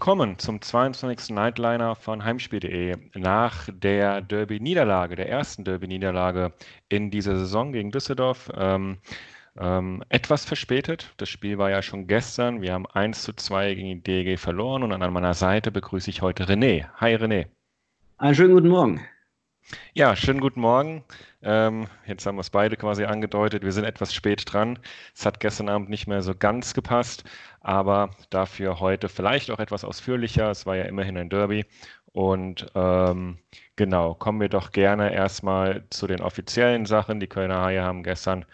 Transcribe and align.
willkommen 0.00 0.38
zum 0.38 0.62
22. 0.62 1.28
Nightliner 1.28 1.94
von 1.94 2.24
Heimspiel.de. 2.24 2.96
Nach 3.16 3.68
der 3.70 4.22
Derby-Niederlage, 4.22 5.14
der 5.14 5.28
ersten 5.28 5.62
Derby-Niederlage 5.62 6.54
in 6.88 7.10
dieser 7.10 7.36
Saison 7.36 7.70
gegen 7.70 7.90
Düsseldorf, 7.90 8.50
ähm, 8.56 8.96
ähm, 9.58 10.02
etwas 10.08 10.46
verspätet. 10.46 11.12
Das 11.18 11.28
Spiel 11.28 11.58
war 11.58 11.68
ja 11.68 11.82
schon 11.82 12.06
gestern. 12.06 12.62
Wir 12.62 12.72
haben 12.72 12.86
1 12.86 13.24
zu 13.24 13.34
2 13.34 13.74
gegen 13.74 13.88
die 13.88 14.02
DEG 14.02 14.38
verloren 14.38 14.84
und 14.84 14.92
an 14.94 15.12
meiner 15.12 15.34
Seite 15.34 15.70
begrüße 15.70 16.08
ich 16.08 16.22
heute 16.22 16.44
René. 16.44 16.86
Hi 16.94 17.14
René. 17.16 17.48
Einen 18.16 18.34
schönen 18.34 18.54
guten 18.54 18.68
Morgen. 18.68 19.02
Ja, 19.94 20.16
schönen 20.16 20.40
guten 20.40 20.60
Morgen. 20.60 21.04
Ähm, 21.42 21.86
jetzt 22.06 22.26
haben 22.26 22.36
wir 22.36 22.40
es 22.40 22.50
beide 22.50 22.76
quasi 22.76 23.04
angedeutet. 23.04 23.62
Wir 23.62 23.72
sind 23.72 23.84
etwas 23.84 24.12
spät 24.14 24.42
dran. 24.52 24.78
Es 25.14 25.24
hat 25.26 25.40
gestern 25.40 25.68
Abend 25.68 25.88
nicht 25.90 26.06
mehr 26.06 26.22
so 26.22 26.34
ganz 26.34 26.74
gepasst, 26.74 27.24
aber 27.60 28.10
dafür 28.30 28.80
heute 28.80 29.08
vielleicht 29.08 29.50
auch 29.50 29.58
etwas 29.60 29.84
ausführlicher. 29.84 30.50
Es 30.50 30.66
war 30.66 30.76
ja 30.76 30.84
immerhin 30.84 31.16
ein 31.18 31.28
Derby. 31.30 31.66
Und 32.12 32.66
ähm, 32.74 33.38
genau, 33.76 34.14
kommen 34.14 34.40
wir 34.40 34.48
doch 34.48 34.72
gerne 34.72 35.12
erstmal 35.12 35.84
zu 35.90 36.06
den 36.06 36.20
offiziellen 36.20 36.86
Sachen. 36.86 37.20
Die 37.20 37.28
Kölner 37.28 37.62
Haie 37.62 37.82
haben 37.82 38.02
gestern 38.02 38.44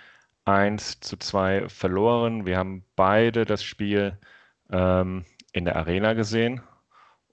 1 0.45 1.01
zu 1.01 1.16
2 1.16 1.68
verloren. 1.68 2.46
Wir 2.46 2.59
haben 2.59 2.84
beide 2.96 3.45
das 3.45 3.64
Spiel 3.64 4.18
ähm, 4.70 5.24
in 5.52 5.64
der 5.64 5.76
Arena 5.76 6.12
gesehen 6.14 6.60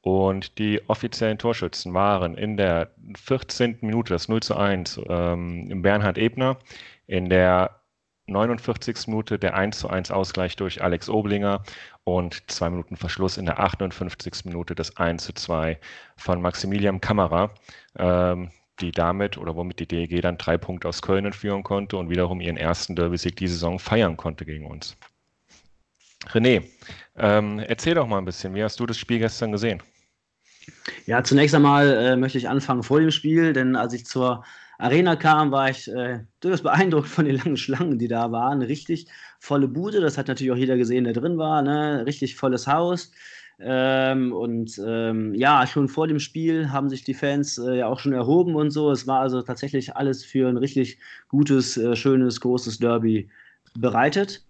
und 0.03 0.57
die 0.59 0.81
offiziellen 0.89 1.38
Torschützen 1.38 1.93
waren 1.93 2.35
in 2.35 2.57
der 2.57 2.91
14. 3.16 3.77
Minute 3.80 4.13
das 4.13 4.27
0 4.27 4.41
zu 4.41 4.57
1 4.57 4.99
ähm, 5.07 5.81
Bernhard 5.81 6.17
Ebner, 6.17 6.57
in 7.07 7.29
der 7.29 7.79
49. 8.27 9.07
Minute 9.07 9.39
der 9.39 9.55
1 9.55 9.79
zu 9.79 9.89
1 9.89 10.12
Ausgleich 10.12 10.57
durch 10.57 10.84
Alex 10.84 11.09
Oblinger 11.09 11.63
und 12.03 12.43
zwei 12.52 12.70
Minuten 12.70 12.98
Verschluss 12.98 13.37
in 13.37 13.46
der 13.46 13.59
58. 13.59 14.43
Minute 14.43 14.76
das 14.76 14.98
1 14.98 15.24
zu 15.24 15.34
2 15.34 15.79
von 16.18 16.41
Maximilian 16.41 16.99
Kammerer, 16.99 17.51
ähm, 17.98 18.51
die 18.81 18.91
damit 18.91 19.37
oder 19.37 19.55
womit 19.55 19.79
die 19.79 19.87
DEG 19.87 20.21
dann 20.21 20.37
drei 20.37 20.57
Punkte 20.57 20.90
aus 20.90 21.01
Köln 21.01 21.31
führen 21.31 21.63
konnte 21.63 21.96
und 21.96 22.09
wiederum 22.09 22.41
ihren 22.41 22.57
ersten 22.57 22.98
Derby-Sieg 22.98 23.37
die 23.37 23.48
Saison 23.48 23.79
feiern 23.79 24.18
konnte 24.18 24.43
gegen 24.43 24.65
uns. 24.65 24.98
René, 26.27 26.63
ähm, 27.15 27.59
erzähl 27.59 27.96
doch 27.96 28.07
mal 28.07 28.18
ein 28.18 28.26
bisschen, 28.26 28.54
wie 28.54 28.63
hast 28.63 28.79
du 28.81 28.85
das 28.85 28.98
Spiel 28.98 29.20
gestern 29.20 29.54
gesehen? 29.54 29.81
Ja, 31.05 31.23
zunächst 31.23 31.55
einmal 31.55 31.89
äh, 31.89 32.15
möchte 32.15 32.37
ich 32.37 32.49
anfangen 32.49 32.83
vor 32.83 32.99
dem 32.99 33.11
Spiel, 33.11 33.53
denn 33.53 33.75
als 33.75 33.93
ich 33.93 34.05
zur 34.05 34.43
Arena 34.77 35.15
kam, 35.15 35.51
war 35.51 35.69
ich 35.69 35.89
äh, 35.89 36.21
durchaus 36.39 36.63
beeindruckt 36.63 37.07
von 37.07 37.25
den 37.25 37.37
langen 37.37 37.57
Schlangen, 37.57 37.99
die 37.99 38.07
da 38.07 38.31
waren. 38.31 38.61
Richtig 38.61 39.07
volle 39.39 39.67
Bude, 39.67 40.01
das 40.01 40.17
hat 40.17 40.27
natürlich 40.27 40.51
auch 40.51 40.57
jeder 40.57 40.77
gesehen, 40.77 41.03
der 41.03 41.13
drin 41.13 41.37
war. 41.37 41.61
Ne? 41.61 42.05
Richtig 42.05 42.35
volles 42.35 42.67
Haus. 42.67 43.11
Ähm, 43.59 44.34
und 44.34 44.81
ähm, 44.85 45.34
ja, 45.35 45.65
schon 45.67 45.87
vor 45.87 46.07
dem 46.07 46.19
Spiel 46.19 46.71
haben 46.71 46.89
sich 46.89 47.03
die 47.03 47.13
Fans 47.13 47.57
äh, 47.57 47.77
ja 47.77 47.87
auch 47.87 47.99
schon 47.99 48.13
erhoben 48.13 48.55
und 48.55 48.71
so. 48.71 48.91
Es 48.91 49.07
war 49.07 49.21
also 49.21 49.41
tatsächlich 49.41 49.95
alles 49.95 50.25
für 50.25 50.49
ein 50.49 50.57
richtig 50.57 50.97
gutes, 51.29 51.77
äh, 51.77 51.95
schönes, 51.95 52.41
großes 52.41 52.79
Derby 52.79 53.29
bereitet. 53.75 54.43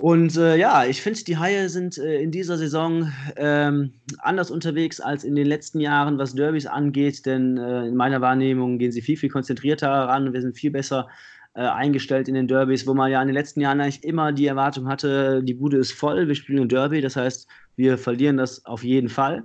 Und 0.00 0.36
äh, 0.36 0.56
ja, 0.56 0.84
ich 0.84 1.02
finde, 1.02 1.24
die 1.24 1.38
Haie 1.38 1.68
sind 1.68 1.98
äh, 1.98 2.20
in 2.22 2.30
dieser 2.30 2.56
Saison 2.56 3.12
ähm, 3.36 3.92
anders 4.18 4.50
unterwegs 4.50 5.00
als 5.00 5.24
in 5.24 5.34
den 5.34 5.46
letzten 5.46 5.80
Jahren, 5.80 6.18
was 6.18 6.36
Derbys 6.36 6.66
angeht, 6.66 7.26
denn 7.26 7.56
äh, 7.56 7.86
in 7.86 7.96
meiner 7.96 8.20
Wahrnehmung 8.20 8.78
gehen 8.78 8.92
sie 8.92 9.02
viel, 9.02 9.16
viel 9.16 9.28
konzentrierter 9.28 9.88
ran. 9.88 10.32
Wir 10.32 10.40
sind 10.40 10.56
viel 10.56 10.70
besser 10.70 11.08
äh, 11.54 11.62
eingestellt 11.62 12.28
in 12.28 12.34
den 12.34 12.46
Derbys, 12.46 12.86
wo 12.86 12.94
man 12.94 13.10
ja 13.10 13.20
in 13.20 13.26
den 13.26 13.34
letzten 13.34 13.60
Jahren 13.60 13.80
eigentlich 13.80 14.04
immer 14.04 14.30
die 14.30 14.46
Erwartung 14.46 14.86
hatte, 14.86 15.42
die 15.42 15.54
Bude 15.54 15.78
ist 15.78 15.90
voll, 15.90 16.28
wir 16.28 16.36
spielen 16.36 16.62
ein 16.62 16.68
Derby, 16.68 17.00
das 17.00 17.16
heißt, 17.16 17.48
wir 17.74 17.98
verlieren 17.98 18.36
das 18.36 18.64
auf 18.66 18.84
jeden 18.84 19.08
Fall. 19.08 19.42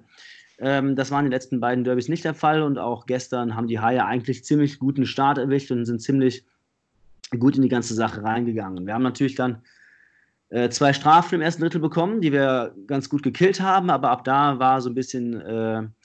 Ähm, 0.59 0.95
das 0.95 1.09
war 1.09 1.19
in 1.19 1.25
den 1.25 1.31
letzten 1.31 1.59
beiden 1.61 1.83
Derbys 1.83 2.09
nicht 2.09 2.25
der 2.25 2.35
Fall 2.35 2.61
und 2.61 2.77
auch 2.77 3.07
gestern 3.07 3.55
haben 3.55 3.67
die 3.67 3.79
Haie 3.79 4.05
eigentlich 4.05 4.45
ziemlich 4.45 4.77
guten 4.77 5.07
Start 5.07 5.39
erwischt 5.39 5.71
und 5.71 5.83
sind 5.85 5.99
ziemlich 5.99 6.45
gut 7.39 7.55
in 7.55 7.63
die 7.63 7.69
ganze 7.69 7.95
Sache 7.95 8.21
reingegangen. 8.23 8.85
Wir 8.85 8.93
haben 8.93 9.01
natürlich 9.01 9.33
dann 9.33 9.63
zwei 10.69 10.93
Strafen 10.93 11.35
im 11.35 11.41
ersten 11.41 11.61
Drittel 11.61 11.81
bekommen, 11.81 12.21
die 12.21 12.31
wir 12.31 12.75
ganz 12.85 13.09
gut 13.09 13.23
gekillt 13.23 13.59
haben, 13.59 13.89
aber 13.89 14.11
ab 14.11 14.23
da 14.23 14.59
war 14.59 14.81
so 14.81 14.89
ein 14.89 14.93
bisschen, 14.93 15.41
äh, 15.41 15.77
ein 15.79 15.95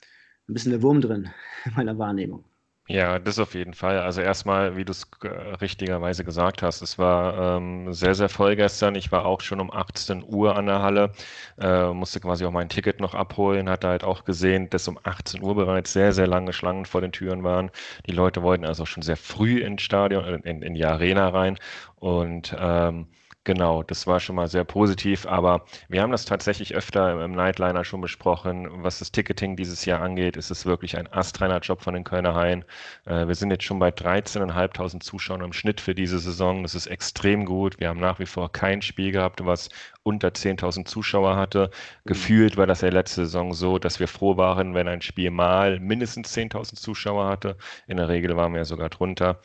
bisschen 0.47 0.71
der 0.71 0.81
Wurm 0.81 1.01
drin 1.01 1.29
in 1.65 1.73
meiner 1.75 1.97
Wahrnehmung. 1.97 2.45
Ja, 2.91 3.19
das 3.19 3.37
auf 3.37 3.53
jeden 3.53 3.75
Fall. 3.75 3.99
Also 3.99 4.21
erstmal, 4.21 4.75
wie 4.75 4.83
du 4.83 4.91
es 4.91 5.07
äh, 5.23 5.27
richtigerweise 5.27 6.23
gesagt 6.23 6.63
hast, 6.63 6.81
es 6.81 6.97
war 6.97 7.57
ähm, 7.57 7.93
sehr, 7.93 8.15
sehr 8.15 8.29
voll 8.29 8.55
gestern. 8.55 8.95
Ich 8.95 9.11
war 9.11 9.27
auch 9.27 9.41
schon 9.41 9.59
um 9.59 9.71
18 9.71 10.23
Uhr 10.23 10.55
an 10.55 10.65
der 10.65 10.81
Halle, 10.81 11.11
äh, 11.59 11.93
musste 11.93 12.19
quasi 12.19 12.45
auch 12.45 12.51
mein 12.51 12.67
Ticket 12.67 12.99
noch 12.99 13.13
abholen, 13.13 13.69
hatte 13.69 13.89
halt 13.89 14.03
auch 14.03 14.23
gesehen, 14.25 14.71
dass 14.71 14.87
um 14.87 14.97
18 15.03 15.43
Uhr 15.43 15.53
bereits 15.53 15.93
sehr, 15.93 16.13
sehr 16.13 16.25
lange 16.25 16.51
Schlangen 16.51 16.85
vor 16.85 17.01
den 17.01 17.11
Türen 17.11 17.43
waren. 17.43 17.69
Die 18.07 18.11
Leute 18.11 18.41
wollten 18.41 18.65
also 18.65 18.87
schon 18.87 19.03
sehr 19.03 19.17
früh 19.17 19.59
ins 19.61 19.83
Stadion, 19.83 20.25
in, 20.43 20.63
in 20.63 20.73
die 20.73 20.85
Arena 20.85 21.29
rein 21.29 21.59
und 21.95 22.55
ähm, 22.57 23.05
Genau, 23.45 23.83
das 23.83 24.05
war 24.05 24.19
schon 24.19 24.35
mal 24.35 24.47
sehr 24.47 24.63
positiv, 24.65 25.25
aber 25.25 25.65
wir 25.87 26.01
haben 26.01 26.11
das 26.11 26.25
tatsächlich 26.25 26.75
öfter 26.75 27.23
im 27.23 27.31
Nightliner 27.31 27.83
schon 27.85 28.01
besprochen. 28.01 28.67
Was 28.83 28.99
das 28.99 29.11
Ticketing 29.11 29.55
dieses 29.55 29.85
Jahr 29.85 30.01
angeht, 30.01 30.35
ist 30.37 30.51
es 30.51 30.65
wirklich 30.65 30.97
ein 30.97 31.11
astreiner 31.11 31.59
Job 31.59 31.81
von 31.81 31.93
den 31.95 32.03
Kölner 32.03 32.35
Haien. 32.35 32.63
Äh, 33.05 33.27
wir 33.27 33.35
sind 33.35 33.49
jetzt 33.49 33.63
schon 33.63 33.79
bei 33.79 33.89
13.500 33.89 34.99
Zuschauern 34.99 35.41
im 35.41 35.53
Schnitt 35.53 35.79
für 35.81 35.95
diese 35.95 36.19
Saison. 36.19 36.61
Das 36.63 36.75
ist 36.75 36.87
extrem 36.87 37.45
gut. 37.45 37.79
Wir 37.79 37.87
haben 37.87 37.99
nach 37.99 38.19
wie 38.19 38.25
vor 38.25 38.51
kein 38.51 38.81
Spiel 38.81 39.11
gehabt, 39.11 39.43
was 39.43 39.69
unter 40.03 40.27
10.000 40.29 40.85
Zuschauer 40.85 41.35
hatte. 41.37 41.71
Mhm. 42.03 42.09
Gefühlt 42.09 42.57
war 42.57 42.67
das 42.67 42.81
ja 42.81 42.89
letzte 42.89 43.25
Saison 43.25 43.53
so, 43.53 43.79
dass 43.79 43.99
wir 43.99 44.07
froh 44.07 44.37
waren, 44.37 44.75
wenn 44.75 44.87
ein 44.87 45.01
Spiel 45.01 45.31
mal 45.31 45.79
mindestens 45.79 46.33
10.000 46.35 46.75
Zuschauer 46.75 47.25
hatte. 47.27 47.57
In 47.87 47.97
der 47.97 48.09
Regel 48.09 48.35
waren 48.35 48.51
wir 48.51 48.59
ja 48.59 48.65
sogar 48.65 48.89
drunter. 48.89 49.39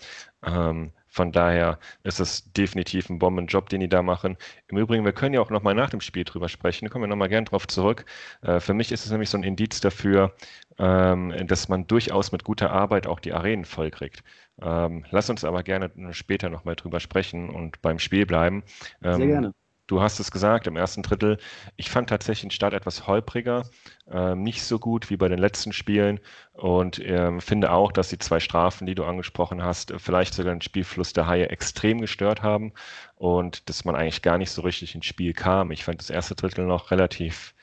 Ähm, 0.44 0.92
von 1.14 1.30
daher 1.30 1.78
ist 2.02 2.18
es 2.18 2.52
definitiv 2.54 3.08
ein 3.08 3.20
Bombenjob, 3.20 3.68
den 3.68 3.78
die 3.78 3.88
da 3.88 4.02
machen. 4.02 4.36
Im 4.66 4.78
Übrigen, 4.78 5.04
wir 5.04 5.12
können 5.12 5.32
ja 5.32 5.40
auch 5.40 5.50
nochmal 5.50 5.76
nach 5.76 5.90
dem 5.90 6.00
Spiel 6.00 6.24
drüber 6.24 6.48
sprechen. 6.48 6.86
Da 6.86 6.90
kommen 6.90 7.04
wir 7.04 7.08
nochmal 7.08 7.28
gern 7.28 7.44
drauf 7.44 7.68
zurück. 7.68 8.04
Äh, 8.42 8.58
für 8.58 8.74
mich 8.74 8.90
ist 8.90 9.04
es 9.04 9.12
nämlich 9.12 9.30
so 9.30 9.38
ein 9.38 9.44
Indiz 9.44 9.80
dafür, 9.80 10.34
ähm, 10.76 11.32
dass 11.46 11.68
man 11.68 11.86
durchaus 11.86 12.32
mit 12.32 12.42
guter 12.42 12.72
Arbeit 12.72 13.06
auch 13.06 13.20
die 13.20 13.32
Arenen 13.32 13.64
vollkriegt. 13.64 14.24
Ähm, 14.60 15.04
lass 15.12 15.30
uns 15.30 15.44
aber 15.44 15.62
gerne 15.62 15.92
später 16.10 16.50
nochmal 16.50 16.74
drüber 16.74 16.98
sprechen 16.98 17.48
und 17.48 17.80
beim 17.80 18.00
Spiel 18.00 18.26
bleiben. 18.26 18.64
Sehr 19.00 19.12
ähm, 19.12 19.28
gerne. 19.28 19.54
Du 19.86 20.00
hast 20.00 20.18
es 20.18 20.30
gesagt, 20.30 20.66
im 20.66 20.76
ersten 20.76 21.02
Drittel. 21.02 21.36
Ich 21.76 21.90
fand 21.90 22.08
tatsächlich 22.08 22.42
den 22.42 22.50
Start 22.50 22.72
etwas 22.72 23.06
holpriger, 23.06 23.64
äh, 24.10 24.34
nicht 24.34 24.62
so 24.62 24.78
gut 24.78 25.10
wie 25.10 25.16
bei 25.18 25.28
den 25.28 25.38
letzten 25.38 25.72
Spielen 25.74 26.20
und 26.52 26.98
äh, 27.00 27.38
finde 27.40 27.70
auch, 27.70 27.92
dass 27.92 28.08
die 28.08 28.18
zwei 28.18 28.40
Strafen, 28.40 28.86
die 28.86 28.94
du 28.94 29.04
angesprochen 29.04 29.62
hast, 29.62 29.92
vielleicht 29.98 30.32
sogar 30.34 30.54
den 30.54 30.62
Spielfluss 30.62 31.12
der 31.12 31.26
Haie 31.26 31.50
extrem 31.50 32.00
gestört 32.00 32.42
haben 32.42 32.72
und 33.16 33.68
dass 33.68 33.84
man 33.84 33.94
eigentlich 33.94 34.22
gar 34.22 34.38
nicht 34.38 34.50
so 34.50 34.62
richtig 34.62 34.94
ins 34.94 35.06
Spiel 35.06 35.34
kam. 35.34 35.70
Ich 35.70 35.84
fand 35.84 36.00
das 36.00 36.10
erste 36.10 36.34
Drittel 36.34 36.64
noch 36.64 36.90
relativ 36.90 37.54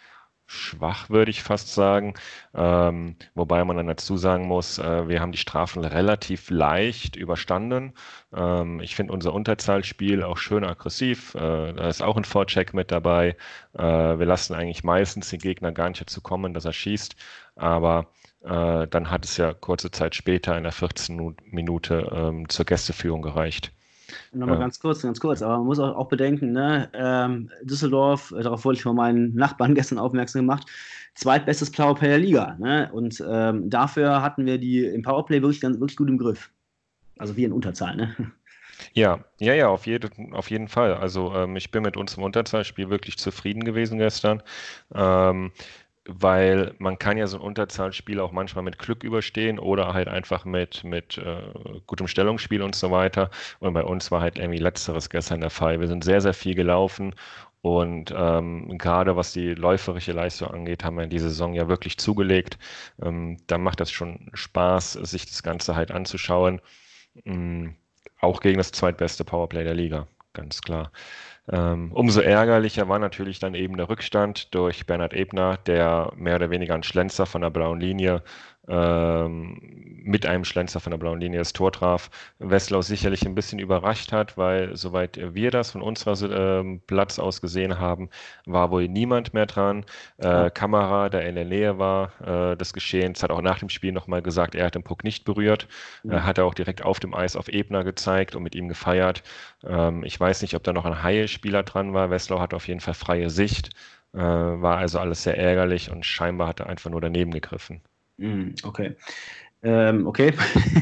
schwach, 0.51 1.09
würde 1.09 1.31
ich 1.31 1.43
fast 1.43 1.73
sagen. 1.73 2.13
Ähm, 2.53 3.15
wobei 3.35 3.63
man 3.63 3.77
dann 3.77 3.87
dazu 3.87 4.17
sagen 4.17 4.47
muss, 4.47 4.77
äh, 4.79 5.07
wir 5.07 5.21
haben 5.21 5.31
die 5.31 5.37
Strafen 5.37 5.83
relativ 5.83 6.49
leicht 6.49 7.15
überstanden. 7.15 7.93
Ähm, 8.33 8.79
ich 8.81 8.95
finde 8.95 9.13
unser 9.13 9.33
Unterzahlspiel 9.33 10.23
auch 10.23 10.37
schön 10.37 10.63
aggressiv. 10.63 11.35
Äh, 11.35 11.73
da 11.73 11.87
ist 11.87 12.01
auch 12.01 12.17
ein 12.17 12.25
Vorcheck 12.25 12.73
mit 12.73 12.91
dabei. 12.91 13.37
Äh, 13.73 13.81
wir 13.83 14.25
lassen 14.25 14.53
eigentlich 14.53 14.83
meistens 14.83 15.29
den 15.29 15.39
Gegner 15.39 15.71
gar 15.71 15.89
nicht 15.89 16.01
dazu 16.01 16.21
kommen, 16.21 16.53
dass 16.53 16.65
er 16.65 16.73
schießt. 16.73 17.15
Aber 17.55 18.07
äh, 18.43 18.87
dann 18.87 19.11
hat 19.11 19.25
es 19.25 19.37
ja 19.37 19.53
kurze 19.53 19.91
Zeit 19.91 20.15
später 20.15 20.57
in 20.57 20.63
der 20.63 20.71
14. 20.71 21.35
Minute 21.45 22.09
ähm, 22.13 22.49
zur 22.49 22.65
Gästeführung 22.65 23.21
gereicht. 23.21 23.71
Nochmal 24.33 24.55
ja. 24.55 24.61
ganz 24.61 24.79
kurz, 24.79 25.01
ganz 25.01 25.19
kurz, 25.19 25.41
aber 25.41 25.57
man 25.57 25.67
muss 25.67 25.79
auch, 25.79 25.95
auch 25.95 26.07
bedenken, 26.07 26.51
ne, 26.51 26.89
ähm, 26.93 27.49
Düsseldorf, 27.63 28.31
äh, 28.31 28.43
darauf 28.43 28.65
wurde 28.65 28.77
ich 28.77 28.83
von 28.83 28.95
meinen 28.95 29.33
Nachbarn 29.35 29.75
gestern 29.75 29.99
aufmerksam 29.99 30.43
gemacht, 30.43 30.67
zweitbestes 31.15 31.71
Powerplay 31.71 32.07
der 32.07 32.19
Liga. 32.19 32.55
Ne? 32.59 32.89
Und 32.93 33.23
ähm, 33.27 33.69
dafür 33.69 34.21
hatten 34.21 34.45
wir 34.45 34.57
die 34.57 34.85
im 34.85 35.01
Powerplay 35.01 35.41
wirklich, 35.41 35.61
ganz, 35.61 35.79
wirklich 35.79 35.97
gut 35.97 36.09
im 36.09 36.17
Griff. 36.17 36.49
Also 37.17 37.35
wie 37.35 37.43
in 37.43 37.53
Unterzahl, 37.53 37.95
ne? 37.95 38.15
Ja, 38.93 39.23
ja, 39.39 39.53
ja, 39.53 39.67
auf, 39.69 39.85
jede, 39.85 40.09
auf 40.31 40.49
jeden 40.49 40.67
Fall. 40.67 40.95
Also 40.95 41.33
ähm, 41.35 41.55
ich 41.55 41.71
bin 41.71 41.83
mit 41.83 41.97
uns 41.97 42.17
im 42.17 42.23
Unterzahlspiel 42.23 42.89
wirklich 42.89 43.17
zufrieden 43.17 43.63
gewesen 43.63 43.99
gestern. 43.99 44.41
Ähm, 44.93 45.51
weil 46.07 46.73
man 46.79 46.97
kann 46.99 47.17
ja 47.17 47.27
so 47.27 47.37
ein 47.37 47.43
Unterzahlspiel 47.43 48.19
auch 48.19 48.31
manchmal 48.31 48.63
mit 48.63 48.79
Glück 48.79 49.03
überstehen 49.03 49.59
oder 49.59 49.93
halt 49.93 50.07
einfach 50.07 50.45
mit, 50.45 50.83
mit 50.83 51.17
äh, 51.17 51.41
gutem 51.87 52.07
Stellungsspiel 52.07 52.61
und 52.61 52.75
so 52.75 52.91
weiter. 52.91 53.29
Und 53.59 53.73
bei 53.73 53.83
uns 53.83 54.11
war 54.11 54.21
halt 54.21 54.37
irgendwie 54.37 54.59
letzteres 54.59 55.09
gestern 55.09 55.41
der 55.41 55.49
Fall. 55.51 55.79
Wir 55.79 55.87
sind 55.87 56.03
sehr, 56.03 56.21
sehr 56.21 56.33
viel 56.33 56.55
gelaufen 56.55 57.13
und 57.61 58.11
ähm, 58.15 58.77
gerade 58.79 59.15
was 59.15 59.33
die 59.33 59.53
läuferische 59.53 60.13
Leistung 60.13 60.49
angeht, 60.49 60.83
haben 60.83 60.95
wir 60.97 61.03
in 61.03 61.09
dieser 61.11 61.29
Saison 61.29 61.53
ja 61.53 61.67
wirklich 61.67 61.97
zugelegt. 61.97 62.57
Ähm, 63.01 63.37
da 63.47 63.57
macht 63.59 63.79
das 63.79 63.91
schon 63.91 64.29
Spaß, 64.33 64.93
sich 64.93 65.27
das 65.27 65.43
Ganze 65.43 65.75
halt 65.75 65.91
anzuschauen. 65.91 66.61
Ähm, 67.25 67.75
auch 68.19 68.39
gegen 68.41 68.57
das 68.57 68.71
zweitbeste 68.71 69.23
Powerplay 69.25 69.63
der 69.63 69.73
Liga. 69.75 70.07
ganz 70.33 70.61
klar. 70.61 70.91
Ähm, 71.49 71.91
umso 71.91 72.21
ärgerlicher 72.21 72.87
war 72.87 72.99
natürlich 72.99 73.39
dann 73.39 73.55
eben 73.55 73.75
der 73.77 73.89
Rückstand 73.89 74.53
durch 74.53 74.85
Bernhard 74.85 75.13
Ebner, 75.13 75.57
der 75.57 76.11
mehr 76.15 76.35
oder 76.35 76.49
weniger 76.51 76.75
ein 76.75 76.83
Schlenzer 76.83 77.25
von 77.25 77.41
der 77.41 77.49
blauen 77.49 77.79
Linie 77.79 78.23
mit 80.03 80.25
einem 80.25 80.45
Schlenzer 80.45 80.79
von 80.79 80.91
der 80.91 80.97
blauen 80.97 81.19
Linie 81.19 81.39
das 81.39 81.53
Tor 81.53 81.71
traf. 81.71 82.09
Wesslau 82.39 82.81
sicherlich 82.81 83.25
ein 83.25 83.35
bisschen 83.35 83.59
überrascht 83.59 84.11
hat, 84.11 84.37
weil 84.37 84.75
soweit 84.75 85.19
wir 85.33 85.51
das 85.51 85.71
von 85.71 85.81
unserer 85.81 86.61
äh, 86.61 86.79
Platz 86.87 87.19
aus 87.19 87.41
gesehen 87.41 87.79
haben, 87.79 88.09
war 88.45 88.71
wohl 88.71 88.87
niemand 88.87 89.33
mehr 89.33 89.45
dran. 89.45 89.85
Äh, 90.17 90.49
Kamera, 90.51 91.09
der 91.09 91.27
in 91.27 91.35
der 91.35 91.45
Nähe 91.45 91.77
war 91.77 92.11
äh, 92.21 92.57
des 92.57 92.73
Geschehens, 92.73 93.23
hat 93.23 93.31
auch 93.31 93.41
nach 93.41 93.59
dem 93.59 93.69
Spiel 93.69 93.91
nochmal 93.91 94.21
gesagt, 94.21 94.55
er 94.55 94.65
hat 94.65 94.75
den 94.75 94.83
Puck 94.83 95.03
nicht 95.03 95.25
berührt. 95.25 95.67
Mhm. 96.03 96.23
hat 96.23 96.37
er 96.37 96.45
auch 96.45 96.53
direkt 96.53 96.83
auf 96.83 96.99
dem 96.99 97.13
Eis 97.13 97.35
auf 97.35 97.47
Ebner 97.47 97.83
gezeigt 97.83 98.35
und 98.35 98.43
mit 98.43 98.55
ihm 98.55 98.67
gefeiert. 98.67 99.23
Ähm, 99.63 100.03
ich 100.03 100.19
weiß 100.19 100.41
nicht, 100.41 100.55
ob 100.55 100.63
da 100.63 100.73
noch 100.73 100.85
ein 100.85 101.03
Haie-Spieler 101.03 101.63
dran 101.63 101.93
war. 101.93 102.09
Wesslau 102.09 102.39
hat 102.39 102.53
auf 102.53 102.67
jeden 102.67 102.79
Fall 102.79 102.93
freie 102.93 103.29
Sicht. 103.29 103.69
Äh, 104.13 104.19
war 104.19 104.77
also 104.77 104.99
alles 104.99 105.23
sehr 105.23 105.37
ärgerlich 105.37 105.91
und 105.91 106.05
scheinbar 106.05 106.47
hat 106.47 106.59
er 106.59 106.67
einfach 106.67 106.89
nur 106.89 107.01
daneben 107.01 107.31
gegriffen. 107.31 107.81
Mm, 108.17 108.51
okay. 108.63 108.95
Ähm, 109.63 110.07
okay. 110.07 110.33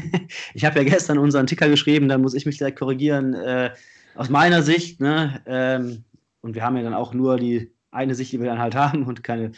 ich 0.54 0.64
habe 0.64 0.78
ja 0.78 0.84
gestern 0.84 1.18
unseren 1.18 1.46
Ticker 1.46 1.68
geschrieben, 1.68 2.08
dann 2.08 2.22
muss 2.22 2.34
ich 2.34 2.46
mich 2.46 2.58
direkt 2.58 2.78
korrigieren. 2.78 3.34
Äh, 3.34 3.70
aus 4.14 4.28
meiner 4.28 4.62
Sicht, 4.62 5.00
ne, 5.00 5.40
ähm, 5.46 6.04
und 6.40 6.54
wir 6.54 6.64
haben 6.64 6.76
ja 6.76 6.82
dann 6.82 6.94
auch 6.94 7.12
nur 7.14 7.36
die 7.36 7.72
eine 7.90 8.14
Sicht, 8.14 8.32
die 8.32 8.40
wir 8.40 8.46
dann 8.46 8.58
halt 8.58 8.74
haben 8.74 9.04
und 9.04 9.22
keine 9.22 9.52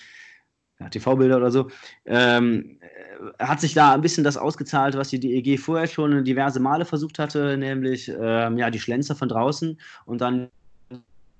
ja, 0.80 0.88
TV-Bilder 0.88 1.36
oder 1.36 1.50
so, 1.50 1.70
ähm, 2.06 2.78
äh, 2.80 3.44
hat 3.44 3.60
sich 3.60 3.75
da 3.75 3.94
ein 3.94 4.00
bisschen 4.00 4.25
das 4.25 4.36
ausgezahlt, 4.36 4.96
was 4.96 5.08
die 5.08 5.20
DEG 5.20 5.58
vorher 5.58 5.86
schon 5.86 6.25
diverse 6.25 6.60
Male 6.60 6.84
versucht 6.84 7.18
hatte, 7.18 7.56
nämlich 7.56 8.08
ähm, 8.08 8.58
ja, 8.58 8.70
die 8.70 8.80
Schlenzer 8.80 9.14
von 9.14 9.28
draußen 9.28 9.78
und 10.06 10.20
dann 10.20 10.50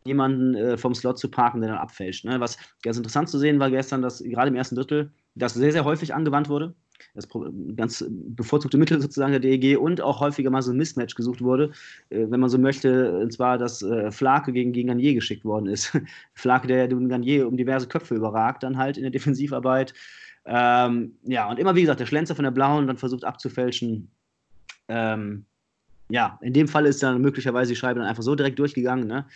jemanden 0.04 0.54
äh, 0.54 0.76
vom 0.76 0.94
Slot 0.94 1.19
zu 1.19 1.31
parken, 1.31 1.60
der 1.60 1.70
dann 1.70 1.78
abfälscht. 1.78 2.25
Ne? 2.25 2.40
Was 2.40 2.58
ganz 2.82 2.96
interessant 2.96 3.28
zu 3.28 3.38
sehen 3.38 3.60
war 3.60 3.70
gestern, 3.70 4.02
dass 4.02 4.22
gerade 4.22 4.49
im 4.49 4.56
ersten 4.56 4.76
Drittel 4.76 5.10
das 5.34 5.54
sehr, 5.54 5.72
sehr 5.72 5.84
häufig 5.84 6.14
angewandt 6.14 6.49
wurde. 6.49 6.75
Das 7.14 7.28
ganz 7.76 8.04
bevorzugte 8.08 8.78
Mittel 8.78 9.00
sozusagen 9.00 9.32
der 9.32 9.40
DEG 9.40 9.76
und 9.78 10.00
auch 10.00 10.20
häufiger 10.20 10.50
mal 10.50 10.62
so 10.62 10.70
ein 10.70 10.76
Mismatch 10.76 11.14
gesucht 11.14 11.43
wurde, 11.43 11.72
äh, 12.10 12.26
wenn 12.28 12.40
man 12.40 12.50
so 12.50 12.58
möchte, 12.58 13.19
und 13.19 13.32
zwar, 13.32 13.58
dass 13.58 13.82
äh, 13.82 14.10
Flake 14.10 14.52
gegen, 14.52 14.72
gegen 14.72 14.88
Garnier 14.88 15.14
geschickt 15.14 15.44
worden 15.44 15.66
ist. 15.66 15.96
Flake, 16.34 16.66
der 16.66 16.88
den 16.88 17.08
Garnier 17.08 17.49
um 17.49 17.56
diverse 17.56 17.88
Köpfe 17.88 18.14
überragt, 18.14 18.62
dann 18.62 18.78
halt 18.78 18.96
in 18.96 19.02
der 19.02 19.10
Defensivarbeit. 19.10 19.94
Ähm, 20.44 21.16
ja, 21.25 21.49
und 21.50 21.58
immer 21.58 21.75
wie 21.75 21.82
gesagt, 21.82 22.00
der 22.00 22.06
Schlenzer 22.06 22.34
von 22.34 22.44
der 22.44 22.50
Blauen 22.50 22.87
dann 22.87 22.96
versucht 22.96 23.25
abzufälschen. 23.25 24.10
Ähm, 24.88 25.44
ja, 26.08 26.38
in 26.43 26.52
dem 26.52 26.69
Fall 26.69 26.87
ist 26.87 27.02
dann 27.02 27.20
möglicherweise 27.20 27.72
die 27.72 27.76
Scheibe 27.76 28.00
dann 28.00 28.08
einfach 28.08 28.22
so 28.22 28.34
direkt 28.34 28.58
durchgegangen. 28.58 29.06
Ne? 29.06 29.26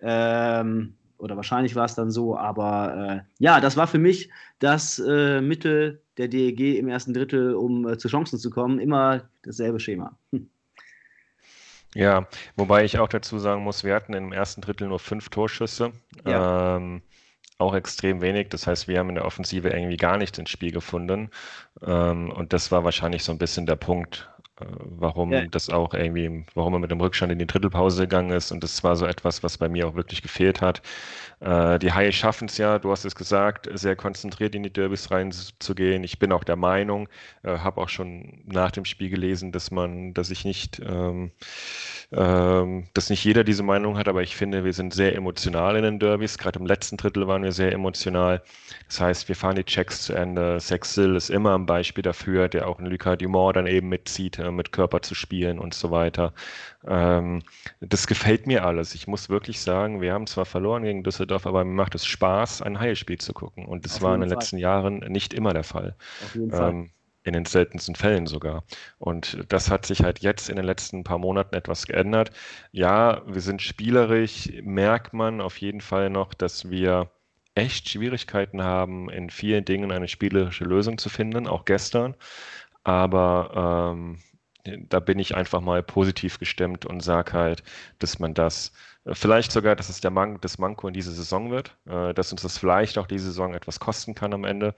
Ähm, 0.00 0.94
oder 1.18 1.36
wahrscheinlich 1.36 1.74
war 1.74 1.86
es 1.86 1.94
dann 1.94 2.10
so, 2.10 2.36
aber 2.36 3.24
äh, 3.24 3.42
ja, 3.42 3.60
das 3.60 3.76
war 3.76 3.86
für 3.86 3.98
mich 3.98 4.30
das 4.58 4.98
äh, 4.98 5.40
Mittel 5.40 6.02
der 6.18 6.28
DEG 6.28 6.78
im 6.78 6.88
ersten 6.88 7.14
Drittel, 7.14 7.54
um 7.54 7.88
äh, 7.88 7.98
zu 7.98 8.08
Chancen 8.08 8.38
zu 8.38 8.50
kommen, 8.50 8.78
immer 8.78 9.22
dasselbe 9.42 9.80
Schema. 9.80 10.16
Hm. 10.32 10.48
Ja, 11.94 12.26
wobei 12.56 12.84
ich 12.84 12.98
auch 12.98 13.08
dazu 13.08 13.38
sagen 13.38 13.62
muss, 13.62 13.82
wir 13.82 13.94
hatten 13.94 14.12
im 14.12 14.32
ersten 14.32 14.60
Drittel 14.60 14.88
nur 14.88 14.98
fünf 14.98 15.30
Torschüsse. 15.30 15.92
Ja. 16.26 16.76
Ähm, 16.76 17.00
auch 17.58 17.74
extrem 17.74 18.20
wenig. 18.20 18.50
Das 18.50 18.66
heißt, 18.66 18.86
wir 18.86 18.98
haben 18.98 19.08
in 19.08 19.14
der 19.14 19.24
Offensive 19.24 19.70
irgendwie 19.70 19.96
gar 19.96 20.18
nicht 20.18 20.36
ins 20.38 20.50
Spiel 20.50 20.72
gefunden. 20.72 21.30
Ähm, 21.82 22.30
und 22.30 22.52
das 22.52 22.70
war 22.70 22.84
wahrscheinlich 22.84 23.24
so 23.24 23.32
ein 23.32 23.38
bisschen 23.38 23.64
der 23.64 23.76
Punkt, 23.76 24.28
warum 24.58 25.32
ja. 25.32 25.46
das 25.46 25.68
auch 25.68 25.94
irgendwie, 25.94 26.46
warum 26.54 26.74
er 26.74 26.78
mit 26.78 26.90
dem 26.90 27.00
Rückstand 27.00 27.32
in 27.32 27.38
die 27.38 27.46
Drittelpause 27.46 28.02
gegangen 28.02 28.30
ist. 28.30 28.52
Und 28.52 28.62
das 28.62 28.82
war 28.84 28.96
so 28.96 29.06
etwas, 29.06 29.42
was 29.42 29.58
bei 29.58 29.68
mir 29.68 29.86
auch 29.88 29.94
wirklich 29.94 30.22
gefehlt 30.22 30.60
hat. 30.60 30.82
Äh, 31.46 31.78
die 31.78 31.92
Haie 31.92 32.10
schaffen 32.12 32.48
es 32.48 32.58
ja, 32.58 32.80
du 32.80 32.90
hast 32.90 33.04
es 33.04 33.14
gesagt, 33.14 33.68
sehr 33.74 33.94
konzentriert 33.94 34.56
in 34.56 34.64
die 34.64 34.72
Derbys 34.72 35.12
reinzugehen. 35.12 36.02
Ich 36.02 36.18
bin 36.18 36.32
auch 36.32 36.42
der 36.42 36.56
Meinung, 36.56 37.08
äh, 37.44 37.58
habe 37.58 37.80
auch 37.80 37.88
schon 37.88 38.42
nach 38.46 38.72
dem 38.72 38.84
Spiel 38.84 39.10
gelesen, 39.10 39.52
dass 39.52 39.70
man, 39.70 40.12
dass 40.12 40.30
ich 40.30 40.44
nicht, 40.44 40.80
ähm, 40.84 41.30
ähm, 42.10 42.88
dass 42.94 43.10
nicht 43.10 43.24
jeder 43.24 43.44
diese 43.44 43.62
Meinung 43.62 43.96
hat, 43.96 44.08
aber 44.08 44.22
ich 44.22 44.34
finde, 44.34 44.64
wir 44.64 44.72
sind 44.72 44.92
sehr 44.92 45.14
emotional 45.14 45.76
in 45.76 45.84
den 45.84 45.98
Derbys. 46.00 46.36
Gerade 46.36 46.58
im 46.58 46.66
letzten 46.66 46.96
Drittel 46.96 47.28
waren 47.28 47.44
wir 47.44 47.52
sehr 47.52 47.70
emotional. 47.72 48.42
Das 48.88 49.00
heißt, 49.00 49.28
wir 49.28 49.36
fahren 49.36 49.56
die 49.56 49.64
Checks 49.64 50.02
zu 50.02 50.14
Ende. 50.14 50.58
Sexil 50.58 51.14
ist 51.14 51.30
immer 51.30 51.56
ein 51.56 51.66
Beispiel 51.66 52.02
dafür, 52.02 52.48
der 52.48 52.66
auch 52.68 52.80
in 52.80 52.86
Lucas 52.86 53.18
Dumont 53.18 53.56
dann 53.56 53.68
eben 53.68 53.88
mitzieht 53.88 54.38
äh, 54.40 54.50
mit 54.50 54.72
Körper 54.72 55.00
zu 55.02 55.14
spielen 55.14 55.60
und 55.60 55.74
so 55.74 55.92
weiter. 55.92 56.32
Ähm, 56.86 57.42
das 57.80 58.06
gefällt 58.06 58.46
mir 58.46 58.64
alles. 58.64 58.94
Ich 58.94 59.06
muss 59.06 59.28
wirklich 59.28 59.60
sagen, 59.60 60.00
wir 60.00 60.12
haben 60.12 60.26
zwar 60.26 60.44
verloren 60.44 60.84
gegen 60.84 61.02
Düsseldorf, 61.02 61.46
aber 61.46 61.64
mir 61.64 61.72
macht 61.74 61.94
es 61.94 62.06
Spaß, 62.06 62.62
ein 62.62 62.78
Heilspiel 62.78 63.18
zu 63.18 63.32
gucken. 63.32 63.66
Und 63.66 63.84
das 63.84 63.96
Auf 63.96 64.02
war 64.02 64.14
in 64.14 64.20
den 64.20 64.30
Fall. 64.30 64.38
letzten 64.38 64.58
Jahren 64.58 64.98
nicht 64.98 65.34
immer 65.34 65.52
der 65.52 65.64
Fall. 65.64 65.96
Auf 66.24 66.34
jeden 66.34 66.50
Fall. 66.50 66.70
Ähm, 66.70 66.90
in 67.24 67.32
den 67.32 67.44
seltensten 67.44 67.96
Fällen 67.96 68.26
sogar. 68.28 68.62
Und 68.98 69.44
das 69.48 69.68
hat 69.68 69.84
sich 69.84 70.04
halt 70.04 70.20
jetzt 70.20 70.48
in 70.48 70.54
den 70.56 70.64
letzten 70.64 71.02
paar 71.02 71.18
Monaten 71.18 71.56
etwas 71.56 71.86
geändert. 71.86 72.30
Ja, 72.70 73.22
wir 73.26 73.40
sind 73.40 73.62
spielerisch, 73.62 74.48
merkt 74.62 75.12
man 75.12 75.40
auf 75.40 75.58
jeden 75.58 75.80
Fall 75.80 76.08
noch, 76.08 76.34
dass 76.34 76.70
wir 76.70 77.10
echt 77.56 77.88
Schwierigkeiten 77.88 78.62
haben, 78.62 79.10
in 79.10 79.30
vielen 79.30 79.64
Dingen 79.64 79.90
eine 79.90 80.08
spielerische 80.08 80.64
Lösung 80.64 80.98
zu 80.98 81.08
finden, 81.08 81.48
auch 81.48 81.64
gestern. 81.64 82.14
Aber 82.84 83.92
ähm, 83.94 84.18
da 84.88 85.00
bin 85.00 85.18
ich 85.18 85.34
einfach 85.34 85.60
mal 85.60 85.82
positiv 85.82 86.38
gestimmt 86.38 86.86
und 86.86 87.00
sage 87.00 87.32
halt, 87.32 87.62
dass 87.98 88.18
man 88.18 88.34
das 88.34 88.72
Vielleicht 89.12 89.52
sogar, 89.52 89.76
dass 89.76 89.88
es 89.88 90.00
der 90.00 90.10
Man 90.10 90.40
das 90.40 90.58
Manko 90.58 90.88
in 90.88 90.94
dieser 90.94 91.12
Saison 91.12 91.52
wird, 91.52 91.76
äh, 91.86 92.12
dass 92.12 92.32
uns 92.32 92.42
das 92.42 92.58
vielleicht 92.58 92.98
auch 92.98 93.06
diese 93.06 93.26
Saison 93.26 93.54
etwas 93.54 93.78
kosten 93.78 94.16
kann 94.16 94.34
am 94.34 94.44
Ende, 94.44 94.74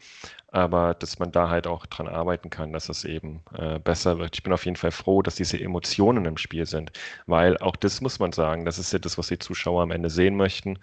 aber 0.48 0.92
dass 0.94 1.18
man 1.18 1.32
da 1.32 1.48
halt 1.48 1.66
auch 1.66 1.86
dran 1.86 2.08
arbeiten 2.08 2.50
kann, 2.50 2.72
dass 2.74 2.90
es 2.90 3.04
eben 3.04 3.40
äh, 3.56 3.78
besser 3.78 4.18
wird. 4.18 4.36
Ich 4.36 4.42
bin 4.42 4.52
auf 4.52 4.66
jeden 4.66 4.76
Fall 4.76 4.90
froh, 4.90 5.22
dass 5.22 5.36
diese 5.36 5.58
Emotionen 5.58 6.26
im 6.26 6.36
Spiel 6.36 6.66
sind, 6.66 6.92
weil 7.26 7.56
auch 7.58 7.74
das 7.76 8.02
muss 8.02 8.18
man 8.18 8.32
sagen, 8.32 8.66
das 8.66 8.78
ist 8.78 8.92
ja 8.92 8.98
das, 8.98 9.16
was 9.16 9.28
die 9.28 9.38
Zuschauer 9.38 9.82
am 9.82 9.90
Ende 9.90 10.10
sehen 10.10 10.36
möchten, 10.36 10.78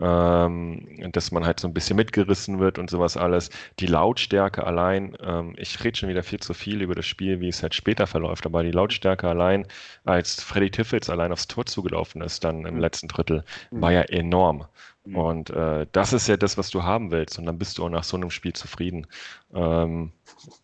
ähm, 0.00 1.12
dass 1.12 1.30
man 1.30 1.46
halt 1.46 1.60
so 1.60 1.68
ein 1.68 1.74
bisschen 1.74 1.96
mitgerissen 1.96 2.58
wird 2.58 2.78
und 2.80 2.90
sowas 2.90 3.16
alles. 3.16 3.50
Die 3.78 3.86
Lautstärke 3.86 4.64
allein, 4.66 5.16
ähm, 5.22 5.54
ich 5.56 5.84
rede 5.84 5.96
schon 5.96 6.08
wieder 6.08 6.24
viel 6.24 6.40
zu 6.40 6.52
viel 6.52 6.82
über 6.82 6.96
das 6.96 7.06
Spiel, 7.06 7.40
wie 7.40 7.48
es 7.48 7.62
halt 7.62 7.74
später 7.74 8.08
verläuft, 8.08 8.44
aber 8.44 8.64
die 8.64 8.72
Lautstärke 8.72 9.28
allein, 9.28 9.66
als 10.04 10.42
Freddy 10.42 10.70
Tiffels 10.70 11.08
allein 11.10 11.30
aufs 11.32 11.46
Tor 11.46 11.64
zugelaufen 11.66 12.22
ist, 12.22 12.42
dann 12.42 12.66
im 12.66 12.78
letzten 12.78 12.87
Drittel, 12.90 13.44
mhm. 13.70 13.82
war 13.82 13.92
ja 13.92 14.02
enorm. 14.02 14.66
Mhm. 15.04 15.16
Und 15.16 15.50
äh, 15.50 15.86
das 15.92 16.12
ist 16.12 16.28
ja 16.28 16.36
das, 16.36 16.58
was 16.58 16.70
du 16.70 16.82
haben 16.82 17.10
willst. 17.10 17.38
Und 17.38 17.46
dann 17.46 17.58
bist 17.58 17.78
du 17.78 17.84
auch 17.84 17.90
nach 17.90 18.04
so 18.04 18.16
einem 18.16 18.30
Spiel 18.30 18.52
zufrieden. 18.52 19.06
Ähm, 19.54 20.12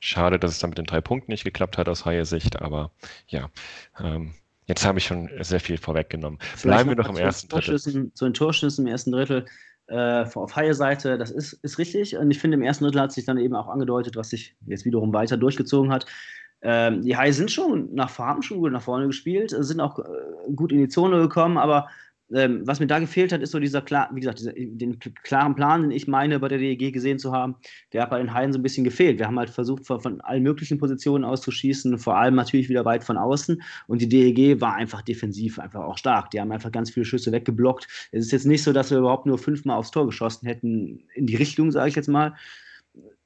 schade, 0.01 0.39
dass 0.39 0.53
es 0.53 0.59
dann 0.59 0.71
mit 0.71 0.79
den 0.79 0.87
drei 0.87 1.01
Punkten 1.01 1.31
nicht 1.31 1.45
geklappt 1.45 1.79
hat 1.79 1.89
aus 1.89 2.05
Haie 2.05 2.25
Sicht, 2.25 2.61
aber 2.61 2.91
ja. 3.29 3.51
Ähm, 4.01 4.35
jetzt 4.67 4.87
habe 4.87 4.99
ich 4.99 5.05
schon 5.05 5.31
sehr 5.41 5.61
viel 5.61 5.79
vorweggenommen. 5.79 6.39
Vielleicht 6.41 6.63
Bleiben 6.63 6.91
wir 6.91 6.97
doch 6.97 7.11
im 7.11 7.17
ersten 7.17 7.49
Drittel. 7.49 7.79
Zu 7.79 8.25
den 8.25 8.35
Torschüssen 8.35 8.87
im 8.87 8.93
ersten 8.93 9.13
Drittel 9.13 9.45
äh, 9.87 10.25
auf 10.35 10.57
Haie-Seite, 10.57 11.19
das 11.19 11.31
ist, 11.31 11.53
ist 11.63 11.79
richtig. 11.79 12.17
Und 12.17 12.31
ich 12.31 12.39
finde, 12.39 12.57
im 12.57 12.63
ersten 12.63 12.85
Drittel 12.85 13.03
hat 13.03 13.13
sich 13.13 13.25
dann 13.25 13.39
eben 13.39 13.55
auch 13.55 13.69
angedeutet, 13.69 14.17
was 14.17 14.31
sich 14.31 14.57
jetzt 14.67 14.85
wiederum 14.85 15.13
weiter 15.13 15.37
durchgezogen 15.37 15.93
hat. 15.93 16.07
Ähm, 16.63 17.03
die 17.03 17.17
Haie 17.17 17.33
sind 17.33 17.51
schon 17.51 17.95
nach 17.95 18.09
Farben 18.09 18.43
schon 18.43 18.59
gut 18.59 18.73
nach 18.73 18.83
vorne 18.83 19.07
gespielt, 19.07 19.55
sind 19.57 19.81
auch 19.81 19.99
äh, 19.99 20.53
gut 20.55 20.73
in 20.73 20.79
die 20.79 20.89
Zone 20.89 21.21
gekommen, 21.21 21.59
aber 21.59 21.89
ähm, 22.33 22.67
was 22.67 22.81
mir 22.81 22.87
da 22.87 22.99
gefehlt 22.99 23.33
hat, 23.33 23.43
ist 23.43 23.51
so 23.51 23.59
dieser 23.59 23.83
klar, 23.83 24.09
wie 24.13 24.21
gesagt, 24.21 24.39
dieser, 24.39 24.53
den 24.55 24.99
klaren 24.99 25.55
Plan, 25.55 25.83
den 25.83 25.91
ich 25.91 26.09
meine, 26.09 26.41
bei 26.41 26.49
der 26.49 26.59
DEG 26.59 26.93
gesehen 26.93 27.19
zu 27.19 27.33
haben, 27.33 27.57
der 27.93 28.03
hat 28.03 28.11
bei 28.11 28.19
den 28.19 28.33
Haien 28.33 28.53
so 28.53 28.59
ein 28.59 28.63
bisschen 28.63 28.85
gefehlt. 28.85 29.19
Wir 29.19 29.27
haben 29.27 29.39
halt 29.39 29.51
versucht, 29.51 29.87
von, 29.87 30.01
von 30.01 30.21
allen 30.23 30.43
möglichen 30.43 30.79
Positionen 30.79 31.25
auszuschießen, 31.25 31.99
vor 31.99 32.17
allem 32.17 32.35
natürlich 32.35 32.69
wieder 32.69 32.85
weit 32.85 33.05
von 33.05 33.19
außen. 33.19 33.63
Und 33.89 34.01
die 34.01 34.09
DEG 34.09 34.61
war 34.61 34.75
einfach 34.75 35.03
defensiv, 35.03 35.59
einfach 35.59 35.83
auch 35.83 35.99
stark. 35.99 36.31
Die 36.31 36.41
haben 36.41 36.51
einfach 36.51 36.73
ganz 36.73 36.91
viele 36.91 37.05
Schüsse 37.05 37.31
weggeblockt. 37.31 37.89
Es 38.11 38.25
ist 38.25 38.33
jetzt 38.33 38.47
nicht 38.47 38.63
so, 38.63 38.73
dass 38.73 38.91
wir 38.91 38.99
überhaupt 38.99 39.27
nur 39.27 39.39
fünfmal 39.39 39.77
aufs 39.77 39.91
Tor 39.91 40.07
geschossen 40.07 40.47
hätten, 40.47 41.05
in 41.15 41.27
die 41.27 41.37
Richtung, 41.37 41.71
sage 41.71 41.91
ich 41.91 41.97
jetzt 41.97 42.09
mal, 42.09 42.35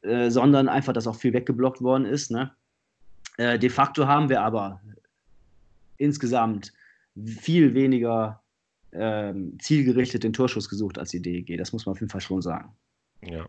äh, 0.03 0.31
sondern 0.31 0.69
einfach, 0.69 0.93
dass 0.93 1.07
auch 1.07 1.17
viel 1.17 1.33
weggeblockt 1.33 1.83
worden 1.83 2.05
ist. 2.05 2.33
Ne? 2.33 2.51
Äh, 3.37 3.59
de 3.61 3.71
facto 3.71 4.09
haben 4.09 4.29
wir 4.29 4.43
aber 4.43 4.81
insgesamt 5.99 6.73
viel 7.25 7.75
weniger 7.75 8.41
ähm, 8.93 9.59
zielgerichtet 9.61 10.25
den 10.25 10.33
Torschuss 10.33 10.69
gesucht 10.69 10.99
als 10.99 11.11
die 11.11 11.23
DEG. 11.23 11.57
Das 11.59 11.73
muss 11.73 11.87
man 11.87 11.93
auf 11.93 12.01
jeden 12.01 12.11
Fall 12.11 12.21
schon 12.21 12.43
sagen. 12.43 12.75
Ja. 13.23 13.47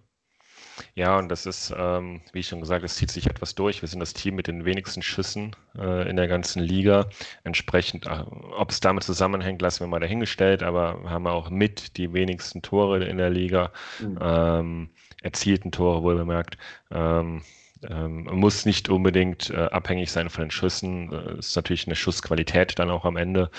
Ja, 0.96 1.18
und 1.18 1.30
das 1.30 1.46
ist, 1.46 1.74
ähm, 1.78 2.22
wie 2.34 2.40
ich 2.40 2.48
schon 2.48 2.62
gesagt, 2.62 2.84
es 2.84 2.96
zieht 2.96 3.12
sich 3.12 3.28
etwas 3.28 3.56
durch. 3.56 3.82
Wir 3.82 3.90
sind 3.90 4.00
das 4.00 4.14
Team 4.14 4.36
mit 4.36 4.48
den 4.48 4.66
wenigsten 4.66 5.02
Schüssen 5.02 5.56
äh, 5.78 6.10
in 6.10 6.16
der 6.16 6.28
ganzen 6.28 6.62
Liga. 6.62 7.10
Entsprechend, 7.44 8.06
äh, 8.06 8.24
ob 8.58 8.72
es 8.72 8.80
damit 8.80 9.04
zusammenhängt, 9.04 9.62
lassen 9.62 9.82
wir 9.82 9.88
mal 9.88 10.00
dahingestellt, 10.00 10.64
aber 10.64 11.02
wir 11.04 11.10
haben 11.10 11.28
auch 11.28 11.50
mit 11.50 11.98
die 11.98 12.14
wenigsten 12.14 12.62
Tore 12.62 13.04
in 13.06 13.18
der 13.18 13.30
Liga, 13.30 13.72
mhm. 14.00 14.20
ähm, 14.22 14.90
erzielten 15.22 15.72
Tore 15.72 16.04
wohl 16.04 16.16
bemerkt. 16.16 16.58
Ähm, 16.92 17.42
ähm, 17.88 18.28
muss 18.34 18.66
nicht 18.66 18.90
unbedingt 18.90 19.52
äh, 19.52 19.56
abhängig 19.56 20.12
sein 20.12 20.30
von 20.30 20.46
den 20.46 20.52
Schüssen. 20.52 21.14
Äh, 21.14 21.40
ist 21.40 21.56
natürlich 21.56 21.88
eine 21.88 21.96
Schussqualität 21.96 22.78
dann 22.78 22.90
auch 22.90 23.06
am 23.06 23.16
Ende. 23.16 23.50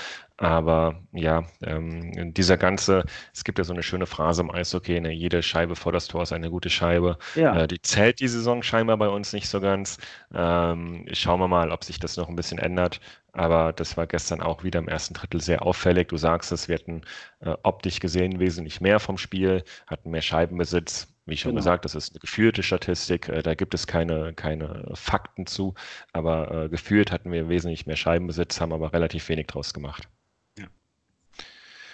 Aber 0.40 1.02
ja, 1.12 1.44
ähm, 1.62 2.32
dieser 2.32 2.56
ganze, 2.56 3.04
es 3.34 3.44
gibt 3.44 3.58
ja 3.58 3.64
so 3.64 3.74
eine 3.74 3.82
schöne 3.82 4.06
Phrase 4.06 4.40
im 4.40 4.50
Eishockey, 4.50 4.98
ne, 4.98 5.12
jede 5.12 5.42
Scheibe 5.42 5.76
vor 5.76 5.92
das 5.92 6.08
Tor 6.08 6.22
ist 6.22 6.32
eine 6.32 6.48
gute 6.48 6.70
Scheibe. 6.70 7.18
Ja. 7.34 7.54
Äh, 7.54 7.68
die 7.68 7.82
zählt 7.82 8.20
die 8.20 8.28
Saison 8.28 8.62
scheinbar 8.62 8.96
bei 8.96 9.08
uns 9.08 9.34
nicht 9.34 9.48
so 9.50 9.60
ganz. 9.60 9.98
Ähm, 10.32 11.04
schauen 11.12 11.40
wir 11.40 11.48
mal, 11.48 11.70
ob 11.70 11.84
sich 11.84 11.98
das 11.98 12.16
noch 12.16 12.30
ein 12.30 12.36
bisschen 12.36 12.58
ändert. 12.58 13.00
Aber 13.32 13.74
das 13.74 13.98
war 13.98 14.06
gestern 14.06 14.40
auch 14.40 14.64
wieder 14.64 14.78
im 14.78 14.88
ersten 14.88 15.12
Drittel 15.12 15.42
sehr 15.42 15.62
auffällig. 15.62 16.08
Du 16.08 16.16
sagst 16.16 16.52
es, 16.52 16.68
wir 16.68 16.76
hatten 16.76 17.02
äh, 17.40 17.54
optisch 17.62 18.00
gesehen 18.00 18.40
wesentlich 18.40 18.80
mehr 18.80 18.98
vom 18.98 19.18
Spiel, 19.18 19.62
hatten 19.86 20.10
mehr 20.10 20.22
Scheibenbesitz. 20.22 21.14
Wie 21.26 21.36
schon 21.36 21.50
genau. 21.50 21.58
gesagt, 21.60 21.84
das 21.84 21.94
ist 21.94 22.14
eine 22.14 22.20
gefühlte 22.20 22.62
Statistik, 22.62 23.28
äh, 23.28 23.42
da 23.42 23.54
gibt 23.54 23.74
es 23.74 23.86
keine, 23.86 24.32
keine 24.32 24.90
Fakten 24.94 25.46
zu, 25.46 25.74
aber 26.12 26.64
äh, 26.64 26.68
gefühlt 26.70 27.12
hatten 27.12 27.30
wir 27.30 27.48
wesentlich 27.50 27.86
mehr 27.86 27.96
Scheibenbesitz, 27.96 28.60
haben 28.60 28.72
aber 28.72 28.92
relativ 28.94 29.28
wenig 29.28 29.46
draus 29.46 29.74
gemacht. 29.74 30.08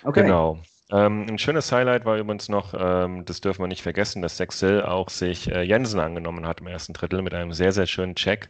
Okay. 0.06 0.22
Genau. 0.22 0.58
Ähm, 0.92 1.26
ein 1.28 1.38
schönes 1.38 1.72
Highlight 1.72 2.04
war 2.04 2.16
übrigens 2.16 2.48
noch, 2.48 2.72
ähm, 2.78 3.24
das 3.24 3.40
dürfen 3.40 3.62
wir 3.64 3.66
nicht 3.66 3.82
vergessen, 3.82 4.22
dass 4.22 4.36
Sexel 4.36 4.84
auch 4.84 5.08
sich 5.08 5.50
äh, 5.50 5.62
Jensen 5.62 5.98
angenommen 5.98 6.46
hat 6.46 6.60
im 6.60 6.68
ersten 6.68 6.92
Drittel 6.92 7.22
mit 7.22 7.34
einem 7.34 7.52
sehr, 7.52 7.72
sehr 7.72 7.86
schönen 7.86 8.14
Check. 8.14 8.48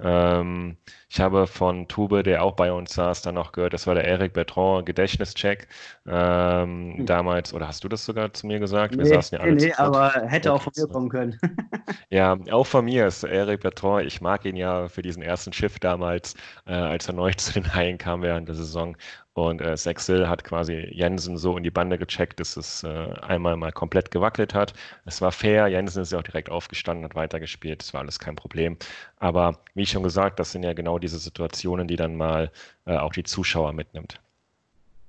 Ähm, 0.00 0.76
ich 1.10 1.20
habe 1.20 1.46
von 1.46 1.88
Tube, 1.88 2.22
der 2.22 2.42
auch 2.42 2.54
bei 2.54 2.70
uns 2.70 2.94
saß, 2.94 3.22
dann 3.22 3.34
noch 3.34 3.52
gehört, 3.52 3.72
das 3.72 3.86
war 3.86 3.94
der 3.94 4.06
Eric 4.06 4.34
Bertrand 4.34 4.86
Gedächtnischeck 4.86 5.66
ähm, 6.06 6.94
hm. 6.98 7.06
damals, 7.06 7.52
oder 7.54 7.66
hast 7.66 7.82
du 7.82 7.88
das 7.88 8.04
sogar 8.04 8.32
zu 8.32 8.46
mir 8.46 8.58
gesagt? 8.58 8.96
Wir 8.96 9.04
nee, 9.04 9.10
saßen 9.10 9.38
ja 9.38 9.44
alle 9.44 9.54
nee, 9.54 9.72
aber 9.74 10.10
hätte 10.26 10.52
auch 10.52 10.62
von 10.62 10.72
mir 10.76 10.86
kommen 10.86 11.08
können. 11.08 11.38
ja, 12.10 12.36
auch 12.50 12.66
von 12.66 12.84
mir 12.84 13.06
ist 13.06 13.24
Eric 13.24 13.62
Bertrand, 13.62 14.06
ich 14.06 14.20
mag 14.20 14.44
ihn 14.44 14.56
ja 14.56 14.88
für 14.88 15.02
diesen 15.02 15.22
ersten 15.22 15.52
Schiff 15.52 15.78
damals, 15.78 16.34
äh, 16.66 16.74
als 16.74 17.08
er 17.08 17.14
neu 17.14 17.32
zu 17.36 17.54
den 17.54 17.74
Haien 17.74 17.98
kam 17.98 18.22
während 18.22 18.48
der 18.48 18.54
Saison. 18.54 18.96
Und 19.38 19.60
äh, 19.60 19.76
Sexel 19.76 20.28
hat 20.28 20.42
quasi 20.42 20.88
Jensen 20.90 21.36
so 21.36 21.56
in 21.56 21.62
die 21.62 21.70
Bande 21.70 21.96
gecheckt, 21.96 22.40
dass 22.40 22.56
es 22.56 22.82
äh, 22.82 22.88
einmal 23.22 23.56
mal 23.56 23.70
komplett 23.70 24.10
gewackelt 24.10 24.52
hat. 24.52 24.72
Es 25.04 25.20
war 25.20 25.30
fair, 25.30 25.68
Jensen 25.68 26.02
ist 26.02 26.10
ja 26.10 26.18
auch 26.18 26.24
direkt 26.24 26.50
aufgestanden, 26.50 27.04
hat 27.04 27.14
weitergespielt, 27.14 27.80
das 27.82 27.94
war 27.94 28.00
alles 28.00 28.18
kein 28.18 28.34
Problem. 28.34 28.76
Aber 29.18 29.60
wie 29.74 29.86
schon 29.90 30.02
gesagt, 30.02 30.38
das 30.38 30.52
sind 30.52 30.62
ja 30.62 30.72
genau 30.72 30.98
diese 30.98 31.18
Situationen, 31.18 31.88
die 31.88 31.96
dann 31.96 32.16
mal 32.16 32.50
äh, 32.86 32.96
auch 32.96 33.12
die 33.12 33.24
Zuschauer 33.24 33.72
mitnimmt. 33.72 34.20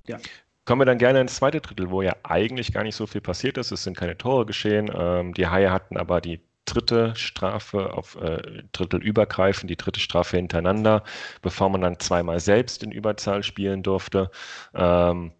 Ja. 0.07 0.17
Kommen 0.65 0.81
wir 0.81 0.86
dann 0.86 1.00
gerne 1.00 1.21
ins 1.21 1.36
zweite 1.36 1.62
Drittel, 1.62 1.89
wo 1.89 2.01
ja 2.01 2.15
eigentlich 2.24 2.74
gar 2.74 2.83
nicht 2.83 2.95
so 2.95 3.07
viel 3.07 3.21
passiert 3.21 3.57
ist. 3.57 3.71
Es 3.71 3.83
sind 3.83 3.98
keine 3.98 4.17
Tore 4.17 4.45
geschehen. 4.45 4.91
Ähm, 4.93 5.33
die 5.33 5.48
Haie 5.48 5.71
hatten 5.71 5.98
aber 5.98 6.21
die 6.21 6.41
dritte 6.65 7.15
Strafe 7.15 7.93
auf 7.93 8.15
äh, 8.15 8.63
Drittel 8.71 9.01
übergreifend, 9.01 9.69
die 9.69 9.75
dritte 9.75 10.00
Strafe 10.00 10.38
hintereinander, 10.38 11.03
bevor 11.41 11.69
man 11.69 11.81
dann 11.81 12.00
zweimal 12.00 12.39
selbst 12.39 12.83
in 12.83 12.91
Überzahl 12.91 13.43
spielen 13.43 13.81
durfte. 13.81 14.29
Ähm, 14.75 15.31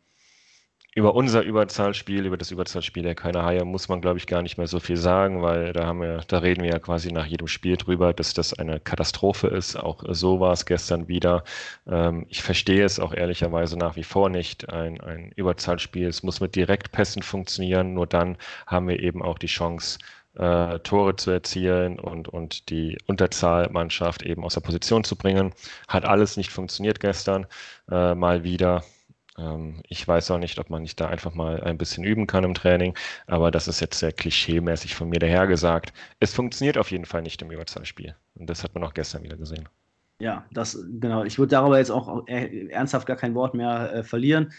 über 0.96 1.14
unser 1.16 1.44
Überzahlspiel, 1.44 2.26
über 2.26 2.38
das 2.38 2.52
Überzahlspiel 2.52 3.04
der 3.04 3.16
keine 3.16 3.44
Haie, 3.44 3.64
muss 3.64 3.90
man, 3.90 4.02
glaube 4.02 4.18
ich, 4.18 4.26
gar 4.28 4.42
nicht 4.42 4.58
mehr 4.58 4.68
so 4.68 4.80
viel 4.80 4.98
sagen, 4.98 5.42
weil 5.44 5.72
da 5.72 5.86
haben 5.86 6.02
wir, 6.02 6.24
da 6.28 6.40
reden 6.40 6.64
wir 6.64 6.72
ja 6.72 6.80
quasi 6.80 7.12
nach 7.12 7.28
jedem 7.28 7.48
Spiel 7.48 7.78
drüber, 7.78 8.14
dass 8.14 8.34
das 8.34 8.54
eine 8.58 8.80
Katastrophe 8.80 9.48
ist. 9.48 9.76
Auch 9.76 10.04
so 10.10 10.40
war 10.40 10.54
es 10.54 10.66
gestern 10.66 11.08
wieder. 11.08 11.44
Ähm, 11.88 12.26
ich 12.30 12.42
verstehe 12.42 12.84
es 12.84 13.00
auch 13.00 13.14
ehrlicherweise 13.14 13.78
nach 13.78 13.96
wie 13.96 14.04
vor 14.04 14.30
nicht. 14.30 14.70
Ein, 14.70 15.00
ein 15.02 15.32
Überzahlspiel, 15.36 16.08
es 16.08 16.24
muss 16.24 16.42
mit 16.42 16.56
Direktpässen 16.56 17.22
funktionieren, 17.22 17.94
nur 17.94 18.08
dann 18.08 18.38
haben 18.66 18.88
wir 18.88 19.00
eben 19.00 19.22
auch 19.22 19.38
die 19.38 19.48
Chance, 19.48 20.00
äh, 20.36 20.80
Tore 20.80 21.16
zu 21.16 21.32
erzielen 21.32 22.00
und, 22.00 22.28
und 22.28 22.70
die 22.70 22.98
Unterzahlmannschaft 23.08 24.24
eben 24.24 24.44
aus 24.44 24.56
der 24.56 24.62
Position 24.62 25.04
zu 25.04 25.16
bringen. 25.16 25.54
Hat 25.88 26.06
alles 26.06 26.38
nicht 26.38 26.52
funktioniert 26.52 27.00
gestern, 27.00 27.46
äh, 27.92 28.16
mal 28.16 28.44
wieder. 28.44 28.84
Ähm, 29.40 29.82
ich 29.88 30.08
weiß 30.08 30.32
auch 30.32 30.38
nicht, 30.38 30.60
ob 30.60 30.70
man 30.70 30.82
nicht 30.82 31.00
da 31.00 31.08
einfach 31.08 31.34
mal 31.34 31.62
ein 31.62 31.78
bisschen 31.78 32.04
üben 32.04 32.28
kann 32.28 32.44
im 32.44 32.54
Training, 32.54 32.94
aber 33.28 33.52
das 33.52 33.68
ist 33.68 33.80
jetzt 33.80 34.00
sehr 34.00 34.12
klischeemäßig 34.12 34.96
von 34.96 35.10
mir 35.10 35.20
dahergesagt. 35.20 35.94
Es 36.20 36.34
funktioniert 36.34 36.78
auf 36.78 36.92
jeden 36.92 37.06
Fall 37.06 37.22
nicht 37.22 37.42
im 37.42 37.52
Überzahlspiel. 37.52 38.16
Und 38.36 38.50
das 38.50 38.64
hat 38.64 38.74
man 38.74 38.84
auch 38.84 38.94
gestern 38.94 39.24
wieder 39.24 39.38
gesehen. 39.38 39.68
Ja, 40.22 40.46
das, 40.52 40.78
genau. 41.00 41.24
Ich 41.24 41.40
würde 41.40 41.52
darüber 41.52 41.78
jetzt 41.78 41.92
auch 41.92 42.28
äh, 42.28 42.68
ernsthaft 42.68 43.08
gar 43.08 43.16
kein 43.16 43.36
Wort 43.36 43.54
mehr 43.54 43.94
äh, 43.94 44.04
verlieren. 44.04 44.52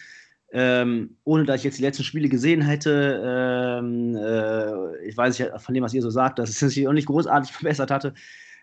Ähm, 0.52 1.16
ohne 1.22 1.44
dass 1.44 1.58
ich 1.58 1.64
jetzt 1.64 1.78
die 1.78 1.82
letzten 1.82 2.02
Spiele 2.02 2.28
gesehen 2.28 2.60
hätte, 2.60 3.22
ähm, 3.24 4.16
äh, 4.16 5.06
ich 5.06 5.16
weiß 5.16 5.38
ja 5.38 5.58
von 5.58 5.74
dem, 5.74 5.84
was 5.84 5.94
ihr 5.94 6.02
so 6.02 6.10
sagt, 6.10 6.40
dass 6.40 6.50
es 6.50 6.58
sich 6.58 6.88
auch 6.88 6.92
nicht 6.92 7.06
großartig 7.06 7.52
verbessert 7.52 7.90
hatte. 7.90 8.14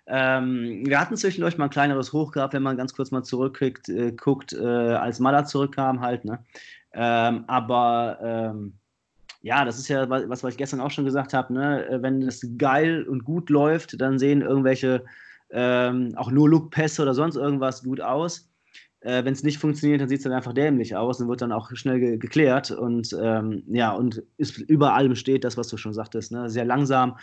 Ähm, 0.07 0.83
wir 0.85 0.99
hatten 0.99 1.17
zwischendurch 1.17 1.57
mal 1.57 1.65
ein 1.65 1.69
kleineres 1.69 2.13
Hoch 2.13 2.31
gehabt, 2.31 2.53
wenn 2.53 2.63
man 2.63 2.77
ganz 2.77 2.93
kurz 2.93 3.11
mal 3.11 3.23
zurückguckt, 3.23 3.89
äh, 3.89 4.13
guckt, 4.13 4.53
äh, 4.53 4.65
als 4.65 5.19
Mala 5.19 5.45
zurückkam 5.45 5.99
halt. 6.01 6.23
Ne? 6.23 6.39
Ähm, 6.93 7.43
aber 7.47 8.17
ähm, 8.21 8.73
ja, 9.41 9.65
das 9.65 9.77
ist 9.77 9.89
ja 9.89 10.09
was, 10.09 10.43
was 10.43 10.53
ich 10.53 10.57
gestern 10.57 10.81
auch 10.81 10.91
schon 10.91 11.05
gesagt 11.05 11.33
habe. 11.33 11.53
Ne? 11.53 11.85
Äh, 11.87 12.01
wenn 12.01 12.21
es 12.21 12.47
geil 12.57 13.03
und 13.03 13.25
gut 13.25 13.49
läuft, 13.49 13.99
dann 13.99 14.17
sehen 14.17 14.41
irgendwelche 14.41 15.03
ähm, 15.49 16.13
auch 16.15 16.31
nur 16.31 16.49
Look-Pässe 16.49 17.01
oder 17.01 17.13
sonst 17.13 17.35
irgendwas 17.35 17.83
gut 17.83 18.01
aus. 18.01 18.49
Äh, 19.01 19.23
Wenn 19.23 19.33
es 19.33 19.43
nicht 19.43 19.59
funktioniert, 19.59 20.01
dann 20.01 20.09
sieht 20.09 20.19
es 20.19 20.23
dann 20.23 20.33
einfach 20.33 20.53
dämlich 20.53 20.95
aus 20.95 21.21
und 21.21 21.27
wird 21.27 21.41
dann 21.41 21.51
auch 21.51 21.69
schnell 21.73 21.99
ge 21.99 22.17
geklärt. 22.17 22.71
Und 22.71 23.15
ähm, 23.21 23.63
ja, 23.67 23.91
und 23.91 24.23
ist 24.37 24.57
über 24.57 24.93
allem 24.93 25.15
steht 25.15 25.43
das, 25.43 25.57
was 25.57 25.67
du 25.67 25.77
schon 25.77 25.93
sagtest. 25.93 26.31
Ne? 26.31 26.49
Sehr 26.49 26.65
langsam, 26.65 27.17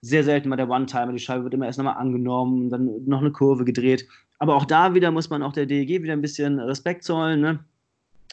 sehr 0.00 0.24
selten 0.24 0.48
mal 0.48 0.56
der 0.56 0.68
One-Timer. 0.68 1.12
Die 1.12 1.18
Scheibe 1.18 1.44
wird 1.44 1.54
immer 1.54 1.66
erst 1.66 1.78
nochmal 1.78 1.96
angenommen, 1.96 2.70
dann 2.70 3.04
noch 3.06 3.20
eine 3.20 3.32
Kurve 3.32 3.64
gedreht. 3.64 4.06
Aber 4.38 4.54
auch 4.56 4.64
da 4.64 4.94
wieder 4.94 5.10
muss 5.10 5.30
man 5.30 5.42
auch 5.42 5.52
der 5.52 5.66
DEG 5.66 6.02
wieder 6.02 6.12
ein 6.12 6.22
bisschen 6.22 6.58
Respekt 6.60 7.04
zollen. 7.04 7.40
Ne? 7.40 7.60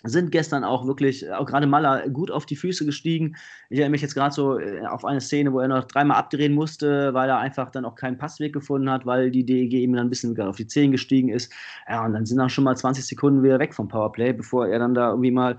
sind 0.04 0.32
gestern 0.32 0.64
auch 0.64 0.86
wirklich, 0.86 1.32
auch 1.32 1.46
gerade 1.46 1.66
Maller, 1.66 2.10
gut 2.10 2.30
auf 2.30 2.46
die 2.46 2.58
Füße 2.58 2.86
gestiegen. 2.86 3.36
Ich 3.70 3.80
erinnere 3.80 3.92
mich 3.92 4.02
jetzt 4.02 4.16
gerade 4.16 4.34
so 4.34 4.60
äh, 4.60 4.86
auf 4.86 5.06
eine 5.06 5.22
Szene, 5.22 5.54
wo 5.54 5.60
er 5.60 5.70
noch 5.70 5.86
dreimal 5.86 6.18
abdrehen 6.18 6.54
musste, 6.54 7.14
weil 7.14 7.30
er 7.30 7.38
einfach 7.38 7.72
dann 7.72 7.86
auch 7.86 7.96
keinen 7.96 8.18
Passweg 8.18 8.54
gefunden 8.54 8.90
hat, 8.90 9.06
weil 9.06 9.32
die 9.32 9.46
DEG 9.46 9.74
ihm 9.74 9.94
dann 9.94 10.08
ein 10.08 10.10
bisschen 10.10 10.40
auf 10.42 10.58
die 10.58 10.68
Zehen 10.68 10.92
gestiegen 10.92 11.30
ist. 11.30 11.52
Ja, 11.88 12.06
und 12.06 12.14
dann 12.14 12.26
sind 12.26 12.40
auch 12.42 12.50
schon 12.50 12.66
mal 12.66 12.76
20 12.76 13.06
Sekunden 13.06 13.44
wieder 13.44 13.60
weg 13.60 13.74
vom 13.74 13.88
Powerplay, 13.88 14.34
bevor 14.34 14.68
er 14.68 14.80
dann 14.80 14.94
da 14.94 15.10
irgendwie 15.10 15.32
mal 15.32 15.58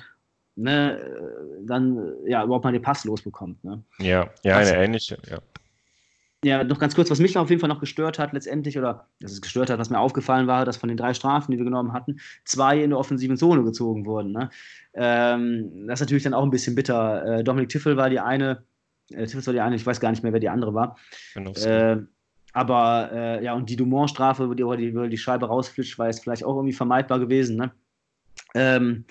ne, 0.56 0.98
äh, 0.98 1.66
dann 1.66 2.12
ja 2.26 2.44
überhaupt 2.44 2.64
mal 2.64 2.72
den 2.72 2.82
Pass 2.82 3.04
losbekommt. 3.04 3.64
Ne? 3.64 3.82
Ja, 3.98 4.28
ja, 4.42 4.58
eine 4.58 4.76
ähnliche, 4.76 5.16
ja 5.30 5.38
ja, 6.44 6.62
noch 6.62 6.78
ganz 6.78 6.94
kurz, 6.94 7.10
was 7.10 7.20
mich 7.20 7.36
auf 7.38 7.48
jeden 7.48 7.60
Fall 7.60 7.68
noch 7.68 7.80
gestört 7.80 8.18
hat, 8.18 8.32
letztendlich, 8.32 8.78
oder 8.78 9.08
dass 9.20 9.32
es 9.32 9.40
gestört 9.40 9.70
hat, 9.70 9.78
was 9.78 9.90
mir 9.90 9.98
aufgefallen 9.98 10.46
war, 10.46 10.64
dass 10.64 10.76
von 10.76 10.88
den 10.88 10.98
drei 10.98 11.14
Strafen, 11.14 11.50
die 11.50 11.58
wir 11.58 11.64
genommen 11.64 11.92
hatten, 11.92 12.20
zwei 12.44 12.82
in 12.82 12.90
der 12.90 12.98
offensiven 12.98 13.36
Zone 13.36 13.64
gezogen 13.64 14.04
wurden. 14.04 14.32
Ne? 14.32 14.50
Ähm, 14.94 15.86
das 15.86 16.00
ist 16.00 16.06
natürlich 16.06 16.24
dann 16.24 16.34
auch 16.34 16.44
ein 16.44 16.50
bisschen 16.50 16.74
bitter. 16.74 17.38
Äh, 17.38 17.44
Dominik 17.44 17.70
Tiffel 17.70 17.96
war 17.96 18.10
die 18.10 18.20
eine, 18.20 18.64
äh, 19.10 19.26
Tiffel 19.26 19.46
war 19.46 19.52
die 19.54 19.60
eine, 19.60 19.76
ich 19.76 19.86
weiß 19.86 20.00
gar 20.00 20.10
nicht 20.10 20.22
mehr, 20.22 20.32
wer 20.32 20.40
die 20.40 20.50
andere 20.50 20.74
war. 20.74 20.96
Äh, 21.34 21.96
aber 22.52 23.10
äh, 23.12 23.44
ja, 23.44 23.54
und 23.54 23.68
die 23.68 23.76
Dumont-Strafe, 23.76 24.48
wo 24.48 24.54
die, 24.54 24.64
wo 24.64 24.74
die, 24.76 24.94
wo 24.94 25.06
die 25.06 25.18
Scheibe 25.18 25.46
rausflitscht, 25.46 25.98
war 25.98 26.06
jetzt 26.06 26.22
vielleicht 26.22 26.44
auch 26.44 26.54
irgendwie 26.54 26.72
vermeidbar 26.72 27.18
gewesen. 27.18 27.56
Ne? 27.56 27.72
Ähm, 28.54 29.06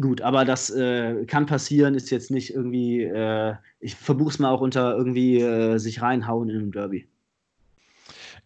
Gut, 0.00 0.20
aber 0.20 0.44
das 0.44 0.68
äh, 0.70 1.24
kann 1.26 1.46
passieren, 1.46 1.94
ist 1.94 2.10
jetzt 2.10 2.30
nicht 2.32 2.52
irgendwie, 2.52 3.02
äh, 3.04 3.54
ich 3.78 3.94
verbuche 3.94 4.30
es 4.30 4.38
mal 4.40 4.50
auch 4.50 4.60
unter 4.60 4.96
irgendwie 4.96 5.40
äh, 5.40 5.78
sich 5.78 6.02
reinhauen 6.02 6.48
in 6.48 6.56
einem 6.56 6.72
Derby. 6.72 7.08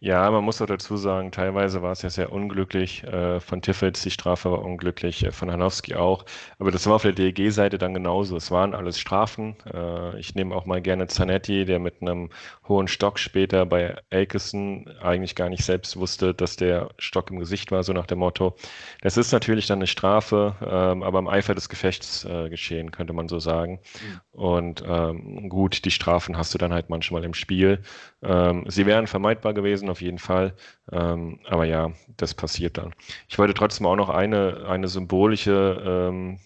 Ja, 0.03 0.31
man 0.31 0.43
muss 0.45 0.63
auch 0.63 0.67
dazu 0.67 0.97
sagen, 0.97 1.31
teilweise 1.31 1.83
war 1.83 1.93
es 1.93 2.01
ja 2.01 2.09
sehr 2.09 2.33
unglücklich. 2.33 3.05
Äh, 3.05 3.39
von 3.39 3.61
Tiffels, 3.61 4.01
die 4.01 4.11
Strafe 4.11 4.51
war 4.51 4.63
unglücklich, 4.65 5.27
äh, 5.27 5.31
von 5.31 5.51
Hanowski 5.53 5.95
auch. 5.95 6.25
Aber 6.59 6.71
das 6.71 6.87
war 6.87 6.95
auf 6.95 7.03
der 7.03 7.13
DEG-Seite 7.13 7.77
dann 7.77 7.93
genauso. 7.93 8.35
Es 8.39 8.51
waren 8.51 8.75
alles 8.75 8.99
Strafen. 8.99 9.57
Äh, 9.71 10.19
ich 10.19 10.35
nehme 10.35 10.55
auch 10.55 10.65
mal 10.65 10.81
gerne 10.81 11.07
Zanetti, 11.09 11.67
der 11.67 11.81
mit 11.81 12.01
einem 12.01 12.31
hohen 12.67 12.89
Stock 12.89 13.19
später 13.19 13.67
bei 13.67 13.95
Elkison 14.09 14.89
eigentlich 15.03 15.35
gar 15.35 15.51
nicht 15.51 15.65
selbst 15.65 15.99
wusste, 15.99 16.33
dass 16.33 16.57
der 16.57 16.89
Stock 16.97 17.31
im 17.31 17.39
Gesicht 17.39 17.71
war, 17.71 17.83
so 17.83 17.93
nach 17.93 18.07
dem 18.07 18.21
Motto. 18.21 18.57
Das 19.03 19.19
ist 19.19 19.33
natürlich 19.33 19.67
dann 19.67 19.81
eine 19.81 19.87
Strafe, 19.87 20.55
ähm, 20.67 21.03
aber 21.03 21.19
im 21.19 21.29
Eifer 21.29 21.55
des 21.55 21.69
Gefechts 21.69 22.25
äh, 22.25 22.49
geschehen, 22.49 22.91
könnte 22.91 23.13
man 23.13 23.29
so 23.29 23.39
sagen. 23.39 23.81
Mhm. 24.01 24.21
Und 24.33 24.83
ähm, 24.87 25.51
gut, 25.51 25.85
die 25.85 25.91
Strafen 25.91 26.39
hast 26.39 26.55
du 26.55 26.59
dann 26.59 26.73
halt 26.73 26.89
manchmal 26.89 27.23
im 27.25 27.35
Spiel. 27.35 27.83
Ähm, 28.23 28.65
sie 28.69 28.87
wären 28.87 29.07
vermeidbar 29.07 29.53
gewesen, 29.53 29.90
auf 29.91 30.01
jeden 30.01 30.19
Fall. 30.19 30.55
Ähm, 30.93 31.41
aber 31.47 31.65
ja, 31.65 31.93
das 32.17 32.35
passiert 32.35 32.79
dann. 32.79 32.95
Ich 33.29 33.39
wollte 33.39 33.55
trotzdem 33.55 33.87
auch 33.87 33.97
noch 33.97 34.09
eine, 34.09 34.67
eine 34.67 34.89
symbolische 34.89 35.83
ähm, 35.85 36.39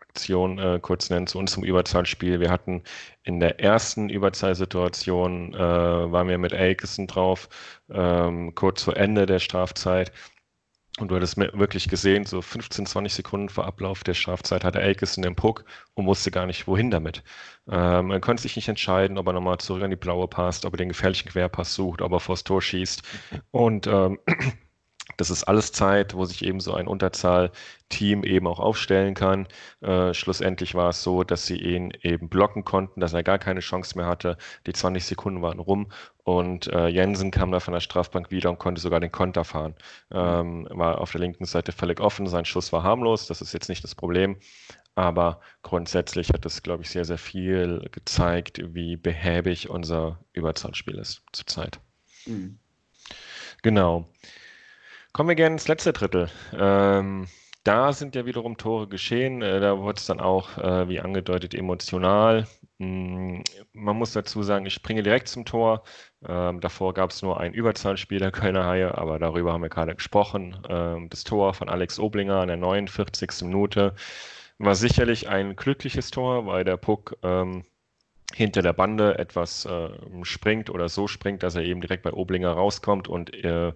Aktion 0.00 0.58
äh, 0.58 0.78
kurz 0.82 1.08
nennen 1.08 1.28
zu 1.28 1.38
uns 1.38 1.52
zum 1.52 1.64
Überzahlspiel. 1.64 2.40
Wir 2.40 2.50
hatten 2.50 2.82
in 3.22 3.38
der 3.38 3.60
ersten 3.60 4.08
Überzahlsituation, 4.08 5.54
äh, 5.54 5.58
waren 5.58 6.28
wir 6.28 6.38
mit 6.38 6.52
Elkison 6.52 7.06
drauf, 7.06 7.48
ähm, 7.90 8.54
kurz 8.54 8.82
vor 8.82 8.96
Ende 8.96 9.26
der 9.26 9.38
Strafzeit. 9.38 10.12
Und 11.00 11.08
du 11.08 11.16
hattest 11.16 11.38
wirklich 11.38 11.88
gesehen, 11.88 12.26
so 12.26 12.42
15, 12.42 12.84
20 12.84 13.14
Sekunden 13.14 13.48
vor 13.48 13.66
Ablauf 13.66 14.04
der 14.04 14.12
Strafzeit 14.12 14.64
hatte 14.64 14.82
Elkison 14.82 15.22
den 15.22 15.34
Puck 15.34 15.64
und 15.94 16.06
wusste 16.06 16.30
gar 16.30 16.46
nicht, 16.46 16.66
wohin 16.66 16.90
damit. 16.90 17.24
Ähm, 17.70 18.10
er 18.10 18.20
konnte 18.20 18.42
sich 18.42 18.54
nicht 18.56 18.68
entscheiden, 18.68 19.16
ob 19.16 19.26
er 19.26 19.32
nochmal 19.32 19.58
zurück 19.58 19.82
an 19.82 19.90
die 19.90 19.96
Blaue 19.96 20.28
passt, 20.28 20.66
ob 20.66 20.74
er 20.74 20.78
den 20.78 20.88
gefährlichen 20.88 21.30
Querpass 21.30 21.74
sucht, 21.74 22.02
ob 22.02 22.12
er 22.12 22.20
vors 22.20 22.44
Tor 22.44 22.60
schießt. 22.60 23.02
Und 23.50 23.86
ähm, 23.86 24.18
Das 25.16 25.28
ist 25.28 25.44
alles 25.44 25.72
Zeit, 25.72 26.14
wo 26.14 26.24
sich 26.24 26.44
eben 26.44 26.60
so 26.60 26.72
ein 26.72 26.86
Unterzahl-Team 26.86 28.24
eben 28.24 28.46
auch 28.46 28.58
aufstellen 28.60 29.14
kann. 29.14 29.48
Äh, 29.80 30.14
schlussendlich 30.14 30.74
war 30.74 30.90
es 30.90 31.02
so, 31.02 31.24
dass 31.24 31.46
sie 31.46 31.58
ihn 31.58 31.92
eben 32.02 32.28
blocken 32.28 32.64
konnten, 32.64 33.00
dass 33.00 33.12
er 33.12 33.22
gar 33.22 33.38
keine 33.38 33.60
Chance 33.60 33.98
mehr 33.98 34.06
hatte. 34.06 34.38
Die 34.66 34.72
20 34.72 35.04
Sekunden 35.04 35.42
waren 35.42 35.58
rum 35.58 35.92
und 36.38 36.68
äh, 36.68 36.88
Jensen 36.88 37.30
kam 37.30 37.50
da 37.50 37.60
von 37.60 37.74
der 37.74 37.80
Strafbank 37.80 38.30
wieder 38.30 38.50
und 38.50 38.58
konnte 38.58 38.80
sogar 38.80 39.00
den 39.00 39.12
Konter 39.12 39.44
fahren. 39.44 39.74
Ähm, 40.10 40.66
war 40.70 41.00
auf 41.00 41.12
der 41.12 41.20
linken 41.20 41.44
Seite 41.44 41.72
völlig 41.72 42.00
offen, 42.00 42.26
sein 42.26 42.44
Schuss 42.44 42.72
war 42.72 42.82
harmlos, 42.82 43.26
das 43.26 43.40
ist 43.40 43.52
jetzt 43.52 43.68
nicht 43.68 43.84
das 43.84 43.94
Problem. 43.94 44.36
Aber 44.94 45.40
grundsätzlich 45.62 46.28
hat 46.30 46.44
es, 46.44 46.62
glaube 46.62 46.82
ich, 46.82 46.90
sehr, 46.90 47.04
sehr 47.04 47.18
viel 47.18 47.88
gezeigt, 47.92 48.60
wie 48.74 48.96
behäbig 48.96 49.70
unser 49.70 50.18
Überzahlspiel 50.32 50.98
ist 50.98 51.22
zurzeit. 51.32 51.80
Mhm. 52.26 52.58
Genau. 53.62 54.08
Kommen 55.12 55.28
wir 55.28 55.36
gerne 55.36 55.54
ins 55.54 55.68
letzte 55.68 55.92
Drittel. 55.92 56.28
Ähm, 56.52 57.26
da 57.64 57.92
sind 57.92 58.14
ja 58.14 58.26
wiederum 58.26 58.56
Tore 58.56 58.88
geschehen. 58.88 59.42
Äh, 59.42 59.60
da 59.60 59.78
wurde 59.78 59.98
es 59.98 60.06
dann 60.06 60.20
auch, 60.20 60.56
äh, 60.58 60.88
wie 60.88 61.00
angedeutet, 61.00 61.54
emotional. 61.54 62.46
Mm, 62.80 63.42
man 63.74 63.96
muss 63.96 64.12
dazu 64.14 64.42
sagen, 64.42 64.64
ich 64.64 64.72
springe 64.74 65.02
direkt 65.02 65.28
zum 65.28 65.44
Tor. 65.44 65.84
Ähm, 66.26 66.60
davor 66.60 66.94
gab 66.94 67.10
es 67.10 67.20
nur 67.22 67.38
ein 67.38 67.52
Überzahlspiel 67.52 68.18
der 68.18 68.32
Kölner 68.32 68.64
Haie, 68.66 68.96
aber 68.96 69.18
darüber 69.18 69.52
haben 69.52 69.60
wir 69.62 69.68
gerade 69.68 69.94
gesprochen. 69.94 70.56
Ähm, 70.68 71.10
das 71.10 71.24
Tor 71.24 71.52
von 71.52 71.68
Alex 71.68 71.98
Oblinger 71.98 72.40
in 72.42 72.48
der 72.48 72.56
49. 72.56 73.42
Minute 73.42 73.94
war 74.58 74.74
sicherlich 74.74 75.28
ein 75.28 75.56
glückliches 75.56 76.10
Tor, 76.10 76.46
weil 76.46 76.64
der 76.64 76.78
Puck 76.78 77.18
ähm, 77.22 77.64
hinter 78.34 78.62
der 78.62 78.72
Bande 78.72 79.18
etwas 79.18 79.64
äh, 79.66 79.90
springt 80.22 80.70
oder 80.70 80.88
so 80.88 81.08
springt, 81.08 81.42
dass 81.42 81.56
er 81.56 81.62
eben 81.62 81.80
direkt 81.80 82.02
bei 82.02 82.12
Oblinger 82.12 82.52
rauskommt 82.52 83.08
und 83.08 83.32
äh, 83.44 83.72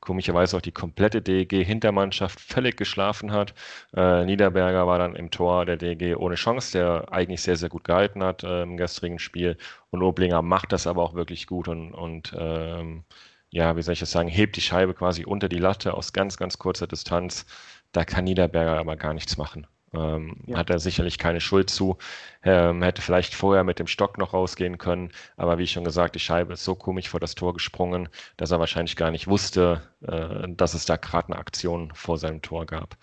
komischerweise 0.00 0.56
auch 0.56 0.60
die 0.60 0.72
komplette 0.72 1.22
DEG-Hintermannschaft 1.22 2.38
völlig 2.40 2.76
geschlafen 2.76 3.32
hat. 3.32 3.54
Äh, 3.96 4.24
Niederberger 4.26 4.86
war 4.86 4.98
dann 4.98 5.16
im 5.16 5.30
Tor 5.30 5.64
der 5.66 5.76
DEG 5.76 6.16
ohne 6.16 6.34
Chance, 6.36 6.72
der 6.72 7.12
eigentlich 7.12 7.42
sehr, 7.42 7.56
sehr 7.56 7.70
gut 7.70 7.84
gehalten 7.84 8.22
hat 8.22 8.44
äh, 8.44 8.62
im 8.62 8.76
gestrigen 8.76 9.18
Spiel. 9.18 9.56
Und 9.90 10.02
Oblinger 10.02 10.42
macht 10.42 10.72
das 10.72 10.86
aber 10.86 11.02
auch 11.02 11.14
wirklich 11.14 11.46
gut 11.46 11.68
und, 11.68 11.92
und 11.92 12.34
ähm, 12.38 13.04
ja, 13.50 13.76
wie 13.76 13.82
soll 13.82 13.94
ich 13.94 14.00
das 14.00 14.10
sagen, 14.10 14.28
hebt 14.28 14.56
die 14.56 14.60
Scheibe 14.60 14.94
quasi 14.94 15.24
unter 15.24 15.48
die 15.48 15.58
Latte 15.58 15.94
aus 15.94 16.12
ganz, 16.12 16.36
ganz 16.36 16.58
kurzer 16.58 16.86
Distanz. 16.86 17.46
Da 17.92 18.04
kann 18.04 18.24
Niederberger 18.24 18.78
aber 18.78 18.96
gar 18.96 19.14
nichts 19.14 19.36
machen. 19.36 19.66
Ähm, 19.94 20.36
ja. 20.46 20.58
Hat 20.58 20.70
er 20.70 20.78
sicherlich 20.78 21.18
keine 21.18 21.40
Schuld 21.40 21.70
zu. 21.70 21.98
Ähm, 22.42 22.82
hätte 22.82 23.02
vielleicht 23.02 23.34
vorher 23.34 23.64
mit 23.64 23.78
dem 23.78 23.86
Stock 23.86 24.18
noch 24.18 24.32
rausgehen 24.34 24.78
können. 24.78 25.10
Aber 25.36 25.58
wie 25.58 25.66
schon 25.66 25.84
gesagt, 25.84 26.14
die 26.14 26.20
Scheibe 26.20 26.54
ist 26.54 26.64
so 26.64 26.74
komisch 26.74 27.08
vor 27.08 27.20
das 27.20 27.34
Tor 27.34 27.54
gesprungen, 27.54 28.08
dass 28.36 28.50
er 28.50 28.60
wahrscheinlich 28.60 28.96
gar 28.96 29.10
nicht 29.10 29.26
wusste, 29.26 29.82
äh, 30.02 30.48
dass 30.48 30.74
es 30.74 30.86
da 30.86 30.96
gerade 30.96 31.28
eine 31.28 31.38
Aktion 31.38 31.92
vor 31.94 32.18
seinem 32.18 32.42
Tor 32.42 32.66
gab. 32.66 32.96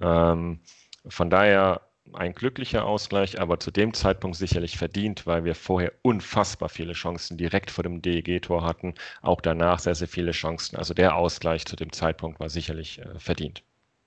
Ähm, 0.00 0.60
von 1.08 1.30
daher 1.30 1.82
ein 2.14 2.34
glücklicher 2.34 2.84
Ausgleich, 2.84 3.40
aber 3.40 3.60
zu 3.60 3.70
dem 3.70 3.94
Zeitpunkt 3.94 4.36
sicherlich 4.36 4.76
verdient, 4.78 5.26
weil 5.26 5.44
wir 5.44 5.54
vorher 5.54 5.92
unfassbar 6.02 6.68
viele 6.68 6.92
Chancen 6.92 7.36
direkt 7.36 7.70
vor 7.70 7.84
dem 7.84 8.02
DEG-Tor 8.02 8.64
hatten. 8.64 8.94
Auch 9.22 9.40
danach 9.40 9.78
sehr, 9.78 9.94
sehr 9.94 10.08
viele 10.08 10.32
Chancen. 10.32 10.76
Also 10.76 10.94
der 10.94 11.14
Ausgleich 11.16 11.66
zu 11.66 11.76
dem 11.76 11.92
Zeitpunkt 11.92 12.40
war 12.40 12.48
sicherlich 12.48 13.00
äh, 13.00 13.18
verdient. 13.18 13.62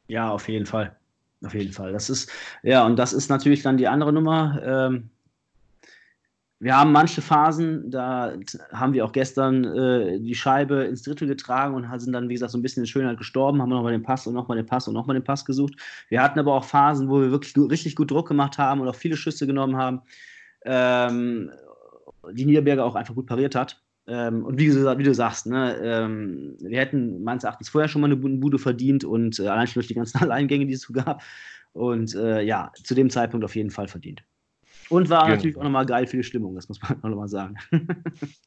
Ja, 0.07 0.29
auf 0.31 0.49
jeden 0.49 0.65
Fall. 0.65 0.95
Auf 1.43 1.53
jeden 1.53 1.73
Fall. 1.73 1.91
Das 1.91 2.09
ist, 2.09 2.31
ja, 2.61 2.85
und 2.85 2.97
das 2.97 3.13
ist 3.13 3.29
natürlich 3.29 3.63
dann 3.63 3.77
die 3.77 3.87
andere 3.87 4.13
Nummer. 4.13 4.61
Ähm, 4.63 5.09
wir 6.63 6.77
haben 6.77 6.93
manche 6.93 7.21
Phasen, 7.21 7.91
da 7.91 8.33
haben 8.71 8.93
wir 8.93 9.03
auch 9.03 9.11
gestern 9.11 9.65
äh, 9.65 10.19
die 10.21 10.33
Scheibe 10.33 10.85
ins 10.85 11.03
Drittel 11.03 11.27
getragen 11.27 11.75
und 11.75 11.99
sind 11.99 12.13
dann, 12.13 12.29
wie 12.29 12.35
gesagt, 12.35 12.53
so 12.53 12.57
ein 12.57 12.61
bisschen 12.61 12.83
in 12.83 12.87
Schönheit 12.87 13.17
gestorben, 13.17 13.61
haben 13.61 13.69
nochmal 13.69 13.91
den 13.91 14.03
Pass 14.03 14.25
und 14.27 14.33
nochmal 14.33 14.55
den 14.55 14.65
Pass 14.65 14.87
und 14.87 14.93
nochmal 14.93 15.15
den 15.15 15.25
Pass 15.25 15.43
gesucht. 15.43 15.73
Wir 16.07 16.23
hatten 16.23 16.39
aber 16.39 16.53
auch 16.53 16.63
Phasen, 16.63 17.09
wo 17.09 17.19
wir 17.19 17.31
wirklich 17.31 17.53
richtig 17.69 17.97
gut 17.97 18.11
Druck 18.11 18.29
gemacht 18.29 18.57
haben 18.57 18.79
und 18.79 18.87
auch 18.87 18.95
viele 18.95 19.17
Schüsse 19.17 19.45
genommen 19.45 19.75
haben, 19.75 20.03
ähm, 20.63 21.51
die 22.31 22.45
Niederberger 22.45 22.85
auch 22.85 22.95
einfach 22.95 23.15
gut 23.15 23.25
pariert 23.25 23.55
hat. 23.55 23.82
Ähm, 24.07 24.43
und 24.45 24.59
wie, 24.59 24.65
gesagt, 24.65 24.99
wie, 24.99 25.03
du 25.03 25.13
sagst, 25.13 25.45
ne, 25.45 25.77
ähm, 25.81 26.57
wir 26.59 26.79
hätten 26.79 27.23
meines 27.23 27.43
Erachtens 27.43 27.69
vorher 27.69 27.87
schon 27.87 28.01
mal 28.01 28.07
eine 28.07 28.17
Bude 28.17 28.59
verdient 28.59 29.05
und 29.05 29.39
äh, 29.39 29.47
allein 29.47 29.67
schon 29.67 29.75
durch 29.75 29.87
die 29.87 29.93
ganzen 29.93 30.17
Alleingänge, 30.21 30.65
die 30.65 30.73
es 30.73 30.81
so 30.81 30.93
gab. 30.93 31.23
Und 31.71 32.13
äh, 32.15 32.41
ja, 32.41 32.71
zu 32.83 32.95
dem 32.95 33.09
Zeitpunkt 33.09 33.45
auf 33.45 33.55
jeden 33.55 33.71
Fall 33.71 33.87
verdient. 33.87 34.23
Und 34.93 35.09
war 35.09 35.23
genau. 35.23 35.35
natürlich 35.35 35.57
auch 35.57 35.63
nochmal 35.63 35.87
geil 35.87 36.05
für 36.05 36.17
die 36.17 36.23
Stimmung, 36.23 36.53
das 36.53 36.69
muss 36.69 36.79
man 36.81 36.91
auch 37.03 37.09
nochmal 37.09 37.27
sagen. 37.27 37.55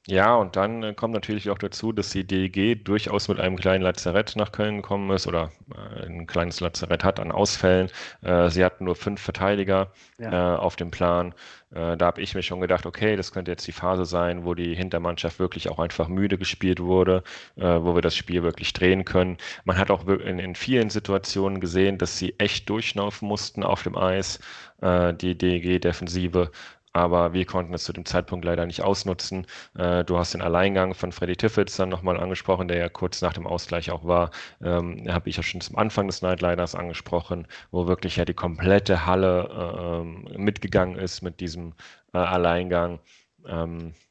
ja, 0.06 0.36
und 0.36 0.54
dann 0.54 0.82
äh, 0.84 0.94
kommt 0.94 1.12
natürlich 1.12 1.50
auch 1.50 1.58
dazu, 1.58 1.92
dass 1.92 2.10
die 2.10 2.24
DEG 2.24 2.84
durchaus 2.84 3.26
mit 3.26 3.40
einem 3.40 3.56
kleinen 3.56 3.82
Lazarett 3.82 4.36
nach 4.36 4.52
Köln 4.52 4.76
gekommen 4.76 5.10
ist 5.10 5.26
oder 5.26 5.50
äh, 5.74 6.06
ein 6.06 6.28
kleines 6.28 6.60
Lazarett 6.60 7.02
hat 7.02 7.18
an 7.18 7.32
Ausfällen. 7.32 7.88
Äh, 8.22 8.48
sie 8.50 8.64
hatten 8.64 8.84
nur 8.84 8.94
fünf 8.94 9.20
Verteidiger 9.20 9.92
ja. 10.18 10.56
Auf 10.56 10.76
dem 10.76 10.90
Plan. 10.90 11.34
Da 11.70 11.98
habe 12.00 12.22
ich 12.22 12.34
mir 12.34 12.42
schon 12.42 12.60
gedacht, 12.60 12.86
okay, 12.86 13.16
das 13.16 13.32
könnte 13.32 13.50
jetzt 13.50 13.66
die 13.66 13.72
Phase 13.72 14.06
sein, 14.06 14.44
wo 14.44 14.54
die 14.54 14.74
Hintermannschaft 14.74 15.38
wirklich 15.38 15.68
auch 15.68 15.78
einfach 15.78 16.08
müde 16.08 16.38
gespielt 16.38 16.80
wurde, 16.80 17.22
wo 17.56 17.94
wir 17.94 18.00
das 18.00 18.16
Spiel 18.16 18.42
wirklich 18.42 18.72
drehen 18.72 19.04
können. 19.04 19.36
Man 19.64 19.76
hat 19.76 19.90
auch 19.90 20.06
in, 20.06 20.38
in 20.38 20.54
vielen 20.54 20.88
Situationen 20.88 21.60
gesehen, 21.60 21.98
dass 21.98 22.18
sie 22.18 22.34
echt 22.38 22.70
durchschnaufen 22.70 23.28
mussten 23.28 23.62
auf 23.62 23.82
dem 23.82 23.96
Eis, 23.96 24.38
äh, 24.80 25.14
die 25.14 25.36
DEG-Defensive 25.36 26.50
aber 26.96 27.34
wir 27.34 27.44
konnten 27.44 27.74
es 27.74 27.84
zu 27.84 27.92
dem 27.92 28.06
Zeitpunkt 28.06 28.46
leider 28.46 28.64
nicht 28.64 28.80
ausnutzen. 28.80 29.46
Äh, 29.76 30.02
du 30.04 30.16
hast 30.16 30.32
den 30.32 30.40
Alleingang 30.40 30.94
von 30.94 31.12
Freddy 31.12 31.36
Tiffels 31.36 31.76
dann 31.76 31.90
nochmal 31.90 32.18
angesprochen, 32.18 32.68
der 32.68 32.78
ja 32.78 32.88
kurz 32.88 33.20
nach 33.20 33.34
dem 33.34 33.46
Ausgleich 33.46 33.90
auch 33.90 34.04
war. 34.06 34.30
Ähm, 34.62 35.04
Habe 35.06 35.28
ich 35.28 35.36
ja 35.36 35.42
schon 35.42 35.60
zum 35.60 35.76
Anfang 35.76 36.06
des 36.06 36.22
Nightliners 36.22 36.74
angesprochen, 36.74 37.46
wo 37.70 37.86
wirklich 37.86 38.16
ja 38.16 38.24
die 38.24 38.32
komplette 38.32 39.04
Halle 39.04 40.04
äh, 40.32 40.38
mitgegangen 40.38 40.96
ist 40.96 41.20
mit 41.20 41.40
diesem 41.40 41.74
äh, 42.14 42.18
Alleingang. 42.18 43.00
Ähm, 43.46 43.88
äh, 43.88 44.05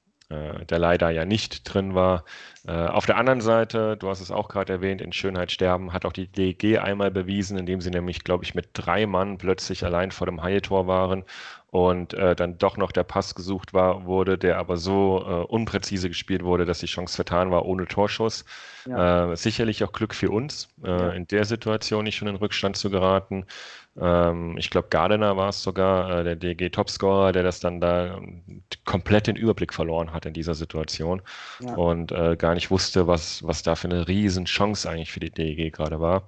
der 0.65 0.79
leider 0.79 1.09
ja 1.09 1.25
nicht 1.25 1.63
drin 1.71 1.95
war. 1.95 2.23
Äh, 2.67 2.71
auf 2.71 3.05
der 3.05 3.17
anderen 3.17 3.41
Seite, 3.41 3.95
du 3.97 4.09
hast 4.09 4.21
es 4.21 4.31
auch 4.31 4.47
gerade 4.47 4.73
erwähnt, 4.73 5.01
in 5.01 5.13
Schönheit 5.13 5.51
sterben 5.51 5.93
hat 5.93 6.05
auch 6.05 6.13
die 6.13 6.27
DG 6.27 6.79
einmal 6.79 7.11
bewiesen, 7.11 7.57
indem 7.57 7.79
sie 7.79 7.91
nämlich, 7.91 8.23
glaube 8.23 8.43
ich, 8.43 8.55
mit 8.55 8.69
drei 8.73 9.05
Mann 9.05 9.37
plötzlich 9.37 9.83
allein 9.85 10.11
vor 10.11 10.25
dem 10.25 10.41
Haie-Tor 10.41 10.87
waren 10.87 11.23
und 11.69 12.13
äh, 12.13 12.35
dann 12.35 12.57
doch 12.57 12.77
noch 12.77 12.91
der 12.91 13.03
Pass 13.03 13.35
gesucht 13.35 13.73
war, 13.73 14.05
wurde, 14.05 14.37
der 14.37 14.57
aber 14.57 14.77
so 14.77 15.23
äh, 15.27 15.45
unpräzise 15.45 16.07
gespielt 16.07 16.43
wurde, 16.43 16.65
dass 16.65 16.79
die 16.79 16.85
Chance 16.85 17.15
vertan 17.15 17.51
war 17.51 17.65
ohne 17.65 17.85
Torschuss. 17.85 18.45
Ja. 18.87 19.31
Äh, 19.31 19.35
sicherlich 19.35 19.83
auch 19.83 19.91
Glück 19.91 20.15
für 20.15 20.31
uns, 20.31 20.69
äh, 20.83 20.89
ja. 20.89 21.09
in 21.09 21.27
der 21.27 21.45
Situation 21.45 22.05
nicht 22.05 22.15
schon 22.15 22.29
in 22.29 22.37
Rückstand 22.37 22.77
zu 22.77 22.89
geraten. 22.89 23.45
Ähm, 23.99 24.57
ich 24.57 24.69
glaube, 24.69 24.89
Gardiner 24.89 25.37
war 25.37 25.49
es 25.49 25.63
sogar, 25.63 26.19
äh, 26.19 26.23
der 26.23 26.35
DG-Topscorer, 26.35 27.31
der 27.31 27.43
das 27.43 27.59
dann 27.59 27.79
da 27.79 28.19
komplett 28.83 29.27
den 29.27 29.35
Überblick 29.35 29.73
verloren 29.73 30.11
hat 30.11 30.25
in 30.25 30.33
dieser 30.33 30.53
Situation 30.53 31.21
ja. 31.61 31.73
und 31.75 32.11
äh, 32.11 32.35
gar 32.35 32.55
nicht 32.55 32.71
wusste, 32.71 33.07
was, 33.07 33.43
was 33.43 33.63
da 33.63 33.75
für 33.75 33.87
eine 33.87 34.07
Riesenchance 34.07 34.89
eigentlich 34.89 35.11
für 35.11 35.21
die 35.21 35.31
DG 35.31 35.69
gerade 35.71 35.99
war. 35.99 36.27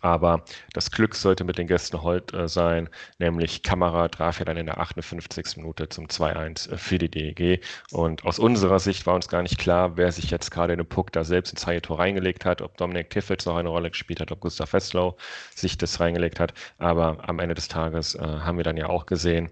Aber 0.00 0.44
das 0.72 0.90
Glück 0.90 1.14
sollte 1.14 1.44
mit 1.44 1.58
den 1.58 1.68
Gästen 1.68 2.02
heute 2.02 2.36
äh, 2.36 2.48
sein, 2.48 2.88
nämlich 3.18 3.62
Kamera 3.62 4.08
traf 4.08 4.40
ja 4.40 4.44
dann 4.44 4.56
in 4.56 4.66
der 4.66 4.80
58. 4.80 5.58
Minute 5.58 5.88
zum 5.88 6.06
2-1 6.06 6.72
äh, 6.72 6.76
für 6.76 6.98
die 6.98 7.08
DEG. 7.08 7.64
Und 7.92 8.24
aus 8.24 8.38
unserer 8.38 8.80
Sicht 8.80 9.06
war 9.06 9.14
uns 9.14 9.28
gar 9.28 9.42
nicht 9.42 9.58
klar, 9.58 9.96
wer 9.96 10.10
sich 10.10 10.30
jetzt 10.30 10.50
gerade 10.50 10.72
in 10.72 10.78
den 10.78 10.88
Puck 10.88 11.12
da 11.12 11.22
selbst 11.22 11.52
ins 11.52 11.66
Haie 11.66 11.80
Tor 11.80 12.00
reingelegt 12.00 12.44
hat, 12.44 12.62
ob 12.62 12.76
Dominik 12.76 13.10
Tiffels 13.10 13.46
noch 13.46 13.56
eine 13.56 13.68
Rolle 13.68 13.90
gespielt 13.90 14.20
hat, 14.20 14.32
ob 14.32 14.40
Gustav 14.40 14.70
Fesslow 14.70 15.16
sich 15.54 15.78
das 15.78 16.00
reingelegt 16.00 16.40
hat. 16.40 16.52
Aber 16.78 17.28
am 17.28 17.38
Ende 17.38 17.54
des 17.54 17.68
Tages 17.68 18.16
äh, 18.16 18.20
haben 18.20 18.56
wir 18.56 18.64
dann 18.64 18.76
ja 18.76 18.88
auch 18.88 19.06
gesehen, 19.06 19.50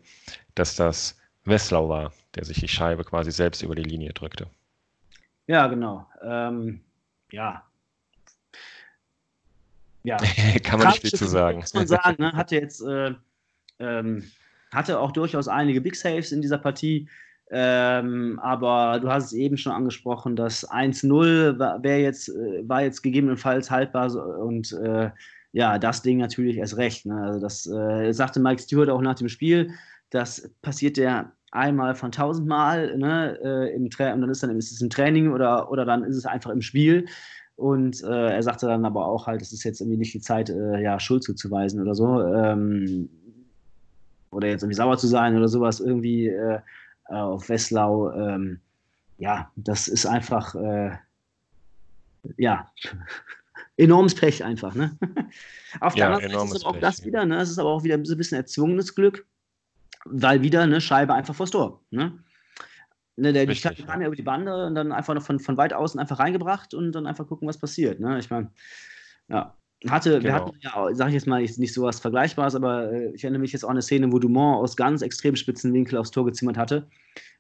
dass 0.57 0.75
das 0.75 1.17
Wesslau 1.45 1.89
war, 1.89 2.13
der 2.35 2.45
sich 2.45 2.59
die 2.59 2.69
Scheibe 2.69 3.05
quasi 3.05 3.31
selbst 3.31 3.63
über 3.63 3.75
die 3.75 3.83
Linie 3.83 4.13
drückte. 4.13 4.49
Ja, 5.47 5.67
genau. 5.67 6.07
Ähm, 6.23 6.81
ja, 7.31 7.65
ja, 10.05 10.17
kann 10.63 10.79
man 10.79 10.89
nicht 10.89 11.01
viel 11.01 11.11
zu 11.11 11.27
sagen. 11.27 11.59
Muss 11.59 11.75
man 11.75 11.87
sagen, 11.87 12.23
ne? 12.23 12.33
hatte 12.33 12.57
jetzt 12.57 12.81
äh, 12.83 13.15
ähm, 13.79 14.23
hatte 14.73 14.99
auch 14.99 15.13
durchaus 15.13 15.49
einige 15.49 15.81
Big 15.81 15.97
Saves 15.97 16.33
in 16.33 16.43
dieser 16.43 16.59
Partie. 16.59 17.09
Ähm, 17.51 18.39
aber 18.43 18.99
du 19.01 19.11
hast 19.11 19.27
es 19.27 19.33
eben 19.33 19.57
schon 19.57 19.73
angesprochen, 19.73 20.35
das 20.35 20.69
1-0 20.69 21.59
war, 21.59 21.85
jetzt, 21.85 22.29
äh, 22.31 22.69
war 22.69 22.83
jetzt 22.83 23.03
gegebenenfalls 23.03 23.71
haltbar 23.71 24.11
und 24.41 24.73
äh, 24.73 25.11
ja, 25.53 25.79
das 25.79 26.03
Ding 26.03 26.19
natürlich 26.19 26.57
erst 26.57 26.79
recht. 26.79 27.07
Ne? 27.07 27.15
Also 27.23 27.41
das 27.41 27.67
äh, 27.67 28.13
sagte 28.13 28.41
Mike 28.41 28.63
Stewart 28.63 28.89
auch 28.89 29.01
nach 29.01 29.15
dem 29.15 29.29
Spiel. 29.29 29.71
Das 30.11 30.51
passiert 30.63 30.97
ja 30.97 31.33
einmal 31.53 31.95
von 31.95 32.11
tausendmal 32.11 32.97
ne, 32.97 33.39
äh, 33.45 33.75
im 33.75 33.89
Tra 33.91 34.13
und 34.13 34.23
dann 34.23 34.31
ist 34.31 34.43
dann 34.43 34.59
ist 34.59 34.73
es 34.73 34.81
im 34.81 34.91
Training 34.91 35.31
oder, 35.31 35.71
oder 35.71 35.85
dann 35.85 36.03
ist 36.03 36.17
es 36.17 36.27
einfach 36.27 36.51
im 36.51 36.63
Spiel. 36.63 37.07
Und 37.57 38.03
äh, 38.03 38.35
er 38.35 38.43
sagte 38.43 38.67
dann 38.67 38.85
aber 38.85 39.07
auch 39.07 39.27
halt, 39.27 39.43
es 39.43 39.53
ist 39.53 39.65
jetzt 39.65 39.81
irgendwie 39.81 39.99
nicht 39.99 40.15
die 40.15 40.21
Zeit, 40.21 40.51
äh, 40.51 40.81
ja, 40.81 40.99
Schuld 40.99 41.23
zuzuweisen 41.23 41.81
oder 41.81 41.95
so. 41.95 42.21
Ähm, 42.21 43.09
oder 44.31 44.49
jetzt 44.49 44.63
irgendwie 44.63 44.77
sauer 44.77 44.99
zu 44.99 45.07
sein 45.07 45.37
oder 45.37 45.49
sowas 45.49 45.81
irgendwie 45.81 46.29
äh, 46.29 46.59
auf 47.09 47.49
Wesslau. 47.49 48.11
Ähm, 48.13 48.61
ja, 49.19 49.51
das 49.57 49.87
ist 49.87 50.07
einfach, 50.07 50.55
äh, 50.57 50.91
ja, 52.37 52.71
enormes 53.77 54.15
Pech 54.15 54.45
einfach. 54.45 54.75
Ne? 54.75 54.97
Auf 55.81 55.95
der 55.95 56.09
ja, 56.09 56.15
anderen 56.15 56.33
Seite 56.33 56.45
ist 56.45 56.57
es 56.57 56.65
auch 56.65 56.73
Pech, 56.73 56.81
das 56.81 57.05
wieder, 57.05 57.25
ne? 57.25 57.37
es 57.41 57.51
ist 57.51 57.59
aber 57.59 57.71
auch 57.71 57.85
wieder 57.85 57.95
ein 57.95 58.03
bisschen 58.03 58.39
erzwungenes 58.39 58.95
Glück, 58.95 59.27
weil 60.05 60.43
wieder 60.43 60.63
eine 60.63 60.81
Scheibe 60.81 61.15
einfach 61.15 61.35
vors 61.35 61.51
Tor. 61.51 61.81
Ne? 61.91 62.19
Ne, 63.17 63.33
der, 63.33 63.47
die 63.47 63.55
Scheibe 63.55 63.83
kam 63.85 64.01
ja 64.01 64.09
über 64.09 64.17
die 64.17 64.23
Bande 64.23 64.67
und 64.67 64.75
dann 64.75 64.91
einfach 64.91 65.15
noch 65.15 65.23
von, 65.23 65.39
von 65.39 65.57
weit 65.57 65.73
außen 65.73 66.01
einfach 66.01 66.19
reingebracht 66.19 66.75
und 66.75 66.93
dann 66.93 67.07
einfach 67.07 67.27
gucken, 67.29 67.47
was 67.47 67.59
passiert. 67.59 68.01
Ne? 68.01 68.19
Ich 68.19 68.31
meine, 68.31 68.51
ja. 69.29 69.57
Hatte, 69.89 70.13
genau. 70.13 70.25
wir 70.25 70.35
hatten 70.35 70.59
ja, 70.61 70.95
sag 70.95 71.09
ich 71.09 71.15
jetzt 71.15 71.27
mal, 71.27 71.43
nicht 71.43 71.75
sowas 71.75 72.01
Vergleichbares, 72.01 72.55
aber 72.55 72.91
äh, 72.91 73.11
ich 73.15 73.23
erinnere 73.23 73.43
mich 73.43 73.53
jetzt 73.53 73.65
auch 73.65 73.69
an 73.69 73.75
eine 73.75 73.83
Szene, 73.83 74.11
wo 74.11 74.19
Dumont 74.19 74.57
aus 74.57 74.77
ganz 74.77 75.03
extrem 75.03 75.37
spitzen 75.37 75.75
Winkel 75.75 75.99
aufs 75.99 76.11
Tor 76.11 76.25
gezimmert 76.25 76.57
hatte, 76.57 76.89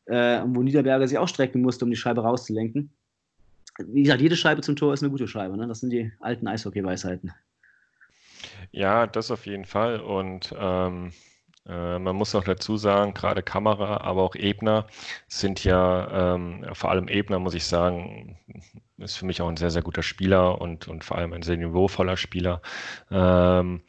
äh, 0.05 0.43
wo 0.47 0.63
Niederberger 0.63 1.09
sich 1.09 1.17
auch 1.17 1.29
strecken 1.29 1.63
musste, 1.63 1.87
um 1.87 1.91
die 1.91 1.97
Scheibe 1.97 2.21
rauszulenken. 2.21 2.93
Wie 3.79 4.03
gesagt, 4.03 4.21
jede 4.21 4.37
Scheibe 4.37 4.61
zum 4.61 4.77
Tor 4.77 4.93
ist 4.93 5.03
eine 5.03 5.11
gute 5.11 5.27
Scheibe. 5.27 5.57
Ne? 5.57 5.67
Das 5.67 5.81
sind 5.81 5.91
die 5.91 6.13
alten 6.21 6.47
Eishockey-Weisheiten. 6.47 7.33
Ja, 8.73 9.07
das 9.07 9.31
auf 9.31 9.47
jeden 9.47 9.65
Fall. 9.65 10.01
Und 10.01 10.55
ähm, 10.57 11.13
äh, 11.67 11.99
man 11.99 12.17
muss 12.17 12.35
auch 12.35 12.45
dazu 12.45 12.77
sagen, 12.77 13.15
gerade 13.15 13.43
Kamera, 13.43 13.99
aber 13.99 14.23
auch 14.23 14.35
Ebner 14.35 14.87
sind 15.29 15.65
ja, 15.65 16.35
ähm, 16.35 16.65
vor 16.73 16.91
allem 16.91 17.09
Ebner, 17.09 17.39
muss 17.39 17.55
ich 17.55 17.65
sagen, 17.65 18.39
ist 18.99 19.17
für 19.17 19.27
mich 19.27 19.43
auch 19.43 19.49
ein 19.49 19.57
sehr, 19.57 19.71
sehr 19.71 19.83
guter 19.83 20.03
Spieler 20.03 20.61
und, 20.61 20.89
und 20.89 21.05
vor 21.05 21.19
allem 21.19 21.33
ein 21.33 21.43
sehr 21.43 21.57
niveauvoller 21.57 22.17
Spieler. 22.17 22.63
Ähm, 23.11 23.83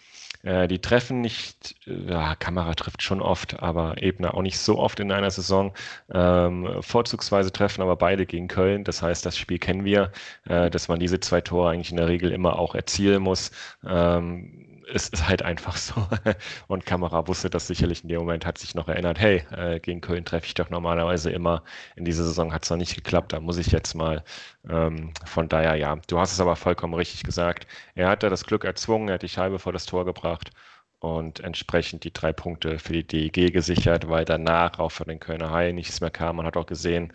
äh, 0.44 0.68
die 0.68 0.80
treffen 0.80 1.22
nicht, 1.22 1.76
ja, 1.86 2.36
Kamera 2.36 2.74
trifft 2.76 3.02
schon 3.02 3.22
oft, 3.22 3.62
aber 3.62 4.02
Ebner 4.02 4.36
auch 4.36 4.42
nicht 4.42 4.60
so 4.60 4.78
oft 4.78 5.00
in 5.00 5.12
einer 5.12 5.32
Saison. 5.32 5.74
Ähm, 6.14 6.78
vorzugsweise 6.82 7.52
treffen 7.52 7.82
aber 7.82 7.96
beide 7.96 8.26
gegen 8.26 8.48
Köln. 8.48 8.84
Das 8.84 9.02
heißt, 9.02 9.26
das 9.26 9.38
Spiel 9.38 9.60
kennen 9.60 9.86
wir, 9.86 10.12
äh, 10.48 10.70
dass 10.70 10.88
man 10.88 11.00
diese 11.00 11.20
zwei 11.20 11.42
Tore 11.42 11.72
eigentlich 11.72 11.92
in 11.92 11.98
der 11.98 12.08
Regel 12.08 12.32
immer 12.32 12.60
auch 12.60 12.76
erzielen 12.76 13.24
muss. 13.24 13.52
Ähm, 13.86 14.75
es 14.94 15.10
ist 15.10 15.28
halt 15.28 15.42
einfach 15.42 15.78
so. 15.78 16.08
Und 16.68 16.86
Kamera 16.86 17.28
wusste 17.28 17.50
das 17.50 17.68
sicherlich 17.68 18.04
in 18.04 18.10
dem 18.10 18.20
Moment, 18.20 18.46
hat 18.46 18.58
sich 18.58 18.76
noch 18.76 18.88
erinnert, 18.88 19.20
hey, 19.20 19.44
äh, 19.52 19.80
gegen 19.80 20.02
Köln 20.02 20.26
treffe 20.26 20.48
ich 20.48 20.54
doch 20.54 20.70
normalerweise 20.70 21.32
immer. 21.32 21.64
In 21.96 22.06
dieser 22.06 22.24
Saison 22.24 22.54
hat 22.54 22.64
es 22.64 22.70
noch 22.70 22.78
nicht 22.78 22.96
geklappt, 22.96 23.34
da 23.34 23.40
muss 23.40 23.58
ich 23.58 23.68
jetzt 23.68 23.96
mal. 23.96 24.24
Ähm, 24.70 25.14
von 25.26 25.50
daher, 25.50 25.76
ja, 25.76 25.96
du 26.08 26.20
hast 26.20 26.34
es 26.34 26.40
aber 26.40 26.56
vollkommen 26.56 26.94
richtig 26.94 27.24
gesagt. 27.24 27.68
Er 27.96 28.10
hat 28.10 28.24
da 28.24 28.30
das 28.30 28.46
Glück 28.46 28.64
erzwungen, 28.64 29.10
er 29.10 29.16
hat 29.16 29.24
die 29.24 29.30
Scheibe 29.30 29.60
vor 29.60 29.74
das 29.74 29.86
Tor 29.86 30.06
gebracht 30.06 30.52
und 31.00 31.40
entsprechend 31.42 32.04
die 32.04 32.14
drei 32.14 32.34
Punkte 32.34 32.80
für 32.80 32.94
die 32.94 33.06
DEG 33.06 33.54
gesichert, 33.54 34.10
weil 34.10 34.26
danach 34.26 34.80
auch 34.80 34.92
von 34.92 35.08
den 35.08 35.20
Kölner 35.20 35.52
Haien 35.52 35.76
nichts 35.76 36.02
mehr 36.02 36.10
kam. 36.12 36.38
Man 36.38 36.46
hat 36.46 36.58
auch 36.58 36.66
gesehen, 36.66 37.12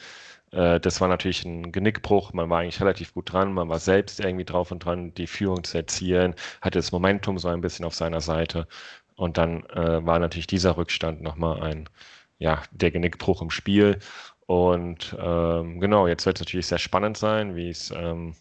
das 0.51 1.01
war 1.01 1.09
natürlich 1.09 1.45
ein 1.45 1.71
Genickbruch. 1.73 2.33
Man 2.33 2.51
war 2.51 2.61
eigentlich 2.61 2.81
relativ 2.81 3.15
gut 3.15 3.33
dran. 3.33 3.53
Man 3.53 3.69
war 3.69 3.79
selbst 3.79 4.21
irgendwie 4.21 4.45
drauf 4.45 4.73
und 4.73 4.85
dran, 4.85 5.15
die 5.15 5.27
Führung 5.29 5.63
zu 5.65 5.79
erzielen, 5.79 6.35
hatte 6.61 6.79
das 6.79 6.93
Momentum 6.93 7.39
so 7.39 7.49
ein 7.49 7.61
bisschen 7.61 7.85
auf 7.85 7.95
seiner 7.95 8.21
Seite. 8.21 8.67
Und 9.15 9.39
dann 9.39 9.65
äh, 9.71 10.05
war 10.05 10.19
natürlich 10.19 10.47
dieser 10.47 10.77
Rückstand 10.77 11.23
nochmal 11.23 11.63
ein, 11.63 11.89
ja, 12.39 12.63
der 12.73 12.91
Genickbruch 12.91 13.43
im 13.43 13.51
Spiel. 13.51 13.99
Und 14.47 15.17
ähm, 15.21 15.79
genau, 15.81 16.09
jetzt 16.09 16.27
wird 16.27 16.39
es 16.39 16.41
natürlich 16.41 16.67
sehr 16.67 16.79
spannend 16.79 17.17
sein, 17.17 17.55
wie 17.55 17.69
es 17.69 17.91
ähm, 17.93 18.35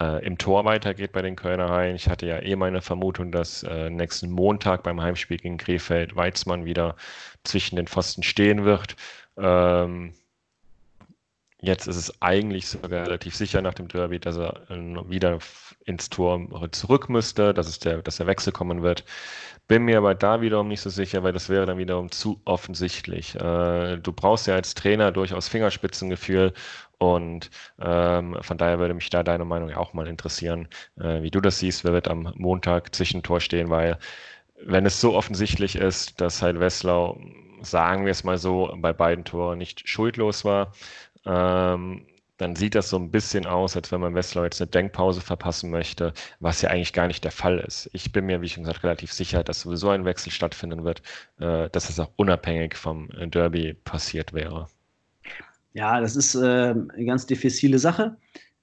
äh, 0.00 0.24
im 0.24 0.38
Tor 0.38 0.64
weitergeht 0.64 1.12
bei 1.12 1.22
den 1.22 1.36
Kölner 1.36 1.68
Haien. 1.70 1.96
Ich 1.96 2.08
hatte 2.08 2.26
ja 2.26 2.40
eh 2.40 2.56
meine 2.56 2.82
Vermutung, 2.82 3.30
dass 3.32 3.62
äh, 3.62 3.90
nächsten 3.90 4.30
Montag 4.30 4.82
beim 4.82 5.00
Heimspiel 5.00 5.36
gegen 5.38 5.58
Krefeld 5.58 6.16
Weizmann 6.16 6.64
wieder 6.64 6.96
zwischen 7.44 7.76
den 7.76 7.86
Pfosten 7.86 8.22
stehen 8.22 8.64
wird. 8.64 8.96
Ähm, 9.36 10.14
Jetzt 11.64 11.86
ist 11.86 11.96
es 11.96 12.20
eigentlich 12.20 12.66
sogar 12.66 13.06
relativ 13.06 13.36
sicher 13.36 13.62
nach 13.62 13.74
dem 13.74 13.86
Derby, 13.86 14.18
dass 14.18 14.36
er 14.36 14.68
äh, 14.68 14.74
wieder 15.08 15.38
ins 15.84 16.10
Tor 16.10 16.40
zurück 16.72 17.08
müsste, 17.08 17.54
dass, 17.54 17.68
es 17.68 17.78
der, 17.78 18.02
dass 18.02 18.16
der 18.16 18.26
Wechsel 18.26 18.52
kommen 18.52 18.82
wird. 18.82 19.04
Bin 19.68 19.84
mir 19.84 19.98
aber 19.98 20.16
da 20.16 20.40
wiederum 20.40 20.66
nicht 20.66 20.80
so 20.80 20.90
sicher, 20.90 21.22
weil 21.22 21.32
das 21.32 21.48
wäre 21.48 21.64
dann 21.64 21.78
wiederum 21.78 22.10
zu 22.10 22.40
offensichtlich. 22.44 23.36
Äh, 23.36 23.96
du 23.98 24.12
brauchst 24.12 24.48
ja 24.48 24.54
als 24.56 24.74
Trainer 24.74 25.12
durchaus 25.12 25.46
Fingerspitzengefühl 25.48 26.52
und 26.98 27.50
ähm, 27.80 28.36
von 28.40 28.58
daher 28.58 28.80
würde 28.80 28.94
mich 28.94 29.08
da 29.10 29.22
deine 29.22 29.44
Meinung 29.44 29.72
auch 29.72 29.92
mal 29.92 30.08
interessieren, 30.08 30.66
äh, 30.98 31.22
wie 31.22 31.30
du 31.30 31.40
das 31.40 31.60
siehst. 31.60 31.84
Wer 31.84 31.92
wird 31.92 32.08
am 32.08 32.32
Montag 32.36 32.92
zwischen 32.94 33.22
Tor 33.22 33.40
stehen, 33.40 33.70
weil 33.70 33.98
wenn 34.64 34.84
es 34.86 35.00
so 35.00 35.14
offensichtlich 35.14 35.76
ist, 35.76 36.20
dass 36.20 36.42
halt 36.42 36.58
Wesslau, 36.60 37.20
sagen 37.62 38.04
wir 38.04 38.10
es 38.10 38.24
mal 38.24 38.38
so, 38.38 38.74
bei 38.78 38.92
beiden 38.92 39.24
Toren 39.24 39.58
nicht 39.58 39.88
schuldlos 39.88 40.44
war, 40.44 40.72
ähm, 41.24 42.06
dann 42.38 42.56
sieht 42.56 42.74
das 42.74 42.88
so 42.88 42.96
ein 42.96 43.10
bisschen 43.10 43.46
aus, 43.46 43.76
als 43.76 43.92
wenn 43.92 44.00
man 44.00 44.14
Wessler 44.14 44.44
jetzt 44.44 44.60
eine 44.60 44.70
Denkpause 44.70 45.20
verpassen 45.20 45.70
möchte, 45.70 46.12
was 46.40 46.60
ja 46.62 46.70
eigentlich 46.70 46.92
gar 46.92 47.06
nicht 47.06 47.22
der 47.22 47.30
Fall 47.30 47.58
ist. 47.60 47.88
Ich 47.92 48.10
bin 48.10 48.26
mir, 48.26 48.40
wie 48.40 48.48
schon 48.48 48.64
gesagt, 48.64 48.82
relativ 48.82 49.12
sicher, 49.12 49.44
dass 49.44 49.60
sowieso 49.60 49.90
ein 49.90 50.04
Wechsel 50.04 50.32
stattfinden 50.32 50.84
wird, 50.84 51.02
äh, 51.38 51.68
dass 51.70 51.88
es 51.88 52.00
auch 52.00 52.10
unabhängig 52.16 52.74
vom 52.74 53.08
Derby 53.30 53.74
passiert 53.74 54.32
wäre. 54.32 54.66
Ja, 55.74 56.00
das 56.00 56.16
ist 56.16 56.34
äh, 56.34 56.74
eine 56.74 57.04
ganz 57.04 57.26
diffizile 57.26 57.78
Sache. 57.78 58.16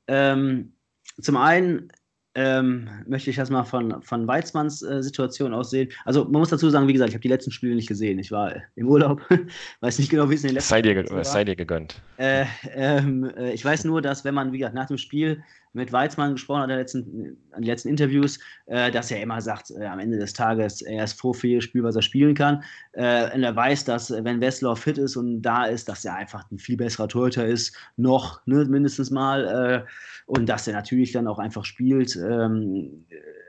Ähm, 0.08 0.74
zum 1.22 1.38
einen 1.38 1.92
ähm, 2.36 2.88
möchte 3.08 3.30
ich 3.30 3.38
erstmal 3.38 3.66
von, 3.66 4.02
von 4.02 4.28
Weizmanns 4.28 4.82
äh, 4.82 5.02
Situation 5.02 5.54
aussehen. 5.54 5.90
Also 6.06 6.24
man 6.26 6.42
muss 6.42 6.50
dazu 6.50 6.70
sagen, 6.70 6.88
wie 6.88 6.94
gesagt, 6.94 7.10
ich 7.10 7.16
habe 7.16 7.22
die 7.22 7.28
letzten 7.28 7.52
Spiele 7.52 7.76
nicht 7.76 7.88
gesehen. 7.88 8.20
Ich 8.20 8.32
war 8.32 8.54
im 8.76 8.88
Urlaub, 8.88 9.22
weiß 9.82 10.00
nicht 10.00 10.12
genau, 10.12 10.30
wie 10.30 10.36
es 10.36 10.44
in 10.44 10.50
den 10.50 10.56
letzten 10.56 10.70
sei 10.70 10.82
dir, 10.82 11.10
war. 11.10 11.24
Sei 11.24 11.44
dir 11.44 11.56
gegönnt. 11.56 12.02
Äh, 12.18 12.46
ähm, 12.74 13.32
äh, 13.36 13.54
ich 13.54 13.66
weiß 13.66 13.86
nur, 13.86 14.02
dass 14.02 14.24
wenn 14.26 14.36
man, 14.36 14.52
wie 14.52 14.60
gesagt, 14.60 14.76
nach 14.76 14.88
dem 14.88 14.98
Spiel 14.98 15.44
mit 15.74 15.92
Weizmann 15.92 16.34
gesprochen 16.34 16.64
hat, 16.64 16.70
letzten, 16.70 17.38
an 17.52 17.62
den 17.62 17.68
letzten 17.68 17.90
Interviews, 17.90 18.40
äh, 18.66 18.92
dass 18.92 19.12
er 19.12 19.22
immer 19.22 19.40
sagt, 19.42 19.72
äh, 19.72 19.86
am 19.86 20.00
Ende 20.00 20.18
des 20.18 20.34
Tages, 20.34 20.82
er 20.82 21.04
ist 21.04 21.20
froh 21.20 21.34
für 21.34 21.48
jedes 21.48 21.66
Spiel, 21.66 21.84
was 21.84 21.96
er 21.96 22.02
spielen 22.02 22.34
kann. 22.34 22.64
Äh, 22.94 23.34
und 23.36 23.44
er 23.44 23.56
weiß, 23.56 23.86
dass 23.86 24.12
wenn 24.12 24.42
Wessler 24.42 24.76
fit 24.76 24.98
ist 24.98 25.16
und 25.16 25.42
da 25.42 25.66
ist, 25.66 25.88
dass 25.88 26.06
er 26.06 26.16
einfach 26.16 26.50
ein 26.52 26.58
viel 26.58 26.78
besserer 26.78 27.08
Torhüter 27.08 27.46
ist, 27.46 27.76
noch 27.98 28.46
ne, 28.46 28.66
mindestens 28.66 29.12
mal. 29.12 29.86
Äh, 29.86 29.90
und 30.26 30.48
dass 30.48 30.68
er 30.68 30.74
natürlich 30.74 31.12
dann 31.12 31.28
auch 31.28 31.40
einfach 31.40 31.66
spielt. 31.66 32.16
Ähm, 32.16 33.06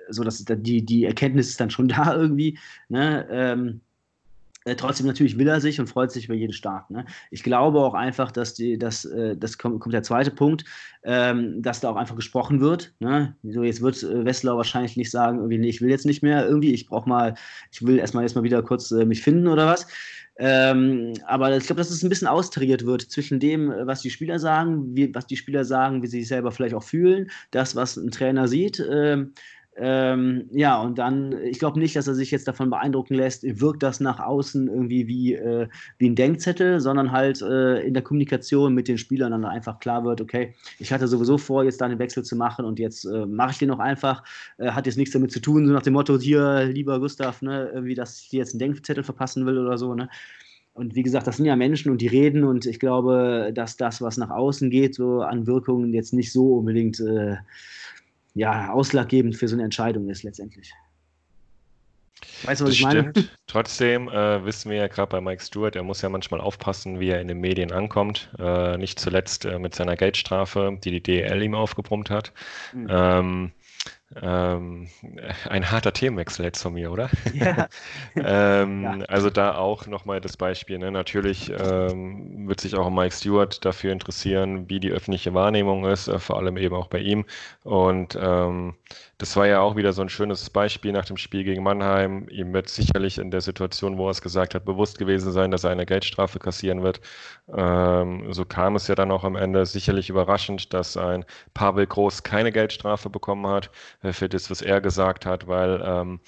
so 0.09 0.25
die, 0.25 0.85
die 0.85 1.05
Erkenntnis 1.05 1.49
ist 1.49 1.61
dann 1.61 1.71
schon 1.71 1.89
da 1.89 2.15
irgendwie. 2.15 2.59
Ne? 2.89 3.27
Ähm, 3.31 3.81
äh, 4.71 4.77
trotzdem 4.77 5.07
natürlich 5.07 5.37
will 5.39 5.49
er 5.49 5.61
sich 5.61 5.81
und 5.81 5.89
freut 5.89 6.13
sich 6.13 6.27
über 6.27 6.35
jeden 6.35 6.53
Start. 6.53 6.91
Ne? 6.91 7.05
Ich 7.31 7.43
glaube 7.43 7.81
auch 7.81 7.95
einfach, 7.95 8.31
dass 8.31 8.55
die, 8.55 8.79
dass, 8.79 9.05
äh, 9.05 9.37
das 9.37 9.59
kommt, 9.59 9.81
kommt 9.81 9.95
der 9.95 10.03
zweite 10.03 10.31
Punkt, 10.31 10.65
ähm, 11.03 11.61
dass 11.61 11.81
da 11.81 11.91
auch 11.91 11.97
einfach 11.97 12.17
gesprochen 12.17 12.61
wird. 12.61 12.95
Ne? 13.01 13.35
So, 13.43 13.63
jetzt 13.65 13.83
wird 13.83 14.03
äh, 14.03 14.25
Wessler 14.25 14.57
wahrscheinlich 14.57 14.97
nicht 14.97 15.11
sagen, 15.11 15.39
irgendwie, 15.39 15.59
nee, 15.59 15.69
ich 15.69 15.81
will 15.81 15.91
jetzt 15.91 16.07
nicht 16.07 16.23
mehr 16.23 16.47
irgendwie, 16.47 16.73
ich 16.73 16.87
brauche 16.87 17.09
mal, 17.09 17.35
ich 17.73 17.85
will 17.85 17.99
erstmal 17.99 18.23
jetzt 18.23 18.37
mal 18.37 18.45
wieder 18.45 18.63
kurz 18.63 18.91
äh, 18.93 19.05
mich 19.05 19.23
finden 19.23 19.49
oder 19.49 19.67
was. 19.67 19.87
Ähm, 20.43 21.13
aber 21.27 21.55
ich 21.55 21.65
glaube, 21.67 21.81
dass 21.81 21.91
es 21.91 22.03
ein 22.03 22.09
bisschen 22.09 22.29
austariert 22.29 22.87
wird 22.87 23.03
zwischen 23.03 23.41
dem, 23.41 23.71
äh, 23.71 23.87
was 23.87 24.01
die 24.01 24.11
Spieler 24.11 24.39
sagen, 24.39 24.97
wie, 24.97 25.15
was 25.15 25.27
die 25.27 25.37
Spieler 25.37 25.65
sagen, 25.65 26.03
wie 26.03 26.07
sie 26.07 26.21
sich 26.21 26.29
selber 26.29 26.51
vielleicht 26.51 26.75
auch 26.75 26.83
fühlen, 26.83 27.31
das, 27.51 27.77
was 27.77 27.97
ein 27.97 28.11
Trainer 28.11 28.49
sieht. 28.49 28.83
Ähm, 28.91 29.33
ähm, 29.77 30.49
ja, 30.53 30.81
und 30.81 30.99
dann, 30.99 31.33
ich 31.45 31.59
glaube 31.59 31.79
nicht, 31.79 31.95
dass 31.95 32.09
er 32.09 32.15
sich 32.15 32.31
jetzt 32.33 32.49
davon 32.49 32.71
beeindrucken 32.71 33.15
lässt, 33.15 33.45
wirkt 33.61 33.83
das 33.83 34.01
nach 34.01 34.19
außen 34.19 34.67
irgendwie 34.67 35.07
wie, 35.07 35.35
äh, 35.35 35.69
wie 35.99 36.11
ein 36.11 36.17
Denkzettel, 36.17 36.81
sondern 36.81 37.13
halt 37.13 37.41
äh, 37.41 37.81
in 37.81 37.95
der 37.95 38.03
Kommunikation 38.03 38.75
mit 38.75 38.89
den 38.89 38.99
Spielern 38.99 39.31
dann 39.31 39.45
einfach 39.45 39.79
klar 39.79 40.05
wird, 40.05 40.21
okay, 40.21 40.55
ich 40.81 40.93
hatte 40.93 41.07
sowieso 41.07 41.39
vor, 41.39 41.63
jetzt 41.65 41.81
da 41.81 41.87
einen 41.87 42.01
Wechsel 42.01 42.25
zu 42.25 42.35
machen 42.35 42.65
und 42.65 42.79
jetzt 42.81 43.05
äh, 43.05 43.27
mache 43.27 43.53
ich 43.53 43.59
den 43.59 43.69
noch 43.69 43.79
einfach, 43.79 44.25
äh, 44.59 44.71
hat 44.73 44.87
jetzt 44.87 44.99
nichts 44.99 45.13
damit 45.13 45.31
zu 45.31 45.41
tun, 45.41 45.67
so 45.67 45.73
nach 45.73 45.83
dem 45.83 45.93
Motto, 45.93 46.19
hier, 46.19 46.65
lieber 46.65 46.99
Gustav, 46.99 47.41
ne, 47.41 47.71
irgendwie, 47.73 47.95
dass 47.95 48.21
ich 48.21 48.29
dir 48.31 48.39
jetzt 48.41 48.53
einen 48.53 48.61
Denkzettel 48.61 49.05
verpassen 49.05 49.47
will 49.47 49.57
oder 49.59 49.79
so, 49.79 49.95
ne. 49.95 50.09
Und 50.73 50.95
wie 50.95 51.03
gesagt, 51.03 51.27
das 51.27 51.37
sind 51.37 51.47
ja 51.47 51.57
Menschen 51.57 51.91
und 51.91 52.01
die 52.01 52.07
reden 52.07 52.45
und 52.45 52.65
ich 52.65 52.79
glaube, 52.79 53.51
dass 53.55 53.77
das, 53.77 54.01
was 54.01 54.17
nach 54.17 54.31
außen 54.31 54.71
geht, 54.71 54.95
so 54.95 55.21
an 55.21 55.47
Wirkungen 55.47 55.93
jetzt 55.93 56.13
nicht 56.13 56.33
so 56.33 56.59
unbedingt 56.59 57.01
äh, 57.01 57.37
ja, 58.35 58.73
ausschlaggebend 58.73 59.37
für 59.37 59.49
so 59.49 59.57
eine 59.57 59.65
Entscheidung 59.65 60.09
ist 60.09 60.23
letztendlich. 60.23 60.73
Weißt 62.43 62.61
du, 62.61 62.65
was 62.65 62.71
das 62.71 62.79
ich 62.79 62.83
meine? 62.83 63.11
Stimmt. 63.11 63.37
Trotzdem 63.47 64.09
äh, 64.09 64.45
wissen 64.45 64.71
wir 64.71 64.79
ja 64.79 64.89
gerade 64.89 65.11
bei 65.11 65.21
Mike 65.21 65.43
Stewart, 65.43 65.77
er 65.77 65.83
muss 65.83 66.03
ja 66.03 66.09
manchmal 66.09 66.41
aufpassen, 66.41 67.01
wie 67.01 67.09
er 67.09 67.21
in 67.21 67.29
den 67.29 67.41
Medien 67.41 67.73
ankommt. 67.73 68.31
Äh, 68.39 68.77
nicht 68.79 68.99
zuletzt 68.99 69.45
äh, 69.45 69.59
mit 69.59 69.75
seiner 69.75 69.97
Geldstrafe, 69.97 70.79
die 70.83 70.91
die 70.91 71.03
DL 71.03 71.43
ihm 71.43 71.55
aufgebrummt 71.55 72.11
hat. 72.11 72.33
Mhm. 72.73 72.87
Ähm, 72.91 73.53
Ähm, 74.21 74.89
ein 75.49 75.71
harter 75.71 75.93
Themenwechsel 75.93 76.45
jetzt 76.45 76.63
von 76.63 76.75
mir, 76.75 76.91
oder? 76.91 77.11
Ja. 77.33 77.69
ähm, 78.17 78.83
ja. 78.83 78.99
Also 79.07 79.31
da 79.31 79.57
auch 79.57 79.87
nochmal 79.87 80.21
das 80.21 80.37
Beispiel. 80.37 80.79
Ne? 80.79 80.91
Natürlich 80.91 81.51
ähm, 81.51 82.49
wird 82.49 82.61
sich 82.61 82.75
auch 82.75 82.91
Mike 82.91 83.15
Stewart 83.15 83.65
dafür 83.65 83.93
interessieren, 83.93 84.69
wie 84.69 84.81
die 84.81 84.91
öffentliche 84.91 85.35
Wahrnehmung 85.35 85.85
ist, 85.87 86.09
äh, 86.09 86.19
vor 86.19 86.39
allem 86.39 86.57
eben 86.57 86.75
auch 86.75 86.89
bei 86.89 86.99
ihm. 86.99 87.25
Und 87.63 88.19
ähm, 88.21 88.75
das 89.21 89.37
war 89.37 89.47
ja 89.47 89.61
auch 89.61 89.77
wieder 89.77 89.93
so 89.93 90.01
ein 90.01 90.09
schönes 90.09 90.49
Beispiel 90.49 90.93
nach 90.93 91.05
dem 91.05 91.19
Spiel 91.19 91.45
gegen 91.45 91.63
Mannheim. 91.63 92.27
Ihm 92.31 92.55
wird 92.55 92.71
sicherlich 92.71 93.19
in 93.19 93.31
der 93.31 93.43
Situation, 93.43 93.99
wo 93.99 94.07
er 94.07 94.13
es 94.13 94.23
gesagt 94.23 94.55
hat, 94.55 94.65
bewusst 94.65 94.99
gewesen 94.99 95.31
sein, 95.31 95.51
dass 95.51 95.63
er 95.63 95.71
eine 95.71 95.85
Geldstrafe 95.85 96.39
kassieren 96.39 96.83
wird. 96.83 97.03
Ähm, 97.55 98.33
so 98.33 98.47
kam 98.47 98.77
es 98.77 98.89
ja 98.89 98.95
dann 98.95 99.11
auch 99.11 99.23
am 99.23 99.37
Ende. 99.37 99.67
Sicherlich 99.67 100.09
überraschend, 100.09 100.73
dass 100.73 100.97
ein 100.97 101.27
Pavel 101.53 101.87
Groß 101.87 102.23
keine 102.23 102.51
Geldstrafe 102.51 103.11
bekommen 103.11 103.47
hat 103.47 103.71
für 104.03 104.31
das, 104.31 104.51
was 104.51 104.63
er 104.63 104.81
gesagt 104.81 105.27
hat, 105.27 105.47
weil 105.47 105.83
ähm, 105.85 106.21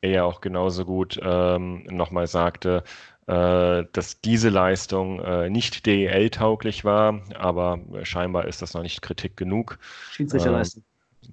er 0.00 0.10
ja 0.10 0.24
auch 0.24 0.40
genauso 0.40 0.84
gut 0.84 1.20
ähm, 1.22 1.84
nochmal 1.84 2.26
sagte, 2.26 2.82
äh, 3.28 3.84
dass 3.92 4.20
diese 4.22 4.48
Leistung 4.48 5.20
äh, 5.20 5.48
nicht 5.50 5.86
DEL-tauglich 5.86 6.84
war, 6.84 7.20
aber 7.38 7.78
scheinbar 8.02 8.48
ist 8.48 8.60
das 8.60 8.74
noch 8.74 8.82
nicht 8.82 9.02
Kritik 9.02 9.36
genug. 9.36 9.78
Schiedsrichterleistung. 10.10 10.82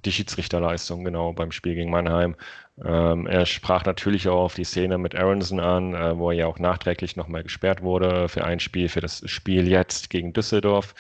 Die 0.06 0.12
Schiedsrichterleistung, 0.12 1.04
genau, 1.04 1.34
beim 1.34 1.52
Spiel 1.52 1.76
gegen 1.76 1.90
Mannheim. 1.90 2.36
Ähm, 2.84 3.26
er 3.28 3.46
sprach 3.46 3.86
natürlich 3.86 4.28
auch 4.28 4.44
auf 4.44 4.56
die 4.56 4.64
Szene 4.64 4.98
mit 4.98 5.16
Aronson 5.16 5.60
an, 5.60 5.94
äh, 5.96 6.18
wo 6.18 6.30
er 6.32 6.38
ja 6.38 6.48
auch 6.48 6.60
nachträglich 6.60 7.16
nochmal 7.16 7.44
gesperrt 7.44 7.82
wurde 7.82 8.30
für 8.30 8.44
ein 8.44 8.60
Spiel, 8.60 8.90
für 8.90 9.02
das 9.02 9.24
Spiel 9.30 9.68
jetzt 9.68 10.10
gegen 10.10 10.34
Düsseldorf. 10.34 10.94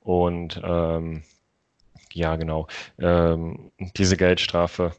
Und 0.00 0.60
ähm, 0.64 1.22
ja, 2.12 2.36
genau, 2.36 2.66
ähm, 2.98 3.72
diese 3.96 4.16
Geldstrafe 4.16 4.92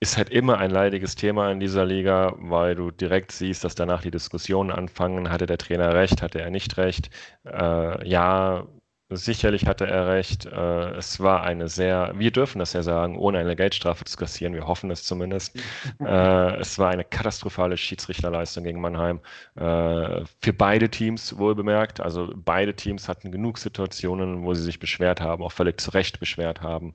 ist 0.00 0.16
halt 0.16 0.30
immer 0.30 0.58
ein 0.58 0.70
leidiges 0.70 1.14
Thema 1.14 1.50
in 1.52 1.60
dieser 1.60 1.84
Liga, 1.84 2.34
weil 2.38 2.74
du 2.74 2.90
direkt 2.90 3.32
siehst, 3.32 3.64
dass 3.64 3.74
danach 3.74 4.02
die 4.02 4.10
Diskussionen 4.10 4.70
anfangen. 4.70 5.30
Hatte 5.30 5.46
der 5.46 5.58
Trainer 5.58 5.94
recht, 5.94 6.22
hatte 6.22 6.40
er 6.40 6.50
nicht 6.50 6.78
recht? 6.78 7.10
Äh, 7.44 8.08
ja, 8.08 8.66
Sicherlich 9.12 9.66
hatte 9.66 9.88
er 9.88 10.06
recht. 10.06 10.46
Äh, 10.46 10.90
es 10.92 11.18
war 11.18 11.42
eine 11.42 11.68
sehr, 11.68 12.12
wir 12.16 12.30
dürfen 12.30 12.60
das 12.60 12.74
ja 12.74 12.82
sagen, 12.84 13.18
ohne 13.18 13.38
eine 13.38 13.56
Geldstrafe 13.56 14.04
zu 14.04 14.16
kassieren. 14.16 14.54
Wir 14.54 14.68
hoffen 14.68 14.90
es 14.90 15.04
zumindest. 15.04 15.58
Äh, 16.00 16.56
es 16.56 16.78
war 16.78 16.90
eine 16.90 17.04
katastrophale 17.04 17.76
Schiedsrichterleistung 17.76 18.64
gegen 18.64 18.80
Mannheim. 18.80 19.20
Äh, 19.54 20.24
für 20.40 20.52
beide 20.52 20.88
Teams 20.88 21.36
wohl 21.36 21.54
bemerkt. 21.54 22.00
Also 22.00 22.32
beide 22.34 22.74
Teams 22.74 23.08
hatten 23.08 23.30
genug 23.30 23.58
Situationen, 23.58 24.44
wo 24.44 24.54
sie 24.54 24.62
sich 24.62 24.78
beschwert 24.78 25.20
haben, 25.20 25.42
auch 25.42 25.52
völlig 25.52 25.80
zu 25.80 25.90
Recht 25.90 26.20
beschwert 26.20 26.62
haben. 26.62 26.94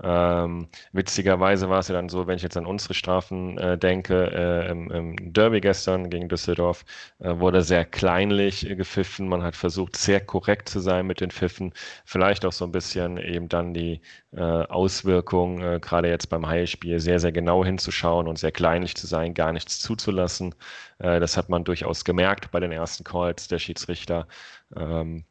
Ähm, 0.00 0.68
witzigerweise 0.92 1.68
war 1.68 1.80
es 1.80 1.88
ja 1.88 1.94
dann 1.94 2.08
so, 2.08 2.26
wenn 2.26 2.36
ich 2.36 2.42
jetzt 2.42 2.56
an 2.56 2.66
unsere 2.66 2.94
Strafen 2.94 3.58
äh, 3.58 3.76
denke, 3.76 4.30
äh, 4.32 4.70
im, 4.70 4.90
im, 4.90 5.32
Derby 5.32 5.60
gestern 5.60 6.08
gegen 6.08 6.28
Düsseldorf 6.28 6.84
äh, 7.18 7.38
wurde 7.38 7.62
sehr 7.62 7.84
kleinlich 7.84 8.60
gepfiffen. 8.76 9.28
Man 9.28 9.42
hat 9.42 9.56
versucht, 9.56 9.96
sehr 9.96 10.20
korrekt 10.20 10.68
zu 10.68 10.78
sein 10.80 11.06
mit 11.06 11.20
den 11.20 11.30
Pfiffen. 11.32 11.72
Vielleicht 12.04 12.44
auch 12.44 12.52
so 12.52 12.64
ein 12.64 12.72
bisschen 12.72 13.18
eben 13.18 13.48
dann 13.48 13.74
die 13.74 14.00
äh, 14.32 14.40
Auswirkungen, 14.40 15.62
äh, 15.62 15.80
gerade 15.80 16.08
jetzt 16.08 16.28
beim 16.28 16.46
Heilspiel, 16.46 17.00
sehr, 17.00 17.18
sehr 17.18 17.32
genau 17.32 17.64
hinzuschauen 17.64 18.28
und 18.28 18.38
sehr 18.38 18.52
kleinlich 18.52 18.94
zu 18.96 19.06
sein, 19.06 19.34
gar 19.34 19.52
nichts 19.52 19.80
zuzulassen. 19.80 20.54
Äh, 20.98 21.18
das 21.20 21.36
hat 21.36 21.48
man 21.48 21.64
durchaus 21.64 22.04
gemerkt 22.04 22.50
bei 22.52 22.60
den 22.60 22.72
ersten 22.72 23.04
Calls 23.04 23.48
der 23.48 23.58
Schiedsrichter. 23.58 24.28
Ähm, 24.76 25.24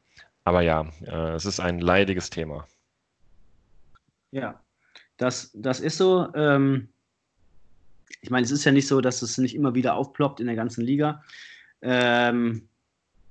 aber 0.44 0.62
ja, 0.62 0.88
es 1.36 1.46
ist 1.46 1.60
ein 1.60 1.80
leidiges 1.80 2.30
Thema. 2.30 2.68
Ja, 4.38 4.62
das, 5.18 5.52
das 5.56 5.80
ist 5.80 5.98
so. 5.98 6.32
Ähm, 6.36 6.90
ich 8.22 8.30
meine, 8.30 8.46
es 8.46 8.52
ist 8.52 8.66
ja 8.66 8.72
nicht 8.72 8.88
so, 8.88 9.02
dass 9.02 9.24
es 9.24 9.40
nicht 9.40 9.56
immer 9.56 9.74
wieder 9.74 9.96
aufploppt 9.96 10.40
in 10.40 10.46
der 10.46 10.56
ganzen 10.56 10.84
Liga. 10.84 11.24
Ähm, 11.82 12.68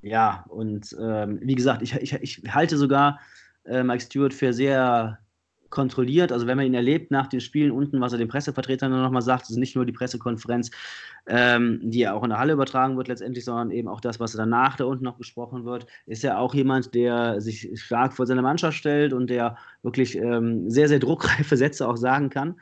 ja, 0.02 0.44
und 0.48 0.96
ähm, 1.00 1.38
wie 1.42 1.54
gesagt, 1.54 1.82
ich, 1.82 1.94
ich, 1.94 2.12
ich 2.22 2.42
halte 2.52 2.76
sogar 2.76 3.20
äh, 3.64 3.84
Mike 3.84 4.02
Stewart 4.02 4.34
für 4.34 4.52
sehr 4.52 5.18
kontrolliert. 5.70 6.32
Also 6.32 6.46
wenn 6.46 6.56
man 6.56 6.66
ihn 6.66 6.74
erlebt 6.74 7.10
nach 7.10 7.26
den 7.26 7.40
Spielen 7.40 7.70
unten, 7.70 8.00
was 8.00 8.12
er 8.12 8.18
den 8.18 8.28
Pressevertretern 8.28 8.90
dann 8.90 9.02
nochmal 9.02 9.22
sagt, 9.22 9.50
ist 9.50 9.56
nicht 9.56 9.76
nur 9.76 9.86
die 9.86 9.92
Pressekonferenz, 9.92 10.70
ähm, 11.26 11.80
die 11.82 12.00
ja 12.00 12.14
auch 12.14 12.22
in 12.22 12.30
der 12.30 12.38
Halle 12.38 12.52
übertragen 12.52 12.96
wird 12.96 13.08
letztendlich, 13.08 13.44
sondern 13.44 13.70
eben 13.70 13.88
auch 13.88 14.00
das, 14.00 14.20
was 14.20 14.32
danach 14.32 14.76
da 14.76 14.84
unten 14.84 15.04
noch 15.04 15.18
gesprochen 15.18 15.64
wird, 15.64 15.86
ist 16.06 16.22
ja 16.22 16.38
auch 16.38 16.54
jemand, 16.54 16.94
der 16.94 17.40
sich 17.40 17.70
stark 17.74 18.12
vor 18.12 18.26
seine 18.26 18.42
Mannschaft 18.42 18.76
stellt 18.76 19.12
und 19.12 19.28
der 19.28 19.56
wirklich 19.82 20.16
ähm, 20.16 20.70
sehr, 20.70 20.88
sehr 20.88 20.98
druckreife 20.98 21.56
Sätze 21.56 21.88
auch 21.88 21.96
sagen 21.96 22.30
kann. 22.30 22.56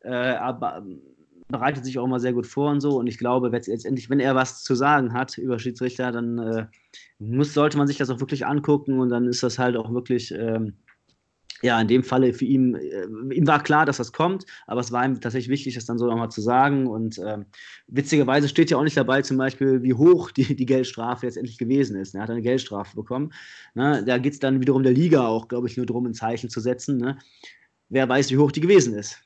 Äh, 0.00 0.34
aber 0.36 0.78
ähm, 0.78 1.00
bereitet 1.48 1.84
sich 1.84 1.98
auch 1.98 2.04
immer 2.04 2.20
sehr 2.20 2.32
gut 2.32 2.46
vor 2.46 2.70
und 2.70 2.80
so. 2.80 2.98
Und 2.98 3.06
ich 3.06 3.18
glaube, 3.18 3.48
letztendlich, 3.48 4.10
wenn 4.10 4.20
er 4.20 4.34
was 4.34 4.64
zu 4.64 4.74
sagen 4.74 5.12
hat 5.12 5.38
über 5.38 5.58
Schiedsrichter, 5.58 6.10
dann 6.12 6.38
äh, 6.38 6.66
muss, 7.18 7.54
sollte 7.54 7.78
man 7.78 7.86
sich 7.86 7.98
das 7.98 8.10
auch 8.10 8.20
wirklich 8.20 8.46
angucken 8.46 8.98
und 8.98 9.10
dann 9.10 9.26
ist 9.26 9.42
das 9.42 9.58
halt 9.58 9.76
auch 9.76 9.92
wirklich 9.92 10.32
ähm, 10.32 10.74
ja, 11.62 11.80
in 11.80 11.88
dem 11.88 12.02
Falle 12.02 12.32
für 12.32 12.44
ihn, 12.44 12.74
äh, 12.74 13.06
ihm 13.34 13.46
war 13.46 13.62
klar, 13.62 13.86
dass 13.86 13.96
das 13.96 14.12
kommt, 14.12 14.44
aber 14.66 14.80
es 14.80 14.92
war 14.92 15.04
ihm 15.04 15.20
tatsächlich 15.20 15.48
wichtig, 15.48 15.74
das 15.74 15.86
dann 15.86 15.98
so 15.98 16.06
nochmal 16.06 16.30
zu 16.30 16.40
sagen. 16.40 16.86
Und 16.86 17.18
ähm, 17.18 17.46
witzigerweise 17.86 18.48
steht 18.48 18.70
ja 18.70 18.76
auch 18.76 18.82
nicht 18.82 18.96
dabei, 18.96 19.22
zum 19.22 19.36
Beispiel, 19.36 19.82
wie 19.82 19.94
hoch 19.94 20.30
die, 20.30 20.54
die 20.54 20.66
Geldstrafe 20.66 21.26
letztendlich 21.26 21.58
gewesen 21.58 21.96
ist. 21.96 22.14
Er 22.14 22.22
hat 22.22 22.30
eine 22.30 22.42
Geldstrafe 22.42 22.94
bekommen. 22.94 23.32
Ne? 23.74 24.04
Da 24.04 24.18
geht 24.18 24.34
es 24.34 24.38
dann 24.38 24.60
wiederum 24.60 24.82
der 24.82 24.92
Liga 24.92 25.26
auch, 25.26 25.48
glaube 25.48 25.68
ich, 25.68 25.76
nur 25.76 25.86
darum, 25.86 26.06
ein 26.06 26.14
Zeichen 26.14 26.50
zu 26.50 26.60
setzen. 26.60 26.98
Ne? 26.98 27.18
Wer 27.88 28.08
weiß, 28.08 28.30
wie 28.30 28.38
hoch 28.38 28.52
die 28.52 28.60
gewesen 28.60 28.94
ist. 28.94 29.22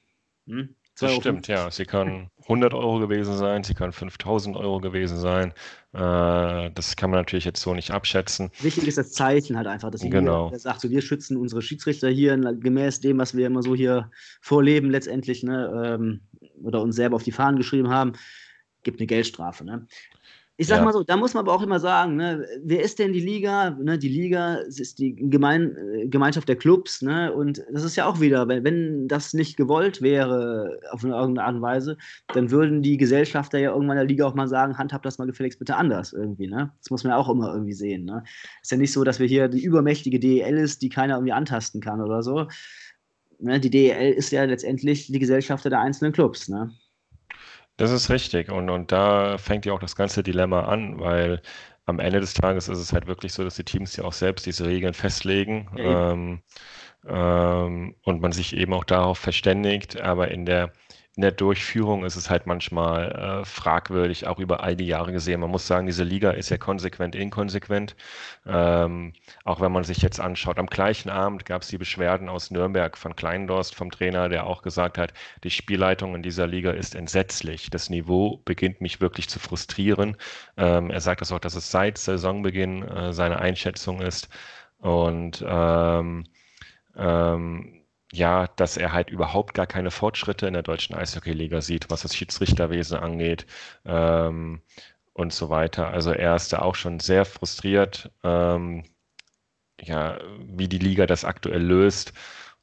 Hm? 0.47 0.75
Das 1.01 1.15
stimmt, 1.15 1.49
ja. 1.49 1.71
Sie 1.71 1.85
kann 1.85 2.31
100 2.43 2.75
Euro 2.75 2.99
gewesen 2.99 3.37
sein, 3.37 3.65
sie 3.65 3.75
kann 3.75 3.93
5000 3.93 4.57
Euro 4.57 4.81
gewesen 4.81 5.19
sein. 5.19 5.53
Äh, 5.93 6.71
das 6.73 6.97
kann 6.97 7.11
man 7.11 7.21
natürlich 7.21 7.45
jetzt 7.45 7.61
so 7.61 7.75
nicht 7.75 7.91
abschätzen. 7.91 8.51
Wichtig 8.61 8.87
ist 8.87 8.99
das 8.99 9.13
Zeichen 9.13 9.57
halt 9.57 9.67
einfach, 9.67 9.91
dass 9.91 10.03
genau. 10.03 10.47
jeder 10.47 10.59
sagt, 10.59 10.81
so, 10.81 10.91
wir 10.91 11.03
schützen 11.03 11.37
unsere 11.37 11.63
Schiedsrichter 11.63 12.09
hier 12.09 12.37
gemäß 12.37 13.01
dem, 13.01 13.19
was 13.19 13.37
wir 13.37 13.47
immer 13.47 13.63
so 13.63 13.75
hier 13.75 14.11
vorleben 14.41 14.91
letztendlich, 14.91 15.43
ne, 15.43 15.99
ähm, 16.01 16.21
oder 16.63 16.83
uns 16.83 16.97
selber 16.97 17.17
auf 17.17 17.23
die 17.23 17.33
Fahnen 17.33 17.57
geschrieben 17.57 17.89
haben, 17.89 18.13
gibt 18.83 19.01
eine 19.01 19.07
Geldstrafe. 19.07 19.65
Ne? 19.65 19.87
Ich 20.61 20.67
sag 20.67 20.81
ja. 20.81 20.85
mal 20.85 20.93
so, 20.93 21.03
da 21.03 21.17
muss 21.17 21.33
man 21.33 21.45
aber 21.45 21.55
auch 21.55 21.63
immer 21.63 21.81
sagen, 21.81 22.17
ne, 22.17 22.47
wer 22.63 22.83
ist 22.83 22.99
denn 22.99 23.15
die 23.15 23.21
Liga? 23.21 23.71
Ne, 23.81 23.99
die 23.99 24.11
Liga 24.11 24.57
ist 24.57 24.99
die 24.99 25.17
Gemein 25.17 25.75
Gemeinschaft 26.11 26.51
der 26.51 26.57
Clubs, 26.57 27.01
ne? 27.01 27.33
Und 27.33 27.65
das 27.73 27.83
ist 27.83 27.97
ja 27.97 28.05
auch 28.05 28.21
wieder, 28.21 28.47
wenn, 28.47 28.63
wenn 28.63 29.09
das 29.09 29.33
nicht 29.33 29.57
gewollt 29.57 30.03
wäre 30.03 30.79
auf 30.91 31.03
eine 31.03 31.15
irgendeine 31.15 31.47
Art 31.47 31.55
und 31.55 31.63
Weise, 31.63 31.97
dann 32.35 32.51
würden 32.51 32.83
die 32.83 32.99
Gesellschafter 32.99 33.59
ja 33.59 33.73
irgendwann 33.73 33.97
der 33.97 34.05
Liga 34.05 34.27
auch 34.27 34.35
mal 34.35 34.49
sagen, 34.49 34.77
handhabt 34.77 35.07
das 35.07 35.17
mal 35.17 35.25
gefälligst 35.25 35.59
bitte 35.59 35.77
anders 35.77 36.13
irgendwie, 36.13 36.47
ne? 36.47 36.71
Das 36.83 36.91
muss 36.91 37.05
man 37.05 37.13
ja 37.13 37.17
auch 37.17 37.31
immer 37.31 37.55
irgendwie 37.55 37.73
sehen, 37.73 38.05
ne? 38.05 38.23
Ist 38.61 38.71
ja 38.71 38.77
nicht 38.77 38.93
so, 38.93 39.03
dass 39.03 39.19
wir 39.19 39.27
hier 39.27 39.49
die 39.49 39.65
übermächtige 39.65 40.21
DEL 40.21 40.59
ist, 40.59 40.83
die 40.83 40.91
keiner 40.91 41.15
irgendwie 41.15 41.33
antasten 41.33 41.81
kann 41.81 42.03
oder 42.03 42.23
so. 42.23 42.49
Ne, 43.39 43.59
die 43.61 43.71
DEL 43.71 44.13
ist 44.13 44.31
ja 44.31 44.45
letztendlich 44.45 45.07
die 45.07 45.19
Gesellschafter 45.19 45.71
der 45.71 45.81
einzelnen 45.81 46.13
Clubs, 46.13 46.51
ne? 46.51 46.71
Das 47.81 47.93
ist 47.93 48.11
richtig. 48.11 48.53
Und, 48.53 48.69
und 48.69 48.93
da 48.93 49.39
fängt 49.39 49.65
ja 49.65 49.73
auch 49.73 49.79
das 49.79 49.97
ganze 49.97 50.23
Dilemma 50.23 50.65
an, 50.65 51.01
weil 51.01 51.41
am 51.87 51.99
Ende 51.99 52.21
des 52.21 52.35
Tages 52.35 52.69
ist 52.69 52.79
es 52.79 52.93
halt 52.93 53.07
wirklich 53.07 53.33
so, 53.33 53.43
dass 53.43 53.57
die 53.57 53.65
Teams 53.65 53.97
ja 53.97 54.05
auch 54.05 54.13
selbst 54.13 54.45
diese 54.45 54.67
Regeln 54.67 54.93
festlegen 54.93 55.67
ja, 55.75 56.13
ähm, 56.13 56.43
ähm, 57.09 57.95
und 58.03 58.21
man 58.21 58.33
sich 58.33 58.55
eben 58.55 58.75
auch 58.75 58.85
darauf 58.85 59.17
verständigt. 59.17 59.99
Aber 59.99 60.31
in 60.31 60.45
der 60.45 60.75
in 61.17 61.23
der 61.23 61.33
Durchführung 61.33 62.05
ist 62.05 62.15
es 62.15 62.31
halt 62.31 62.47
manchmal 62.47 63.43
äh, 63.43 63.45
fragwürdig, 63.45 64.29
auch 64.29 64.39
über 64.39 64.63
all 64.63 64.77
die 64.77 64.87
Jahre 64.87 65.13
gesehen. 65.13 65.41
Man 65.41 65.51
muss 65.51 65.67
sagen, 65.67 65.87
diese 65.87 66.05
Liga 66.05 66.31
ist 66.31 66.51
ja 66.51 66.57
konsequent 66.57 67.17
inkonsequent. 67.17 67.97
Ähm, 68.47 69.13
auch 69.45 69.61
wenn 69.61 69.73
man 69.73 69.83
sich 69.83 70.03
jetzt 70.03 70.21
anschaut, 70.21 70.59
am 70.59 70.67
gleichen 70.67 71.11
Abend 71.11 71.45
gab 71.45 71.63
es 71.63 71.69
die 71.69 71.79
Beschwerden 71.79 72.29
aus 72.29 72.53
Nürnberg 72.53 72.97
von 72.97 73.17
Kleindorst, 73.17 73.75
vom 73.75 73.91
Trainer, 73.91 74.29
der 74.29 74.47
auch 74.47 74.63
gesagt 74.63 74.99
hat, 74.99 75.13
die 75.43 75.51
Spielleitung 75.51 76.15
in 76.15 76.23
dieser 76.23 76.47
Liga 76.47 76.71
ist 76.71 76.95
entsetzlich. 76.95 77.71
Das 77.71 77.91
Niveau 77.91 78.41
beginnt 78.45 78.81
mich 78.81 79.01
wirklich 79.01 79.29
zu 79.29 79.41
frustrieren. 79.41 80.17
Ähm, 80.57 80.91
er 80.91 81.01
sagt 81.01 81.23
das 81.23 81.33
auch, 81.33 81.41
dass 81.41 81.57
es 81.57 81.71
seit 81.73 81.99
Saisonbeginn 81.99 82.83
äh, 82.87 83.13
seine 83.13 83.41
Einschätzung 83.41 84.01
ist. 84.01 84.29
Und 84.79 85.45
ähm, 85.47 86.25
ähm 86.97 87.80
ja, 88.13 88.49
dass 88.57 88.77
er 88.77 88.93
halt 88.93 89.11
überhaupt 89.11 89.55
gar 89.55 89.67
keine 89.67 89.91
Fortschritte 89.91 90.47
in 90.47 90.55
der 90.55 90.63
deutschen 90.63 90.95
Eishockeyliga 90.97 91.61
sieht, 91.61 91.91
was 91.91 92.03
das 92.03 92.15
Schiedsrichterwesen 92.17 92.99
angeht 92.99 93.47
ähm, 93.85 94.63
und 95.13 95.33
so 95.33 95.51
weiter. 95.51 95.89
Also 95.89 96.13
er 96.13 96.35
ist 96.37 96.53
da 96.53 96.61
auch 96.61 96.75
schon 96.75 97.01
sehr 97.01 97.25
frustriert, 97.25 98.11
ähm, 98.25 98.85
ja, 99.81 100.19
wie 100.41 100.69
die 100.69 100.79
Liga 100.79 101.07
das 101.07 101.25
aktuell 101.25 101.63
löst 101.63 102.13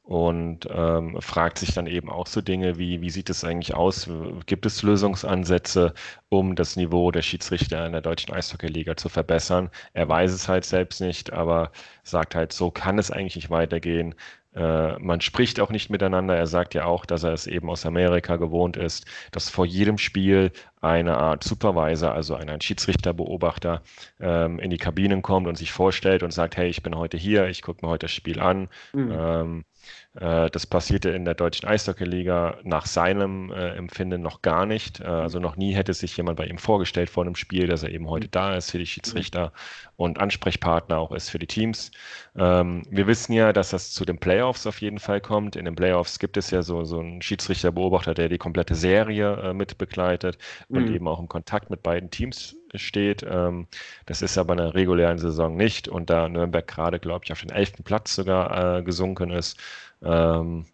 und 0.02 0.66
ähm, 0.70 1.20
fragt 1.20 1.58
sich 1.58 1.74
dann 1.74 1.86
eben 1.86 2.08
auch 2.10 2.26
so 2.26 2.40
Dinge 2.40 2.78
wie, 2.78 3.00
wie 3.02 3.10
sieht 3.10 3.28
es 3.30 3.44
eigentlich 3.44 3.74
aus? 3.74 4.08
Gibt 4.46 4.64
es 4.66 4.82
Lösungsansätze, 4.82 5.92
um 6.30 6.56
das 6.56 6.76
Niveau 6.76 7.10
der 7.10 7.22
Schiedsrichter 7.22 7.84
in 7.86 7.92
der 7.92 8.00
deutschen 8.00 8.32
Eishockeyliga 8.34 8.96
zu 8.96 9.08
verbessern? 9.10 9.70
Er 9.92 10.08
weiß 10.08 10.32
es 10.32 10.48
halt 10.48 10.64
selbst 10.64 11.00
nicht, 11.02 11.32
aber 11.32 11.72
sagt 12.04 12.34
halt, 12.34 12.52
so 12.52 12.70
kann 12.70 12.98
es 12.98 13.10
eigentlich 13.10 13.36
nicht 13.36 13.50
weitergehen. 13.50 14.14
Äh, 14.54 14.98
man 14.98 15.20
spricht 15.20 15.60
auch 15.60 15.70
nicht 15.70 15.90
miteinander. 15.90 16.36
Er 16.36 16.46
sagt 16.46 16.74
ja 16.74 16.84
auch, 16.84 17.04
dass 17.06 17.22
er 17.22 17.32
es 17.32 17.46
eben 17.46 17.68
aus 17.68 17.84
Amerika 17.84 18.36
gewohnt 18.36 18.76
ist, 18.76 19.06
dass 19.30 19.50
vor 19.50 19.66
jedem 19.66 19.98
Spiel 19.98 20.52
eine 20.80 21.18
Art 21.18 21.44
Supervisor, 21.44 22.12
also 22.12 22.34
ein 22.34 22.60
Schiedsrichterbeobachter, 22.60 23.82
ähm, 24.20 24.58
in 24.58 24.70
die 24.70 24.78
Kabinen 24.78 25.22
kommt 25.22 25.46
und 25.46 25.56
sich 25.56 25.72
vorstellt 25.72 26.22
und 26.22 26.32
sagt, 26.32 26.56
hey, 26.56 26.68
ich 26.68 26.82
bin 26.82 26.96
heute 26.96 27.16
hier, 27.16 27.48
ich 27.48 27.62
gucke 27.62 27.84
mir 27.84 27.90
heute 27.90 28.06
das 28.06 28.12
Spiel 28.12 28.40
an. 28.40 28.68
Mhm. 28.92 29.12
Ähm, 29.12 29.64
äh, 30.07 30.07
das 30.20 30.66
passierte 30.66 31.10
in 31.10 31.24
der 31.24 31.34
deutschen 31.34 31.68
Eishockey-Liga 31.68 32.58
nach 32.64 32.86
seinem 32.86 33.52
äh, 33.52 33.76
Empfinden 33.76 34.20
noch 34.20 34.42
gar 34.42 34.66
nicht. 34.66 35.00
Äh, 35.00 35.04
also 35.04 35.38
noch 35.38 35.56
nie 35.56 35.74
hätte 35.74 35.94
sich 35.94 36.16
jemand 36.16 36.38
bei 36.38 36.46
ihm 36.46 36.58
vorgestellt 36.58 37.08
vor 37.08 37.24
einem 37.24 37.36
Spiel, 37.36 37.68
dass 37.68 37.84
er 37.84 37.90
eben 37.90 38.08
heute 38.08 38.26
mhm. 38.26 38.32
da 38.32 38.56
ist 38.56 38.72
für 38.72 38.78
die 38.78 38.86
Schiedsrichter 38.86 39.52
und 39.96 40.18
Ansprechpartner 40.18 40.98
auch 40.98 41.12
ist 41.12 41.30
für 41.30 41.38
die 41.38 41.46
Teams. 41.46 41.92
Ähm, 42.36 42.82
wir 42.90 43.06
wissen 43.06 43.32
ja, 43.32 43.52
dass 43.52 43.70
das 43.70 43.92
zu 43.92 44.04
den 44.04 44.18
Playoffs 44.18 44.66
auf 44.66 44.80
jeden 44.80 44.98
Fall 44.98 45.20
kommt. 45.20 45.56
In 45.56 45.64
den 45.64 45.76
Playoffs 45.76 46.18
gibt 46.18 46.36
es 46.36 46.50
ja 46.50 46.62
so, 46.62 46.84
so 46.84 46.98
einen 46.98 47.22
Schiedsrichterbeobachter, 47.22 48.14
der 48.14 48.28
die 48.28 48.38
komplette 48.38 48.74
Serie 48.74 49.34
äh, 49.34 49.52
mit 49.52 49.78
begleitet 49.78 50.38
und 50.68 50.88
mhm. 50.88 50.94
eben 50.94 51.08
auch 51.08 51.20
im 51.20 51.28
Kontakt 51.28 51.70
mit 51.70 51.82
beiden 51.82 52.10
Teams 52.10 52.56
steht. 52.74 53.24
Ähm, 53.28 53.66
das 54.06 54.22
ist 54.22 54.36
aber 54.38 54.54
in 54.54 54.58
der 54.58 54.74
regulären 54.74 55.18
Saison 55.18 55.56
nicht. 55.56 55.88
Und 55.88 56.10
da 56.10 56.28
Nürnberg 56.28 56.66
gerade, 56.66 56.98
glaube 56.98 57.24
ich, 57.24 57.32
auf 57.32 57.40
den 57.40 57.50
elften 57.50 57.84
Platz 57.84 58.14
sogar 58.14 58.78
äh, 58.78 58.82
gesunken 58.82 59.30
ist, 59.30 59.58
ähm, 60.02 60.66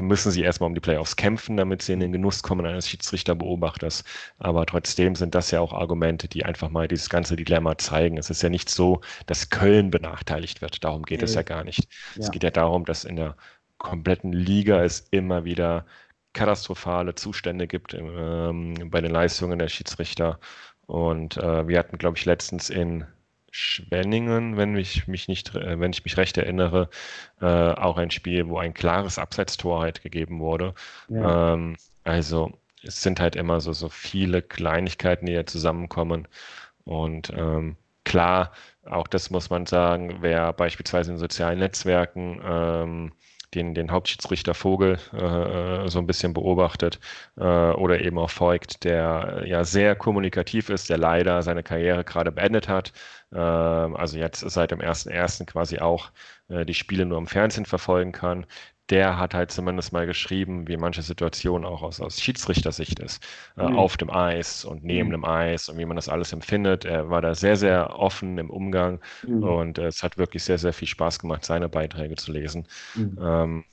müssen 0.00 0.30
sie 0.30 0.42
erstmal 0.42 0.68
um 0.68 0.74
die 0.74 0.80
Playoffs 0.80 1.16
kämpfen, 1.16 1.56
damit 1.56 1.82
sie 1.82 1.92
in 1.92 2.00
den 2.00 2.12
Genuss 2.12 2.42
kommen 2.42 2.64
eines 2.66 2.88
Schiedsrichterbeobachters. 2.88 4.04
Aber 4.38 4.64
trotzdem 4.66 5.14
sind 5.14 5.34
das 5.34 5.50
ja 5.50 5.60
auch 5.60 5.72
Argumente, 5.72 6.28
die 6.28 6.44
einfach 6.44 6.70
mal 6.70 6.88
dieses 6.88 7.08
ganze 7.10 7.36
Dilemma 7.36 7.76
zeigen. 7.78 8.16
Es 8.16 8.30
ist 8.30 8.42
ja 8.42 8.48
nicht 8.48 8.70
so, 8.70 9.00
dass 9.26 9.50
Köln 9.50 9.90
benachteiligt 9.90 10.62
wird. 10.62 10.84
Darum 10.84 11.02
geht 11.02 11.20
nee. 11.20 11.24
es 11.24 11.34
ja 11.34 11.42
gar 11.42 11.64
nicht. 11.64 11.88
Ja. 12.14 12.22
Es 12.22 12.30
geht 12.30 12.44
ja 12.44 12.50
darum, 12.50 12.84
dass 12.84 13.04
in 13.04 13.16
der 13.16 13.36
kompletten 13.78 14.32
Liga 14.32 14.84
es 14.84 15.00
immer 15.10 15.44
wieder 15.44 15.86
katastrophale 16.32 17.14
Zustände 17.14 17.66
gibt 17.66 17.94
ähm, 17.94 18.74
bei 18.90 19.00
den 19.00 19.10
Leistungen 19.10 19.58
der 19.58 19.68
Schiedsrichter. 19.68 20.38
Und 20.86 21.36
äh, 21.36 21.66
wir 21.66 21.78
hatten, 21.78 21.98
glaube 21.98 22.18
ich, 22.18 22.24
letztens 22.24 22.70
in 22.70 23.04
Schwenningen, 23.50 24.56
wenn 24.56 24.76
ich 24.76 25.08
mich 25.08 25.28
nicht, 25.28 25.54
äh, 25.54 25.78
wenn 25.80 25.92
ich 25.92 26.04
mich 26.04 26.16
recht 26.16 26.38
erinnere, 26.38 26.88
äh, 27.40 27.46
auch 27.46 27.96
ein 27.98 28.10
Spiel, 28.10 28.48
wo 28.48 28.58
ein 28.58 28.74
klares 28.74 29.18
Abseitstor 29.18 29.80
halt 29.80 30.02
gegeben 30.02 30.40
wurde. 30.40 30.74
Ja. 31.08 31.54
Ähm, 31.54 31.76
also 32.04 32.52
es 32.82 33.02
sind 33.02 33.20
halt 33.20 33.36
immer 33.36 33.60
so, 33.60 33.72
so 33.72 33.88
viele 33.88 34.42
Kleinigkeiten, 34.42 35.26
die 35.26 35.32
ja 35.32 35.46
zusammenkommen. 35.46 36.28
Und 36.84 37.30
ähm, 37.36 37.76
klar, 38.04 38.52
auch 38.86 39.06
das 39.06 39.30
muss 39.30 39.50
man 39.50 39.66
sagen, 39.66 40.18
wer 40.20 40.52
beispielsweise 40.52 41.12
in 41.12 41.18
sozialen 41.18 41.58
Netzwerken 41.58 42.40
ähm, 42.44 43.12
den, 43.54 43.74
den 43.74 43.90
Hauptschiedsrichter 43.90 44.54
Vogel 44.54 44.98
äh, 45.12 45.88
so 45.88 45.98
ein 45.98 46.06
bisschen 46.06 46.32
beobachtet 46.32 47.00
äh, 47.36 47.42
oder 47.42 48.00
eben 48.00 48.18
auch 48.18 48.30
folgt, 48.30 48.84
der 48.84 49.42
ja 49.44 49.64
sehr 49.64 49.96
kommunikativ 49.96 50.68
ist, 50.70 50.88
der 50.88 50.98
leider 50.98 51.42
seine 51.42 51.62
Karriere 51.62 52.04
gerade 52.04 52.32
beendet 52.32 52.68
hat. 52.68 52.92
Äh, 53.32 53.38
also 53.38 54.18
jetzt 54.18 54.40
seit 54.40 54.70
dem 54.70 54.80
1.1. 54.80 55.44
quasi 55.46 55.78
auch 55.78 56.10
äh, 56.48 56.64
die 56.64 56.74
Spiele 56.74 57.06
nur 57.06 57.18
im 57.18 57.26
Fernsehen 57.26 57.66
verfolgen 57.66 58.12
kann 58.12 58.46
der 58.90 59.18
hat 59.18 59.34
halt 59.34 59.52
zumindest 59.52 59.92
mal 59.92 60.06
geschrieben, 60.06 60.66
wie 60.68 60.76
manche 60.76 61.02
Situationen 61.02 61.64
auch 61.64 61.82
aus, 61.82 62.00
aus 62.00 62.20
Schiedsrichtersicht 62.20 62.98
ist, 62.98 63.24
äh, 63.56 63.68
mhm. 63.68 63.78
auf 63.78 63.96
dem 63.96 64.10
Eis 64.10 64.64
und 64.64 64.84
neben 64.84 65.08
mhm. 65.08 65.12
dem 65.12 65.24
Eis 65.24 65.68
und 65.68 65.78
wie 65.78 65.84
man 65.84 65.96
das 65.96 66.08
alles 66.08 66.32
empfindet. 66.32 66.84
Er 66.84 67.08
war 67.08 67.22
da 67.22 67.34
sehr, 67.34 67.56
sehr 67.56 67.98
offen 67.98 68.36
im 68.38 68.50
Umgang 68.50 69.00
mhm. 69.26 69.42
und 69.42 69.78
äh, 69.78 69.86
es 69.86 70.02
hat 70.02 70.18
wirklich 70.18 70.42
sehr, 70.42 70.58
sehr 70.58 70.72
viel 70.72 70.88
Spaß 70.88 71.20
gemacht, 71.20 71.44
seine 71.44 71.68
Beiträge 71.68 72.16
zu 72.16 72.32
lesen. 72.32 72.66
Mhm. 72.94 73.18
Ähm, 73.22 73.64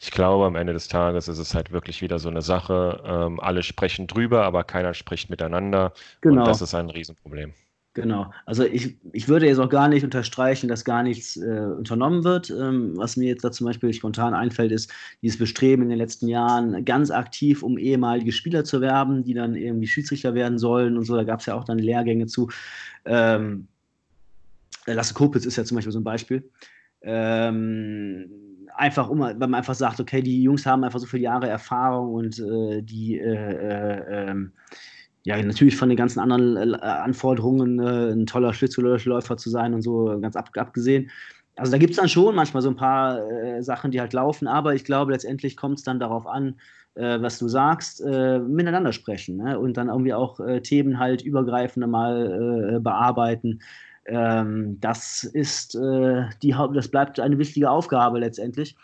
ich 0.00 0.10
glaube, 0.10 0.46
am 0.46 0.56
Ende 0.56 0.72
des 0.72 0.88
Tages 0.88 1.28
ist 1.28 1.38
es 1.38 1.54
halt 1.54 1.72
wirklich 1.72 2.02
wieder 2.02 2.18
so 2.18 2.28
eine 2.28 2.42
Sache. 2.42 3.02
Ähm, 3.04 3.40
alle 3.40 3.62
sprechen 3.62 4.06
drüber, 4.06 4.44
aber 4.44 4.62
keiner 4.62 4.94
spricht 4.94 5.28
miteinander. 5.28 5.92
Genau. 6.20 6.40
Und 6.40 6.48
das 6.48 6.62
ist 6.62 6.74
ein 6.74 6.90
Riesenproblem. 6.90 7.52
Genau. 8.00 8.32
Also 8.46 8.64
ich, 8.64 8.96
ich 9.12 9.28
würde 9.28 9.46
jetzt 9.46 9.58
auch 9.58 9.68
gar 9.68 9.88
nicht 9.88 10.04
unterstreichen, 10.04 10.68
dass 10.68 10.84
gar 10.84 11.02
nichts 11.02 11.36
äh, 11.36 11.66
unternommen 11.76 12.22
wird. 12.22 12.48
Ähm, 12.48 12.96
was 12.96 13.16
mir 13.16 13.26
jetzt 13.26 13.42
da 13.42 13.50
zum 13.50 13.66
Beispiel 13.66 13.92
spontan 13.92 14.34
einfällt, 14.34 14.70
ist 14.70 14.92
dieses 15.20 15.36
Bestreben 15.36 15.82
in 15.82 15.88
den 15.88 15.98
letzten 15.98 16.28
Jahren 16.28 16.84
ganz 16.84 17.10
aktiv, 17.10 17.64
um 17.64 17.76
ehemalige 17.76 18.30
Spieler 18.30 18.62
zu 18.62 18.80
werben, 18.80 19.24
die 19.24 19.34
dann 19.34 19.56
irgendwie 19.56 19.88
Schiedsrichter 19.88 20.34
werden 20.34 20.58
sollen 20.58 20.96
und 20.96 21.06
so. 21.06 21.16
Da 21.16 21.24
gab 21.24 21.40
es 21.40 21.46
ja 21.46 21.54
auch 21.54 21.64
dann 21.64 21.80
Lehrgänge 21.80 22.26
zu. 22.26 22.48
Ähm, 23.04 23.66
Lasse 24.86 25.14
Kopitz 25.14 25.44
ist 25.44 25.56
ja 25.56 25.64
zum 25.64 25.74
Beispiel 25.74 25.92
so 25.92 25.98
ein 25.98 26.04
Beispiel. 26.04 26.48
Ähm, 27.02 28.30
einfach, 28.76 29.08
um, 29.08 29.18
weil 29.18 29.34
man 29.34 29.56
einfach 29.56 29.74
sagt, 29.74 29.98
okay, 29.98 30.22
die 30.22 30.40
Jungs 30.44 30.64
haben 30.66 30.84
einfach 30.84 31.00
so 31.00 31.06
viele 31.06 31.24
Jahre 31.24 31.48
Erfahrung 31.48 32.14
und 32.14 32.38
äh, 32.38 32.80
die 32.80 33.18
äh, 33.18 33.34
äh 33.34 34.30
ähm, 34.30 34.52
ja, 35.28 35.42
natürlich 35.42 35.76
von 35.76 35.90
den 35.90 35.98
ganzen 35.98 36.20
anderen 36.20 36.56
äh, 36.56 36.76
Anforderungen, 36.80 37.78
äh, 37.80 38.12
ein 38.12 38.24
toller 38.24 38.54
Schlittschuhläufer 38.54 39.36
zu 39.36 39.50
sein 39.50 39.74
und 39.74 39.82
so, 39.82 40.18
ganz 40.22 40.36
ab, 40.36 40.48
abgesehen. 40.56 41.10
Also 41.54 41.70
da 41.70 41.76
gibt 41.76 41.90
es 41.90 41.98
dann 41.98 42.08
schon 42.08 42.34
manchmal 42.34 42.62
so 42.62 42.70
ein 42.70 42.76
paar 42.76 43.30
äh, 43.30 43.62
Sachen, 43.62 43.90
die 43.90 44.00
halt 44.00 44.14
laufen, 44.14 44.48
aber 44.48 44.74
ich 44.74 44.84
glaube, 44.84 45.12
letztendlich 45.12 45.54
kommt 45.54 45.76
es 45.78 45.84
dann 45.84 46.00
darauf 46.00 46.26
an, 46.26 46.54
äh, 46.94 47.20
was 47.20 47.38
du 47.38 47.46
sagst, 47.46 48.00
äh, 48.00 48.38
miteinander 48.38 48.94
sprechen 48.94 49.36
ne? 49.36 49.58
und 49.58 49.76
dann 49.76 49.88
irgendwie 49.88 50.14
auch 50.14 50.40
äh, 50.40 50.62
Themen 50.62 50.98
halt 50.98 51.20
übergreifend 51.20 51.86
mal 51.86 52.80
bearbeiten. 52.80 53.60
Ähm, 54.06 54.78
das 54.80 55.24
ist 55.24 55.74
die 55.74 56.54
das 56.72 56.88
bleibt 56.88 57.20
eine 57.20 57.36
wichtige 57.36 57.68
Aufgabe 57.70 58.18
letztendlich 58.18 58.76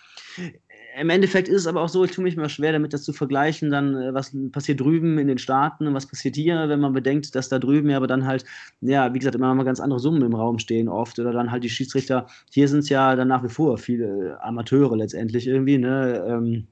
im 1.01 1.11
Endeffekt 1.11 1.49
ist 1.49 1.63
es 1.63 1.67
aber 1.67 1.83
auch 1.83 1.89
so, 1.89 2.05
ich 2.05 2.13
tue 2.13 2.25
mich 2.25 2.37
mal 2.37 2.49
schwer 2.49 2.73
damit, 2.73 2.93
das 2.93 3.03
zu 3.03 3.13
vergleichen, 3.13 3.71
dann, 3.71 3.97
äh, 3.97 4.15
was 4.15 4.33
passiert 4.53 4.81
drüben 4.81 5.19
in 5.19 5.29
den 5.29 5.39
Staaten 5.39 5.87
und 5.87 5.95
was 5.95 6.07
passiert 6.07 6.37
hier, 6.37 6.69
wenn 6.69 6.81
man 6.81 6.93
bedenkt, 6.93 7.35
dass 7.35 7.49
da 7.49 7.59
drüben 7.59 7.91
ja 7.91 7.97
aber 7.97 8.07
dann 8.07 8.27
halt, 8.27 8.45
ja, 8.81 9.13
wie 9.13 9.19
gesagt, 9.19 9.35
immer 9.35 9.55
mal 9.55 9.65
ganz 9.65 9.81
andere 9.81 10.01
Summen 10.01 10.23
im 10.23 10.35
Raum 10.35 10.59
stehen 10.59 10.89
oft 10.89 11.19
oder 11.19 11.33
dann 11.33 11.51
halt 11.51 11.65
die 11.65 11.71
Schiedsrichter, 11.71 12.27
hier 12.51 12.69
sind 12.69 12.81
es 12.81 12.89
ja 12.89 13.17
dann 13.17 13.29
nach 13.29 13.43
wie 13.43 13.49
vor 13.49 13.79
viele 13.79 14.39
Amateure 14.43 14.97
letztendlich 14.97 15.47
irgendwie, 15.47 15.79
ne, 15.79 16.25
ähm, 16.29 16.67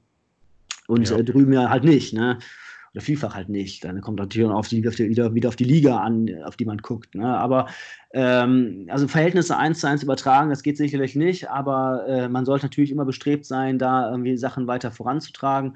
und 0.87 1.09
ja. 1.09 1.17
Äh, 1.17 1.23
drüben 1.23 1.53
ja 1.53 1.69
halt 1.69 1.83
nicht, 1.83 2.13
ne 2.13 2.37
oder 2.93 3.01
vielfach 3.01 3.33
halt 3.35 3.49
nicht. 3.49 3.83
Dann 3.83 4.01
kommt 4.01 4.19
natürlich 4.19 4.49
auf 4.49 4.67
die, 4.67 4.87
auf 4.87 4.95
die, 4.95 5.09
wieder, 5.09 5.33
wieder 5.33 5.49
auf 5.49 5.55
die 5.55 5.63
Liga 5.63 5.97
an, 5.97 6.29
auf 6.43 6.55
die 6.57 6.65
man 6.65 6.77
guckt. 6.77 7.15
Ne? 7.15 7.25
Aber 7.25 7.67
ähm, 8.13 8.85
also 8.89 9.07
Verhältnisse 9.07 9.57
eins 9.57 9.79
zu 9.79 9.87
eins 9.87 10.03
übertragen, 10.03 10.49
das 10.49 10.63
geht 10.63 10.77
sicherlich 10.77 11.15
nicht, 11.15 11.49
aber 11.49 12.05
äh, 12.07 12.29
man 12.29 12.45
sollte 12.45 12.65
natürlich 12.65 12.91
immer 12.91 13.05
bestrebt 13.05 13.45
sein, 13.45 13.79
da 13.79 14.11
irgendwie 14.11 14.37
Sachen 14.37 14.67
weiter 14.67 14.91
voranzutragen. 14.91 15.75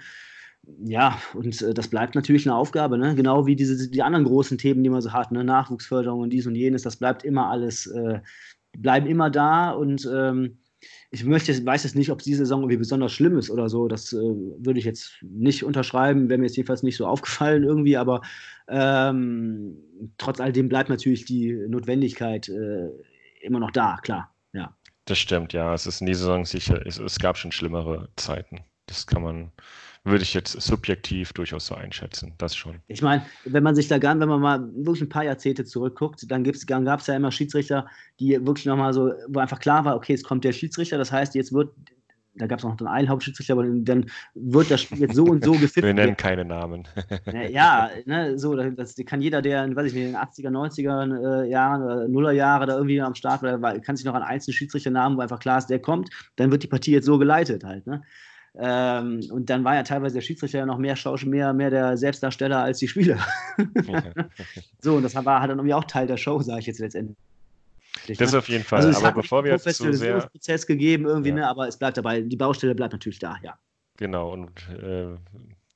Ja, 0.84 1.18
und 1.34 1.62
äh, 1.62 1.74
das 1.74 1.88
bleibt 1.88 2.14
natürlich 2.14 2.46
eine 2.46 2.56
Aufgabe, 2.56 2.98
ne? 2.98 3.16
genau 3.16 3.48
wie 3.48 3.56
diese, 3.56 3.90
die 3.90 4.04
anderen 4.04 4.26
großen 4.26 4.58
Themen, 4.58 4.84
die 4.84 4.90
man 4.90 5.02
so 5.02 5.14
hat, 5.14 5.32
ne? 5.32 5.44
Nachwuchsförderung 5.44 6.20
und 6.20 6.30
dies 6.30 6.46
und 6.46 6.56
jenes, 6.56 6.84
das 6.84 6.98
bleibt 6.98 7.24
immer 7.24 7.50
alles, 7.50 7.88
äh, 7.88 8.20
bleiben 8.78 9.08
immer 9.08 9.30
da 9.30 9.72
und 9.72 10.08
ähm, 10.14 10.58
ich 11.10 11.24
möchte, 11.24 11.66
weiß 11.66 11.84
jetzt 11.84 11.96
nicht, 11.96 12.12
ob 12.12 12.22
diese 12.22 12.40
Saison 12.40 12.62
irgendwie 12.62 12.78
besonders 12.78 13.14
schlimm 13.14 13.38
ist 13.38 13.50
oder 13.50 13.70
so. 13.70 13.88
Das 13.88 14.12
äh, 14.12 14.18
würde 14.18 14.80
ich 14.80 14.86
jetzt 14.86 15.14
nicht 15.22 15.64
unterschreiben, 15.64 16.30
wäre 16.30 16.38
mir 16.38 16.48
jetzt 16.48 16.58
jedenfalls 16.58 16.84
nicht 16.84 16.98
so 16.98 17.08
aufgefallen 17.08 17.64
irgendwie, 17.64 17.96
aber 17.96 18.22
ähm, 18.68 19.78
trotz 20.18 20.40
alledem 20.40 20.68
bleibt 20.68 20.90
natürlich 20.90 21.26
die 21.26 21.54
Notwendigkeit 21.68 22.50
äh, 22.50 22.90
immer 23.42 23.60
noch 23.60 23.72
da, 23.72 23.98
klar. 24.02 24.34
Ja. 24.54 24.76
Das 25.06 25.18
stimmt, 25.18 25.54
ja. 25.54 25.74
Es 25.74 25.88
ist 25.88 26.02
in 26.02 26.08
dieser 26.08 26.20
Saison 26.20 26.46
sicher, 26.46 26.86
es, 26.86 27.00
es 27.00 27.20
gab 27.20 27.38
schon 27.38 27.54
schlimmere 27.54 28.10
Zeiten. 28.18 28.66
Das 28.88 29.08
kann 29.08 29.22
man, 29.22 29.52
würde 30.08 30.24
ich 30.24 30.34
jetzt 30.34 30.60
subjektiv 30.62 31.34
durchaus 31.34 31.68
so 31.68 31.76
einschätzen, 31.76 32.34
das 32.38 32.56
schon. 32.56 32.78
Ich 32.88 33.02
meine, 33.02 33.24
wenn 33.46 33.64
man 33.64 33.76
sich 33.76 33.88
da 33.88 33.98
gar, 33.98 34.20
wenn 34.20 34.30
man 34.30 34.42
mal 34.42 34.70
wirklich 34.76 35.02
ein 35.02 35.10
paar 35.10 35.24
Jahrzehnte 35.24 35.66
zurückguckt, 35.66 36.30
dann, 36.30 36.44
dann 36.44 36.86
gab 36.86 37.00
es 37.00 37.08
ja 37.08 37.16
immer 37.16 37.32
Schiedsrichter, 37.32 37.88
die 38.20 38.46
wirklich 38.46 38.66
nochmal 38.66 38.94
so, 38.94 39.14
wo 39.28 39.40
einfach 39.40 39.60
klar 39.60 39.86
war, 39.86 39.96
okay, 39.96 40.14
es 40.14 40.24
kommt 40.24 40.44
der 40.44 40.54
Schiedsrichter, 40.54 40.98
das 40.98 41.12
heißt, 41.12 41.36
jetzt 41.36 41.54
wird 41.54 41.70
da 42.38 42.48
gab 42.48 42.60
es 42.60 42.66
noch 42.66 42.80
einen 42.80 43.10
Hauptschiedsrichter, 43.10 43.54
aber 43.54 43.64
dann 43.66 44.06
wird 44.36 44.70
das 44.70 44.82
Spiel 44.82 45.00
jetzt 45.00 45.16
so 45.16 45.24
und 45.24 45.44
so 45.44 45.52
gefilmt. 45.60 45.88
Wir 45.88 45.94
nennen 45.94 46.18
keine 46.18 46.46
Namen. 46.46 46.88
ja, 47.50 47.90
ne, 48.06 48.38
so, 48.38 48.56
das 48.56 48.96
kann 49.06 49.22
jeder, 49.22 49.42
der, 49.42 49.76
weiß 49.76 49.88
ich 49.88 49.94
nicht, 49.94 50.06
in 50.06 50.12
den 50.12 50.18
80er, 50.18 50.50
90er 50.50 51.44
äh, 51.44 51.50
Jahren, 51.50 52.06
äh, 52.06 52.08
Nuller 52.08 52.32
Jahre 52.32 52.66
da 52.66 52.76
irgendwie 52.76 53.02
am 53.02 53.16
Start 53.16 53.42
war, 53.42 53.80
kann 53.80 53.96
sich 53.96 54.06
noch 54.06 54.14
an 54.14 54.24
einzelnen 54.24 54.54
Schiedsrichternamen, 54.54 55.18
wo 55.18 55.22
einfach 55.22 55.40
klar 55.40 55.58
ist, 55.58 55.68
der 55.68 55.80
kommt, 55.80 56.10
dann 56.36 56.52
wird 56.52 56.64
die 56.64 56.68
Partie 56.68 56.92
jetzt 56.92 57.06
so 57.06 57.18
geleitet 57.18 57.64
halt. 57.64 57.88
Ne? 57.88 58.04
Ähm, 58.60 59.22
und 59.32 59.50
dann 59.50 59.64
war 59.64 59.76
ja 59.76 59.84
teilweise 59.84 60.16
der 60.16 60.22
Schiedsrichter 60.22 60.60
ja 60.60 60.66
noch 60.66 60.78
mehr 60.78 60.96
Schauspiel, 60.96 61.30
mehr, 61.30 61.54
mehr 61.54 61.70
der 61.70 61.98
Selbstdarsteller 61.98 62.64
als 62.64 62.80
die 62.80 62.88
Spieler. 62.88 63.20
so, 64.82 64.96
und 64.96 65.04
das 65.04 65.14
war 65.14 65.40
halt 65.40 65.52
dann 65.52 65.60
irgendwie 65.60 65.76
auch 65.76 65.84
Teil 65.84 66.08
der 66.08 66.18
Show, 66.18 66.42
sage 66.42 66.62
ich 66.62 66.66
jetzt 66.68 66.80
letztendlich. 66.80 67.18
Das 68.18 68.32
ne? 68.32 68.38
auf 68.40 68.50
jeden 68.50 68.64
Fall. 68.64 68.86
Also 68.86 69.06
aber 69.06 69.22
bevor 69.22 69.44
wir 69.44 69.52
jetzt 69.52 69.76
zu 69.76 69.94
sehr 69.94 70.20
Prozess 70.28 70.66
gegeben 70.66 71.06
irgendwie, 71.06 71.30
ja. 71.30 71.36
ne, 71.36 71.48
aber 71.48 71.68
es 71.68 71.78
bleibt 71.78 71.98
dabei. 71.98 72.22
Die 72.22 72.36
Baustelle 72.36 72.74
bleibt 72.76 72.94
natürlich 72.94 73.20
da, 73.20 73.38
ja. 73.44 73.58
Genau. 73.98 74.32
Und 74.32 74.52
äh, 74.70 75.16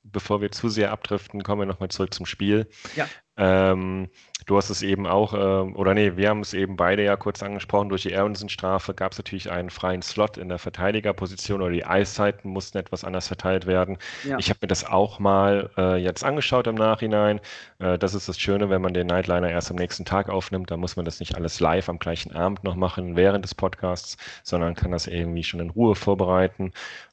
bevor 0.04 0.40
wir 0.40 0.50
zu 0.50 0.68
sehr 0.68 0.92
abdriften, 0.92 1.42
kommen 1.42 1.62
wir 1.62 1.66
nochmal 1.66 1.88
zurück 1.88 2.14
zum 2.14 2.26
Spiel. 2.26 2.68
Ja. 2.96 3.08
Ähm, 3.36 4.08
du 4.46 4.56
hast 4.56 4.70
es 4.70 4.82
eben 4.82 5.06
auch, 5.06 5.34
äh, 5.34 5.36
oder 5.36 5.94
nee, 5.94 6.16
wir 6.16 6.28
haben 6.28 6.40
es 6.40 6.54
eben 6.54 6.76
beide 6.76 7.04
ja 7.04 7.16
kurz 7.16 7.42
angesprochen, 7.42 7.88
durch 7.88 8.02
die 8.02 8.16
Aronson-Strafe 8.16 8.94
gab 8.94 9.12
es 9.12 9.18
natürlich 9.18 9.50
einen 9.50 9.70
freien 9.70 10.02
Slot 10.02 10.36
in 10.36 10.48
der 10.48 10.58
Verteidigerposition 10.58 11.62
oder 11.62 11.72
die 11.72 11.84
Eiszeiten 11.84 12.50
mussten 12.50 12.78
etwas 12.78 13.04
anders 13.04 13.28
verteilt 13.28 13.66
werden. 13.66 13.98
Ja. 14.24 14.38
Ich 14.38 14.50
habe 14.50 14.58
mir 14.62 14.68
das 14.68 14.84
auch 14.84 15.18
mal 15.18 15.70
äh, 15.76 15.96
jetzt 15.96 16.24
angeschaut 16.24 16.66
im 16.66 16.74
Nachhinein. 16.74 17.40
Äh, 17.78 17.98
das 17.98 18.14
ist 18.14 18.28
das 18.28 18.38
Schöne, 18.38 18.70
wenn 18.70 18.82
man 18.82 18.94
den 18.94 19.06
Nightliner 19.06 19.50
erst 19.50 19.70
am 19.70 19.76
nächsten 19.76 20.04
Tag 20.04 20.28
aufnimmt, 20.28 20.70
dann 20.70 20.80
muss 20.80 20.96
man 20.96 21.04
das 21.04 21.20
nicht 21.20 21.36
alles 21.36 21.60
live 21.60 21.88
am 21.88 21.98
gleichen 21.98 22.32
Abend 22.32 22.64
noch 22.64 22.76
machen 22.76 23.16
während 23.16 23.44
des 23.44 23.54
Podcasts, 23.54 24.16
sondern 24.42 24.74
kann 24.74 24.90
das 24.90 25.06
irgendwie 25.06 25.44
schon 25.44 25.60
in 25.60 25.70
Ruhe 25.70 25.94
vorbereiten. 25.94 26.72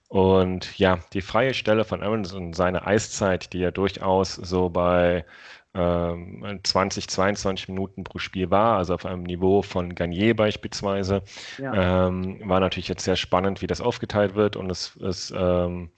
Und 0.09 0.80
ja, 0.80 0.99
die 1.13 1.21
freie 1.21 1.53
Stelle 1.53 1.86
von 1.86 2.01
Aaron 2.01 2.25
und 2.25 2.55
seine 2.55 2.88
Eiszeit, 2.88 3.53
die 3.53 3.59
ja 3.59 3.69
durchaus 3.69 4.34
so 4.34 4.69
bei 4.69 5.23
ähm, 5.74 6.59
20, 6.63 7.07
22 7.07 7.70
Minuten 7.70 8.03
pro 8.03 8.17
Spiel 8.17 8.49
war, 8.49 8.78
also 8.78 8.93
auf 8.93 9.05
einem 9.05 9.24
Niveau 9.24 9.61
von 9.61 9.95
Garnier 9.95 10.36
beispielsweise, 10.36 11.22
ja. 11.57 12.07
ähm, 12.07 12.41
war 12.43 12.59
natürlich 12.59 12.88
jetzt 12.88 13.03
sehr 13.03 13.15
spannend, 13.15 13.61
wie 13.61 13.67
das 13.67 13.82
aufgeteilt 13.82 14.36
wird. 14.36 14.55
Und 14.55 14.70
es 14.72 14.95
ist 14.97 15.34
ähm, 15.36 15.91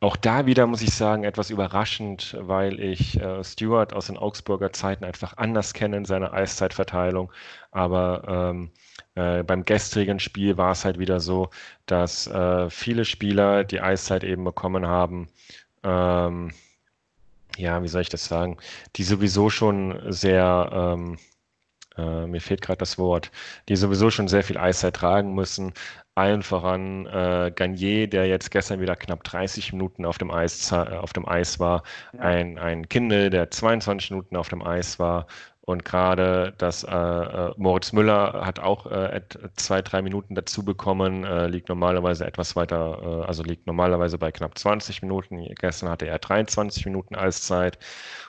auch 0.00 0.16
da 0.16 0.46
wieder, 0.46 0.66
muss 0.66 0.82
ich 0.82 0.94
sagen, 0.94 1.24
etwas 1.24 1.50
überraschend, 1.50 2.36
weil 2.40 2.80
ich 2.80 3.20
äh, 3.20 3.42
Stewart 3.44 3.92
aus 3.92 4.06
den 4.06 4.16
Augsburger 4.16 4.72
Zeiten 4.72 5.04
einfach 5.04 5.36
anders 5.36 5.74
kenne 5.74 5.96
in 5.98 6.04
seiner 6.04 6.32
Eiszeitverteilung. 6.32 7.32
Aber 7.70 8.22
ähm, 8.52 8.70
äh, 9.14 9.42
beim 9.42 9.64
gestrigen 9.64 10.18
Spiel 10.20 10.56
war 10.56 10.72
es 10.72 10.84
halt 10.84 10.98
wieder 10.98 11.20
so, 11.20 11.50
dass 11.86 12.26
äh, 12.26 12.68
viele 12.70 13.04
Spieler 13.04 13.64
die 13.64 13.80
Eiszeit 13.80 14.24
eben 14.24 14.44
bekommen 14.44 14.86
haben. 14.86 15.28
Ähm, 15.82 16.52
ja, 17.56 17.82
wie 17.82 17.88
soll 17.88 18.02
ich 18.02 18.08
das 18.08 18.24
sagen? 18.26 18.56
Die 18.96 19.04
sowieso 19.04 19.50
schon 19.50 20.00
sehr, 20.12 20.70
ähm, 20.72 21.18
äh, 21.96 22.26
mir 22.26 22.40
fehlt 22.40 22.62
gerade 22.62 22.78
das 22.78 22.98
Wort, 22.98 23.30
die 23.68 23.76
sowieso 23.76 24.10
schon 24.10 24.28
sehr 24.28 24.42
viel 24.44 24.58
Eiszeit 24.58 24.96
tragen 24.96 25.34
müssen. 25.34 25.72
Allen 26.16 26.42
voran 26.42 27.06
äh, 27.06 27.52
Garnier, 27.54 28.08
der 28.08 28.26
jetzt 28.26 28.50
gestern 28.50 28.80
wieder 28.80 28.96
knapp 28.96 29.24
30 29.24 29.72
Minuten 29.72 30.04
auf 30.04 30.18
dem 30.18 30.30
Eis, 30.30 30.70
äh, 30.72 30.76
auf 30.76 31.12
dem 31.12 31.26
Eis 31.28 31.58
war. 31.60 31.82
Ja. 32.12 32.20
Ein, 32.20 32.58
ein 32.58 32.88
Kindle, 32.88 33.30
der 33.30 33.50
22 33.50 34.10
Minuten 34.12 34.36
auf 34.36 34.48
dem 34.48 34.62
Eis 34.62 34.98
war. 34.98 35.26
Und 35.66 35.84
gerade 35.84 36.52
das 36.58 36.84
äh, 36.84 36.94
äh, 36.94 37.54
Moritz 37.56 37.92
Müller 37.92 38.44
hat 38.44 38.58
auch 38.60 38.84
äh, 38.86 39.22
zwei, 39.56 39.80
drei 39.80 40.02
Minuten 40.02 40.34
dazu 40.34 40.62
bekommen, 40.62 41.24
äh, 41.24 41.46
liegt 41.46 41.70
normalerweise 41.70 42.26
etwas 42.26 42.54
weiter, 42.54 42.98
äh, 43.02 43.26
also 43.26 43.42
liegt 43.42 43.66
normalerweise 43.66 44.18
bei 44.18 44.30
knapp 44.30 44.58
20 44.58 45.00
Minuten. 45.00 45.42
Gestern 45.58 45.88
hatte 45.88 46.06
er 46.06 46.18
23 46.18 46.84
Minuten 46.84 47.14
Eiszeit. 47.14 47.78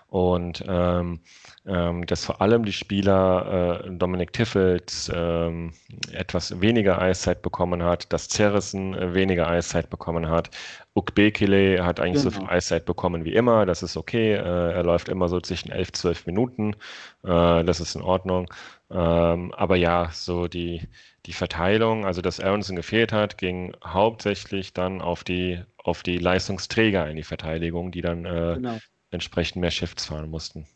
Und 0.07 0.63
ähm, 0.65 1.19
ähm, 1.67 2.05
dass 2.05 2.25
vor 2.25 2.41
allem 2.41 2.63
die 2.63 2.73
Spieler 2.73 3.81
äh, 3.85 3.89
Dominik 3.91 4.33
Tiffels 4.33 5.11
ähm, 5.13 5.73
etwas 6.11 6.61
weniger 6.61 7.01
Eiszeit 7.01 7.41
bekommen 7.41 7.81
hat, 7.83 8.11
dass 8.13 8.29
Zerrissen 8.29 8.93
äh, 8.93 9.13
weniger 9.13 9.47
Eiszeit 9.47 9.89
bekommen 9.89 10.29
hat. 10.29 10.51
Ukbekele 10.93 11.83
hat 11.83 11.99
eigentlich 11.99 12.23
genau. 12.23 12.35
so 12.35 12.41
viel 12.41 12.49
Eiszeit 12.49 12.85
bekommen 12.85 13.25
wie 13.25 13.33
immer, 13.33 13.65
das 13.65 13.83
ist 13.83 13.97
okay. 13.97 14.33
Äh, 14.33 14.73
er 14.73 14.83
läuft 14.83 15.09
immer 15.09 15.27
so 15.27 15.41
zwischen 15.41 15.71
11, 15.71 15.93
12 15.93 16.27
Minuten, 16.27 16.75
äh, 17.23 17.63
das 17.63 17.79
ist 17.79 17.95
in 17.95 18.01
Ordnung. 18.01 18.47
Ähm, 18.91 19.51
aber 19.53 19.75
ja, 19.75 20.09
so 20.13 20.47
die, 20.47 20.81
die 21.25 21.33
Verteilung, 21.33 22.05
also 22.05 22.21
dass 22.21 22.39
Aronson 22.39 22.75
gefehlt 22.75 23.11
hat, 23.11 23.39
ging 23.39 23.75
hauptsächlich 23.83 24.73
dann 24.73 25.01
auf 25.01 25.23
die, 25.23 25.61
auf 25.77 26.03
die 26.03 26.17
Leistungsträger 26.19 27.09
in 27.09 27.15
die 27.15 27.23
Verteidigung, 27.23 27.91
die 27.91 28.01
dann 28.01 28.25
äh, 28.25 28.53
genau 28.55 28.77
entsprechend 29.15 29.61
mehr 29.61 29.71
Shifts 29.71 30.05
fahren 30.05 30.29
mussten. 30.29 30.67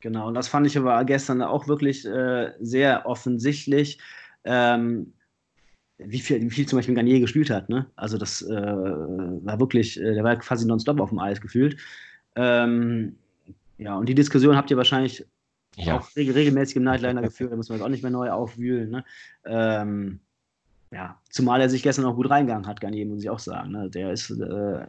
Genau, 0.00 0.28
und 0.28 0.34
das 0.34 0.48
fand 0.48 0.66
ich 0.66 0.78
aber 0.78 1.04
gestern 1.04 1.42
auch 1.42 1.66
wirklich 1.66 2.06
äh, 2.06 2.52
sehr 2.60 3.06
offensichtlich, 3.06 3.98
ähm, 4.44 5.12
wie, 5.98 6.20
viel, 6.20 6.40
wie 6.40 6.50
viel 6.50 6.66
zum 6.66 6.78
Beispiel 6.78 6.94
Garnier 6.94 7.18
gespielt 7.18 7.50
hat. 7.50 7.68
Ne? 7.68 7.86
Also 7.96 8.16
das 8.16 8.42
äh, 8.42 8.48
war 8.52 9.58
wirklich, 9.58 10.00
äh, 10.00 10.14
der 10.14 10.22
war 10.22 10.36
quasi 10.36 10.66
nonstop 10.66 11.00
auf 11.00 11.08
dem 11.08 11.18
Eis 11.18 11.40
gefühlt. 11.40 11.78
Ähm, 12.36 13.16
ja, 13.78 13.96
und 13.96 14.08
die 14.08 14.14
Diskussion 14.14 14.56
habt 14.56 14.70
ihr 14.70 14.76
wahrscheinlich 14.76 15.26
ja. 15.76 15.98
auch 15.98 16.16
reg 16.16 16.32
regelmäßig 16.32 16.76
im 16.76 16.84
Nightliner 16.84 17.22
geführt, 17.22 17.52
da 17.52 17.56
muss 17.56 17.68
man 17.68 17.78
jetzt 17.78 17.84
auch 17.84 17.90
nicht 17.90 18.02
mehr 18.02 18.12
neu 18.12 18.30
aufwühlen. 18.30 18.90
Ne? 18.90 19.04
Ähm, 19.44 20.20
ja, 20.92 21.20
zumal 21.30 21.60
er 21.60 21.68
sich 21.68 21.82
gestern 21.82 22.04
auch 22.04 22.14
gut 22.14 22.30
reingegangen 22.30 22.66
hat, 22.66 22.80
Garnier, 22.80 23.04
muss 23.06 23.22
ich 23.22 23.30
auch 23.30 23.38
sagen. 23.38 23.72
Ne? 23.72 23.90
Der 23.90 24.12
ist 24.12 24.30
äh, 24.30 24.86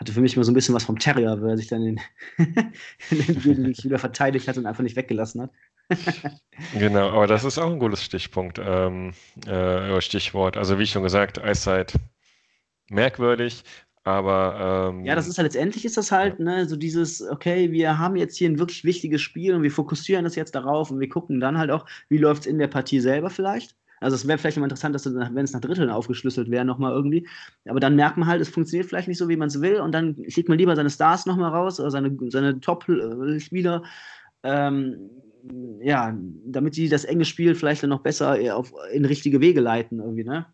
hatte 0.00 0.12
für 0.12 0.22
mich 0.22 0.34
immer 0.34 0.44
so 0.44 0.50
ein 0.50 0.54
bisschen 0.54 0.74
was 0.74 0.84
vom 0.84 0.98
Terrier, 0.98 1.40
weil 1.42 1.50
er 1.50 1.56
sich 1.58 1.68
dann 1.68 1.82
den 3.10 3.66
wieder 3.84 3.98
verteidigt 3.98 4.48
hat 4.48 4.56
und 4.56 4.66
einfach 4.66 4.82
nicht 4.82 4.96
weggelassen 4.96 5.42
hat. 5.42 5.50
genau, 6.78 7.10
aber 7.10 7.26
das 7.26 7.44
ist 7.44 7.58
auch 7.58 7.70
ein 7.70 7.78
gutes 7.78 8.02
Stichpunkt, 8.02 8.58
ähm, 8.64 9.12
äh, 9.46 10.00
Stichwort. 10.00 10.56
Also 10.56 10.78
wie 10.78 10.86
schon 10.86 11.02
gesagt, 11.02 11.38
Eiszeit 11.42 11.94
merkwürdig, 12.88 13.62
aber 14.04 14.90
ähm, 14.90 15.04
ja, 15.04 15.14
das 15.14 15.28
ist 15.28 15.36
halt 15.36 15.44
letztendlich 15.44 15.84
ist 15.84 15.98
das 15.98 16.10
halt, 16.10 16.40
ne, 16.40 16.66
so 16.66 16.76
dieses, 16.76 17.20
okay, 17.28 17.70
wir 17.70 17.98
haben 17.98 18.16
jetzt 18.16 18.38
hier 18.38 18.48
ein 18.48 18.58
wirklich 18.58 18.84
wichtiges 18.84 19.20
Spiel 19.20 19.54
und 19.54 19.62
wir 19.62 19.70
fokussieren 19.70 20.24
das 20.24 20.34
jetzt 20.34 20.54
darauf 20.54 20.90
und 20.90 21.00
wir 21.00 21.08
gucken 21.10 21.40
dann 21.40 21.58
halt 21.58 21.70
auch, 21.70 21.84
wie 22.08 22.16
läuft 22.16 22.42
es 22.42 22.46
in 22.46 22.58
der 22.58 22.68
Partie 22.68 23.00
selber 23.00 23.28
vielleicht. 23.28 23.76
Also 24.00 24.16
es 24.16 24.26
wäre 24.26 24.38
vielleicht 24.38 24.56
mal 24.56 24.64
interessant, 24.64 24.94
dass 24.94 25.06
wenn 25.06 25.44
es 25.44 25.52
nach 25.52 25.60
Dritteln 25.60 25.90
aufgeschlüsselt 25.90 26.50
wäre, 26.50 26.64
nochmal 26.64 26.92
irgendwie. 26.92 27.28
Aber 27.68 27.80
dann 27.80 27.96
merkt 27.96 28.16
man 28.16 28.26
halt, 28.26 28.40
es 28.40 28.48
funktioniert 28.48 28.88
vielleicht 28.88 29.08
nicht 29.08 29.18
so, 29.18 29.28
wie 29.28 29.36
man 29.36 29.48
es 29.48 29.60
will. 29.60 29.80
Und 29.80 29.92
dann 29.92 30.16
schickt 30.28 30.48
man 30.48 30.58
lieber 30.58 30.74
seine 30.74 30.90
Stars 30.90 31.26
nochmal 31.26 31.52
raus, 31.52 31.78
oder 31.78 31.90
seine, 31.90 32.16
seine 32.30 32.60
Top-Spieler. 32.60 33.82
Ähm, 34.42 35.10
ja, 35.80 36.16
damit 36.46 36.76
die 36.76 36.88
das 36.88 37.04
enge 37.04 37.24
Spiel 37.24 37.54
vielleicht 37.54 37.82
dann 37.82 37.90
noch 37.90 38.00
besser 38.00 38.36
auf, 38.56 38.72
in 38.92 39.04
richtige 39.04 39.40
Wege 39.40 39.60
leiten, 39.60 40.00
irgendwie, 40.00 40.24
ne? 40.24 40.46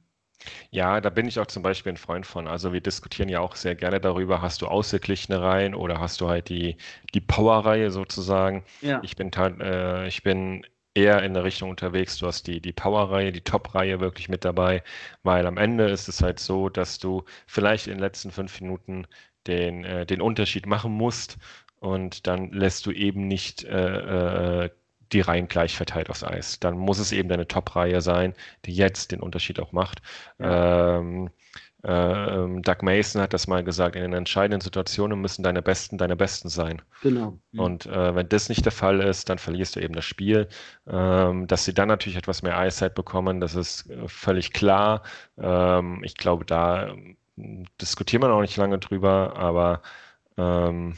Ja, 0.71 1.01
da 1.01 1.11
bin 1.11 1.27
ich 1.27 1.39
auch 1.39 1.47
zum 1.47 1.63
Beispiel 1.63 1.93
ein 1.93 1.97
Freund 1.97 2.27
von. 2.27 2.47
Also 2.47 2.73
wir 2.73 2.81
diskutieren 2.81 3.29
ja 3.29 3.41
auch 3.41 3.57
sehr 3.57 3.75
gerne 3.75 4.01
darüber, 4.01 4.43
hast 4.43 4.63
du 4.63 4.67
ausgeglichene 4.67 5.41
Reihen 5.41 5.75
oder 5.75 5.99
hast 5.99 6.21
du 6.21 6.29
halt 6.29 6.49
die, 6.49 6.77
die 7.15 7.21
Power-Reihe 7.21 7.91
sozusagen. 7.91 8.65
Ja. 8.83 9.01
Ich 9.03 9.17
bin, 9.17 9.31
äh, 9.33 10.07
ich 10.07 10.23
bin 10.23 10.67
eher 10.97 11.23
in 11.23 11.35
der 11.35 11.45
Richtung 11.45 11.71
unterwegs. 11.71 12.19
Du 12.19 12.27
hast 12.27 12.47
die, 12.47 12.61
die 12.61 12.73
Power-Reihe, 12.73 13.33
die 13.33 13.43
Top-Reihe 13.43 14.01
wirklich 14.01 14.29
mit 14.29 14.45
dabei, 14.45 14.83
weil 15.23 15.47
am 15.47 15.59
Ende 15.59 15.89
ist 15.91 16.09
es 16.09 16.23
halt 16.23 16.41
so, 16.41 16.69
dass 16.69 16.99
du 16.99 17.25
vielleicht 17.47 17.87
in 17.87 17.95
den 17.95 18.01
letzten 18.01 18.31
fünf 18.31 18.61
Minuten 18.61 19.07
den, 19.47 19.85
äh, 19.85 20.07
den 20.07 20.21
Unterschied 20.21 20.67
machen 20.67 20.93
musst 20.93 21.39
und 21.81 22.27
dann 22.27 22.51
lässt 22.53 22.87
du 22.87 22.93
eben 22.93 23.29
nicht 23.29 23.65
äh, 23.65 24.65
äh, 24.65 24.71
die 25.13 25.21
Reihen 25.21 25.49
gleich 25.49 25.77
verteilt 25.77 26.11
aufs 26.11 26.25
Eis. 26.25 26.59
Dann 26.61 26.77
muss 26.79 26.99
es 26.99 27.13
eben 27.13 27.29
deine 27.29 27.47
Top-Reihe 27.47 28.01
sein, 28.01 28.35
die 28.65 28.75
jetzt 28.75 29.13
den 29.13 29.21
Unterschied 29.21 29.61
auch 29.61 29.73
macht. 29.73 30.03
Ja. 30.39 30.99
Ähm, 30.99 31.31
äh, 31.87 32.61
Doug 32.63 32.83
Mason 32.83 33.23
hat 33.23 33.33
das 33.33 33.47
mal 33.47 33.63
gesagt, 33.63 33.95
in 33.95 34.03
den 34.03 34.13
entscheidenden 34.13 34.61
Situationen 34.61 35.21
müssen 35.21 35.45
deine 35.45 35.63
Besten 35.63 35.99
deine 35.99 36.17
Besten 36.17 36.49
sein. 36.49 36.83
Genau. 37.03 37.39
Mhm. 37.53 37.61
Und 37.61 37.87
äh, 37.87 38.15
wenn 38.15 38.29
das 38.29 38.49
nicht 38.49 38.65
der 38.65 38.73
Fall 38.73 39.01
ist, 39.01 39.29
dann 39.31 39.39
verlierst 39.39 39.77
du 39.77 39.81
eben 39.81 39.95
das 39.95 40.05
Spiel. 40.05 40.49
Ähm, 40.89 41.47
dass 41.47 41.65
sie 41.65 41.75
dann 41.75 41.87
natürlich 41.89 42.19
etwas 42.19 42.43
mehr 42.43 42.59
Eiszeit 42.59 42.97
bekommen, 42.97 43.41
das 43.41 43.55
ist 43.55 43.89
äh, 43.89 44.09
völlig 44.09 44.53
klar. 44.53 45.03
Ähm, 45.39 46.03
ich 46.03 46.17
glaube, 46.17 46.45
da 46.45 46.89
ähm, 46.89 47.17
diskutiert 47.81 48.23
man 48.23 48.33
auch 48.33 48.41
nicht 48.41 48.57
lange 48.57 48.79
drüber, 48.79 49.37
aber 49.37 49.83
ähm, 50.37 50.97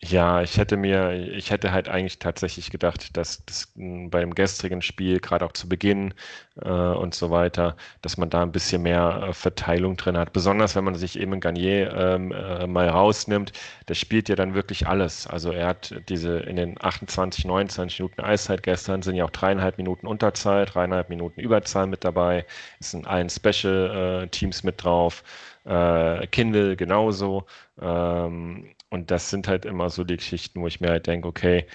ja, 0.00 0.42
ich 0.42 0.56
hätte 0.58 0.76
mir, 0.76 1.12
ich 1.12 1.50
hätte 1.50 1.72
halt 1.72 1.88
eigentlich 1.88 2.20
tatsächlich 2.20 2.70
gedacht, 2.70 3.16
dass 3.16 3.44
das 3.46 3.72
bei 3.74 4.20
dem 4.20 4.32
gestrigen 4.34 4.80
Spiel, 4.80 5.18
gerade 5.18 5.44
auch 5.44 5.52
zu 5.52 5.68
Beginn 5.68 6.14
äh, 6.62 6.68
und 6.70 7.14
so 7.14 7.30
weiter, 7.30 7.76
dass 8.00 8.16
man 8.16 8.30
da 8.30 8.42
ein 8.42 8.52
bisschen 8.52 8.82
mehr 8.82 9.24
äh, 9.28 9.32
Verteilung 9.32 9.96
drin 9.96 10.16
hat. 10.16 10.32
Besonders 10.32 10.76
wenn 10.76 10.84
man 10.84 10.94
sich 10.94 11.18
eben 11.18 11.40
Garnier 11.40 11.92
ähm, 11.94 12.30
äh, 12.32 12.66
mal 12.68 12.88
rausnimmt, 12.88 13.52
der 13.88 13.94
spielt 13.94 14.28
ja 14.28 14.36
dann 14.36 14.54
wirklich 14.54 14.86
alles. 14.86 15.26
Also 15.26 15.50
er 15.50 15.66
hat 15.66 15.94
diese 16.08 16.38
in 16.40 16.54
den 16.56 16.76
28, 16.80 17.44
29 17.44 17.98
Minuten 17.98 18.20
Eiszeit 18.20 18.62
gestern 18.62 19.02
sind 19.02 19.16
ja 19.16 19.24
auch 19.24 19.30
dreieinhalb 19.30 19.78
Minuten 19.78 20.06
Unterzeit, 20.06 20.74
dreieinhalb 20.74 21.08
Minuten 21.08 21.40
Überzahl 21.40 21.88
mit 21.88 22.04
dabei, 22.04 22.46
es 22.78 22.92
sind 22.92 23.06
allen 23.06 23.30
Special 23.30 24.22
äh, 24.24 24.28
Teams 24.28 24.62
mit 24.62 24.82
drauf, 24.84 25.24
äh, 25.64 26.26
Kindle 26.28 26.76
genauso. 26.76 27.46
Ähm, 27.80 28.68
und 28.90 29.10
das 29.10 29.30
sind 29.30 29.48
halt 29.48 29.64
immer 29.64 29.90
so 29.90 30.04
die 30.04 30.16
Geschichten, 30.16 30.60
wo 30.62 30.66
ich 30.66 30.80
mir 30.80 30.90
halt 30.90 31.06
denke, 31.06 31.28
okay, 31.28 31.66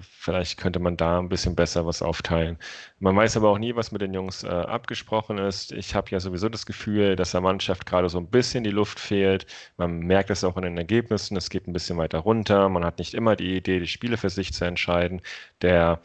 vielleicht 0.00 0.58
könnte 0.58 0.78
man 0.80 0.96
da 0.96 1.18
ein 1.18 1.28
bisschen 1.28 1.54
besser 1.54 1.86
was 1.86 2.02
aufteilen. 2.02 2.58
Man 2.98 3.16
weiß 3.16 3.36
aber 3.36 3.50
auch 3.50 3.58
nie, 3.58 3.76
was 3.76 3.92
mit 3.92 4.02
den 4.02 4.12
Jungs 4.14 4.42
äh, 4.42 4.48
abgesprochen 4.48 5.38
ist. 5.38 5.72
Ich 5.72 5.94
habe 5.94 6.10
ja 6.10 6.20
sowieso 6.20 6.48
das 6.48 6.66
Gefühl, 6.66 7.16
dass 7.16 7.32
der 7.32 7.40
Mannschaft 7.40 7.86
gerade 7.86 8.08
so 8.08 8.18
ein 8.18 8.28
bisschen 8.30 8.64
die 8.64 8.70
Luft 8.70 8.98
fehlt. 8.98 9.46
Man 9.76 10.00
merkt 10.00 10.30
es 10.30 10.44
auch 10.44 10.56
in 10.56 10.64
den 10.64 10.78
Ergebnissen, 10.78 11.36
es 11.36 11.50
geht 11.50 11.66
ein 11.68 11.72
bisschen 11.72 11.98
weiter 11.98 12.18
runter. 12.18 12.68
Man 12.68 12.84
hat 12.84 12.98
nicht 12.98 13.14
immer 13.14 13.36
die 13.36 13.56
Idee, 13.56 13.78
die 13.80 13.86
Spiele 13.86 14.16
für 14.16 14.30
sich 14.30 14.52
zu 14.52 14.64
entscheiden. 14.64 15.22
Der 15.62 16.00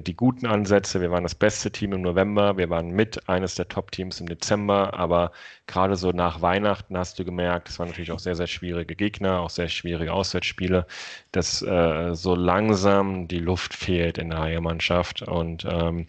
die 0.00 0.14
guten 0.14 0.46
Ansätze. 0.46 1.00
Wir 1.00 1.10
waren 1.10 1.22
das 1.22 1.34
beste 1.34 1.70
Team 1.72 1.92
im 1.94 2.02
November, 2.02 2.58
wir 2.58 2.68
waren 2.70 2.90
mit 2.90 3.28
eines 3.28 3.54
der 3.54 3.68
Top-Teams 3.68 4.20
im 4.20 4.28
Dezember, 4.28 4.94
aber 4.94 5.32
gerade 5.66 5.96
so 5.96 6.12
nach 6.12 6.42
Weihnachten 6.42 6.96
hast 6.96 7.18
du 7.18 7.24
gemerkt, 7.24 7.68
es 7.68 7.78
waren 7.78 7.88
natürlich 7.88 8.12
auch 8.12 8.18
sehr, 8.18 8.36
sehr 8.36 8.46
schwierige 8.46 8.94
Gegner, 8.96 9.40
auch 9.40 9.50
sehr 9.50 9.68
schwierige 9.68 10.12
Auswärtsspiele, 10.12 10.86
dass 11.32 11.62
äh, 11.62 12.14
so 12.14 12.34
langsam 12.34 13.28
die 13.28 13.38
Luft 13.38 13.74
fehlt 13.74 14.18
in 14.18 14.30
der 14.30 14.40
Haie-Mannschaft 14.40 15.22
und 15.22 15.64
ähm, 15.68 16.06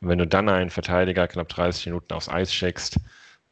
wenn 0.00 0.18
du 0.18 0.26
dann 0.26 0.48
einen 0.48 0.70
Verteidiger 0.70 1.28
knapp 1.28 1.48
30 1.48 1.86
Minuten 1.86 2.12
aufs 2.14 2.28
Eis 2.28 2.52
schickst, 2.54 2.98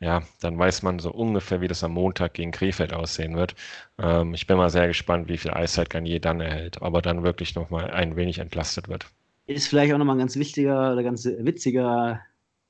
ja, 0.01 0.23
dann 0.41 0.59
weiß 0.59 0.83
man 0.83 0.99
so 0.99 1.11
ungefähr, 1.11 1.61
wie 1.61 1.69
das 1.69 1.83
am 1.85 1.93
Montag 1.93 2.35
gegen 2.35 2.51
Krefeld 2.53 2.93
aussehen 2.93 3.37
wird. 3.37 3.55
Ähm, 3.99 4.35
ich 4.35 4.47
bin 4.47 4.57
mal 4.59 4.71
sehr 4.71 4.87
gespannt, 4.89 5.29
wie 5.29 5.39
viel 5.39 5.53
Eiszeit 5.53 5.91
Garnier 5.91 6.21
dann 6.21 6.41
erhält, 6.41 6.83
aber 6.83 7.03
dann 7.03 7.23
wirklich 7.25 7.55
nochmal 7.55 7.91
ein 7.91 8.17
wenig 8.17 8.39
entlastet 8.39 8.89
wird. 8.89 9.07
Ist 9.47 9.69
vielleicht 9.69 9.93
auch 9.93 9.99
nochmal 9.99 10.17
ein 10.17 10.21
ganz 10.21 10.37
wichtiger 10.37 10.93
oder 10.93 11.03
ganz 11.03 11.25
witziger, 11.25 12.21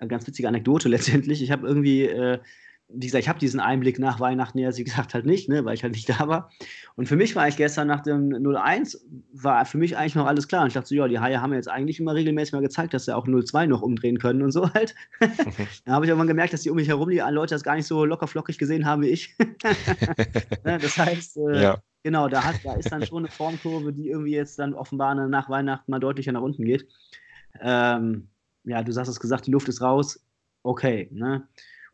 ganz 0.06 0.26
witzige 0.26 0.48
Anekdote 0.48 0.88
letztendlich. 0.88 1.42
Ich 1.42 1.50
habe 1.50 1.66
irgendwie 1.66 2.04
äh, 2.04 2.38
wie 2.88 3.06
gesagt, 3.06 3.22
ich 3.22 3.28
habe 3.28 3.38
diesen 3.38 3.58
Einblick 3.58 3.98
nach 3.98 4.20
Weihnachten 4.20 4.58
ja, 4.58 4.76
wie 4.76 4.84
gesagt, 4.84 5.14
halt 5.14 5.26
nicht, 5.26 5.48
ne, 5.48 5.64
weil 5.64 5.74
ich 5.74 5.82
halt 5.82 5.94
nicht 5.94 6.08
da 6.20 6.28
war. 6.28 6.50
Und 6.94 7.08
für 7.08 7.16
mich 7.16 7.34
war 7.34 7.48
ich 7.48 7.56
gestern 7.56 7.88
nach 7.88 8.02
dem 8.02 8.30
0-1, 8.30 8.98
war 9.32 9.64
für 9.64 9.78
mich 9.78 9.96
eigentlich 9.96 10.14
noch 10.14 10.26
alles 10.26 10.46
klar. 10.46 10.62
Und 10.62 10.68
ich 10.68 10.74
dachte 10.74 10.88
so, 10.88 10.94
ja, 10.94 11.08
die 11.08 11.18
Haie 11.18 11.40
haben 11.40 11.52
jetzt 11.52 11.68
eigentlich 11.68 11.98
immer 11.98 12.14
regelmäßig 12.14 12.52
mal 12.52 12.62
gezeigt, 12.62 12.94
dass 12.94 13.06
sie 13.06 13.16
auch 13.16 13.26
0-2 13.26 13.66
noch 13.66 13.82
umdrehen 13.82 14.18
können 14.18 14.42
und 14.42 14.52
so 14.52 14.72
halt. 14.72 14.94
da 15.84 15.92
habe 15.92 16.06
ich 16.06 16.12
aber 16.12 16.26
gemerkt, 16.26 16.52
dass 16.52 16.62
die 16.62 16.70
um 16.70 16.76
mich 16.76 16.88
herum, 16.88 17.10
die 17.10 17.18
Leute 17.18 17.54
das 17.54 17.64
gar 17.64 17.74
nicht 17.74 17.86
so 17.86 18.04
locker 18.04 18.28
flockig 18.28 18.58
gesehen 18.58 18.86
haben 18.86 19.02
wie 19.02 19.08
ich. 19.08 19.36
Ne, 20.64 20.78
das 20.78 20.96
heißt, 20.96 21.36
äh, 21.36 21.62
ja. 21.62 21.82
genau, 22.02 22.28
da, 22.28 22.44
hat, 22.44 22.56
da 22.64 22.74
ist 22.74 22.90
dann 22.90 23.04
schon 23.04 23.24
eine 23.24 23.28
Formkurve, 23.28 23.92
die 23.92 24.08
irgendwie 24.08 24.32
jetzt 24.32 24.58
dann 24.58 24.74
offenbar 24.74 25.14
nach 25.14 25.48
Weihnachten 25.48 25.90
mal 25.90 25.98
deutlicher 25.98 26.32
nach 26.32 26.40
unten 26.40 26.64
geht. 26.64 26.88
Ähm, 27.60 28.28
ja, 28.64 28.82
du 28.82 28.94
hast 28.94 29.08
es 29.08 29.20
gesagt, 29.20 29.46
die 29.46 29.50
Luft 29.50 29.68
ist 29.68 29.80
raus. 29.80 30.24
Okay, 30.62 31.08
ne? 31.12 31.46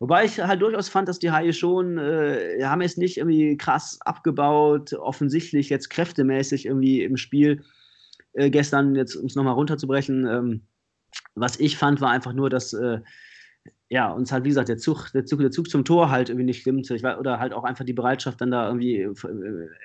Wobei 0.03 0.25
ich 0.25 0.37
halt 0.37 0.61
durchaus 0.61 0.89
fand, 0.89 1.07
dass 1.07 1.17
die 1.17 1.31
Haie 1.31 1.53
schon, 1.53 1.97
äh, 1.97 2.61
haben 2.65 2.81
jetzt 2.81 2.97
nicht 2.97 3.15
irgendwie 3.15 3.55
krass 3.55 3.99
abgebaut, 4.01 4.91
offensichtlich 4.91 5.69
jetzt 5.69 5.89
kräftemäßig 5.89 6.65
irgendwie 6.65 7.03
im 7.03 7.15
Spiel. 7.15 7.63
Äh, 8.33 8.49
gestern, 8.49 8.95
jetzt 8.95 9.15
um 9.15 9.27
es 9.27 9.35
nochmal 9.35 9.53
runterzubrechen, 9.53 10.27
ähm, 10.27 10.67
was 11.35 11.57
ich 11.57 11.77
fand, 11.77 12.01
war 12.01 12.09
einfach 12.09 12.33
nur, 12.33 12.49
dass 12.49 12.73
äh, 12.73 12.99
ja, 13.87 14.11
uns 14.11 14.31
halt, 14.31 14.43
wie 14.43 14.49
gesagt, 14.49 14.69
der 14.69 14.77
Zug, 14.77 15.11
der 15.13 15.23
Zug, 15.25 15.39
der 15.39 15.51
Zug 15.51 15.69
zum 15.69 15.85
Tor 15.85 16.09
halt 16.09 16.27
irgendwie 16.27 16.47
nicht 16.47 16.61
stimmt. 16.61 16.89
Weiß, 16.89 17.17
oder 17.17 17.39
halt 17.39 17.53
auch 17.53 17.63
einfach 17.63 17.85
die 17.85 17.93
Bereitschaft, 17.93 18.41
dann 18.41 18.51
da 18.51 18.67
irgendwie 18.67 19.03
äh, 19.03 19.13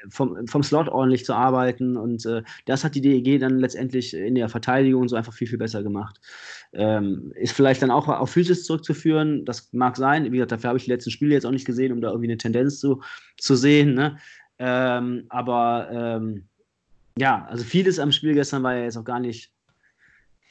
vom, 0.08 0.46
vom 0.46 0.62
Slot 0.64 0.88
ordentlich 0.88 1.24
zu 1.24 1.34
arbeiten. 1.34 1.96
Und 1.96 2.26
äh, 2.26 2.42
das 2.64 2.82
hat 2.82 2.94
die 2.94 3.02
DEG 3.02 3.38
dann 3.38 3.58
letztendlich 3.58 4.14
in 4.14 4.34
der 4.34 4.48
Verteidigung 4.48 5.08
so 5.08 5.14
einfach 5.14 5.32
viel, 5.32 5.46
viel 5.46 5.58
besser 5.58 5.82
gemacht. 5.84 6.18
Ähm, 6.74 7.32
ist 7.34 7.52
vielleicht 7.52 7.80
dann 7.80 7.90
auch 7.90 8.08
auf 8.08 8.30
Physis 8.30 8.64
zurückzuführen, 8.64 9.44
das 9.44 9.72
mag 9.72 9.96
sein. 9.96 10.24
Wie 10.24 10.30
gesagt, 10.30 10.52
dafür 10.52 10.68
habe 10.68 10.78
ich 10.78 10.84
die 10.84 10.90
letzten 10.90 11.10
Spiele 11.10 11.34
jetzt 11.34 11.46
auch 11.46 11.50
nicht 11.50 11.66
gesehen, 11.66 11.92
um 11.92 12.00
da 12.00 12.08
irgendwie 12.08 12.28
eine 12.28 12.36
Tendenz 12.36 12.78
zu, 12.78 13.02
zu 13.38 13.56
sehen. 13.56 13.94
Ne? 13.94 14.18
Ähm, 14.58 15.24
aber 15.30 15.88
ähm, 15.90 16.48
ja, 17.18 17.46
also 17.46 17.64
vieles 17.64 17.98
am 17.98 18.12
Spiel 18.12 18.34
gestern 18.34 18.62
war 18.62 18.74
ja 18.74 18.84
jetzt 18.84 18.96
auch 18.96 19.04
gar 19.04 19.20
nicht 19.20 19.52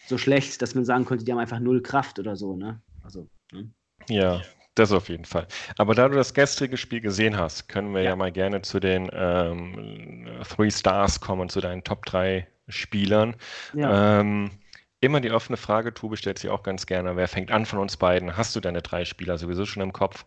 so 0.08 0.18
schlecht, 0.18 0.62
dass 0.62 0.76
man 0.76 0.86
sagen 0.86 1.06
konnte, 1.06 1.24
die 1.24 1.32
haben 1.32 1.40
einfach 1.40 1.60
null 1.60 1.82
Kraft 1.82 2.18
oder 2.20 2.36
so. 2.36 2.56
Ne? 2.56 2.82
Also, 3.04 3.30
ne? 3.52 3.70
Ja, 4.10 4.42
das 4.76 4.92
auf 4.92 5.10
jeden 5.10 5.26
Fall. 5.26 5.48
Aber 5.78 5.96
da 5.96 6.08
du 6.08 6.16
das 6.16 6.34
gestrige 6.34 6.78
Spiel 6.78 7.02
gesehen 7.02 7.38
hast, 7.38 7.68
können 7.68 7.94
wir 7.94 8.02
ja, 8.02 8.12
ja 8.12 8.16
mal 8.16 8.32
gerne 8.32 8.62
zu 8.62 8.80
den 8.80 9.10
ähm, 9.12 10.28
Three 10.48 10.72
Stars 10.72 11.20
kommen, 11.20 11.50
zu 11.50 11.62
deinen 11.62 11.84
Top 11.84 12.06
3 12.06 12.48
Spielern. 12.70 13.36
Ja. 13.74 14.20
Ähm, 14.20 14.52
immer 15.00 15.22
die 15.22 15.32
offene 15.32 15.58
Frage, 15.58 15.94
Tube 15.94 16.18
stellt 16.18 16.40
sie 16.40 16.50
auch 16.50 16.64
ganz 16.64 16.86
gerne. 16.86 17.16
Wer 17.16 17.28
fängt 17.28 17.52
an 17.52 17.66
von 17.66 17.80
uns 17.80 17.98
beiden? 17.98 18.36
Hast 18.38 18.56
du 18.56 18.60
deine 18.60 18.82
drei 18.82 19.06
Spieler 19.06 19.38
sowieso 19.38 19.66
schon 19.66 19.84
im 19.84 19.94
Kopf? 19.94 20.26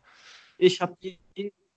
Ich 0.59 0.81
habe 0.81 0.97
die, 1.03 1.19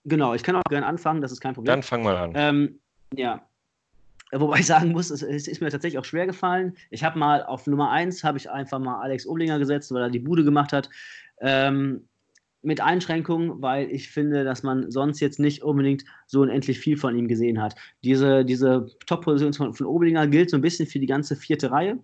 genau, 0.05 0.33
ich 0.33 0.43
kann 0.43 0.55
auch 0.55 0.63
gerne 0.69 0.85
anfangen, 0.85 1.21
das 1.21 1.31
ist 1.31 1.41
kein 1.41 1.53
Problem. 1.53 1.71
Dann 1.71 1.83
fang 1.83 2.03
mal 2.03 2.17
an. 2.17 2.33
Ähm, 2.35 2.79
ja, 3.15 3.41
Wobei 4.35 4.59
ich 4.59 4.65
sagen 4.65 4.91
muss, 4.91 5.11
es, 5.11 5.21
es, 5.21 5.47
ist 5.47 5.61
mir 5.61 5.69
tatsächlich 5.69 5.99
auch 5.99 6.05
schwer 6.05 6.25
gefallen. 6.25 6.75
Ich 6.89 7.03
habe 7.03 7.19
mal 7.19 7.43
auf 7.43 7.67
Nummer 7.67 7.91
1 7.91 8.23
habe 8.23 8.37
ich 8.37 8.49
einfach 8.49 8.79
mal 8.79 8.99
Alex 8.99 9.27
Oblinger 9.27 9.59
gesetzt, 9.59 9.91
weil 9.93 10.01
er 10.01 10.09
die 10.09 10.19
Bude 10.19 10.43
gemacht 10.43 10.73
hat. 10.73 10.89
Ähm, 11.39 12.07
mit 12.63 12.79
Einschränkungen, 12.79 13.61
weil 13.61 13.91
ich 13.91 14.09
finde, 14.09 14.43
dass 14.43 14.63
man 14.63 14.89
sonst 14.89 15.19
jetzt 15.19 15.37
nicht 15.37 15.63
unbedingt 15.63 16.05
so 16.27 16.41
unendlich 16.41 16.79
viel 16.79 16.97
von 16.97 17.15
ihm 17.15 17.27
gesehen 17.27 17.61
hat. 17.61 17.75
Diese, 18.03 18.45
diese 18.45 18.87
Top-Position 19.05 19.53
von, 19.53 19.73
von 19.73 19.85
Oblinger 19.85 20.27
gilt 20.27 20.49
so 20.49 20.57
ein 20.57 20.61
bisschen 20.61 20.87
für 20.87 20.99
die 20.99 21.05
ganze 21.05 21.35
vierte 21.35 21.69
Reihe 21.69 21.99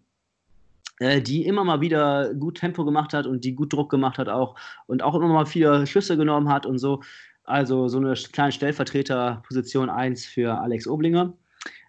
die 1.00 1.46
immer 1.46 1.64
mal 1.64 1.82
wieder 1.82 2.34
gut 2.34 2.58
Tempo 2.58 2.84
gemacht 2.84 3.14
hat 3.14 3.26
und 3.26 3.46
die 3.46 3.56
gut 3.56 3.72
Druck 3.72 3.90
gemacht 3.90 4.18
hat 4.18 4.28
auch 4.28 4.56
und 4.86 5.02
auch 5.02 5.16
immer 5.16 5.28
mal 5.28 5.46
viele 5.46 5.88
Schüsse 5.88 6.18
genommen 6.18 6.50
hat 6.50 6.66
und 6.66 6.78
so. 6.78 7.02
Also 7.46 7.88
so 7.88 7.98
eine 7.98 8.14
kleine 8.14 8.52
Stellvertreterposition 8.52 9.90
1 9.90 10.26
für 10.26 10.60
Alex 10.60 10.88
Oblinger. 10.88 11.34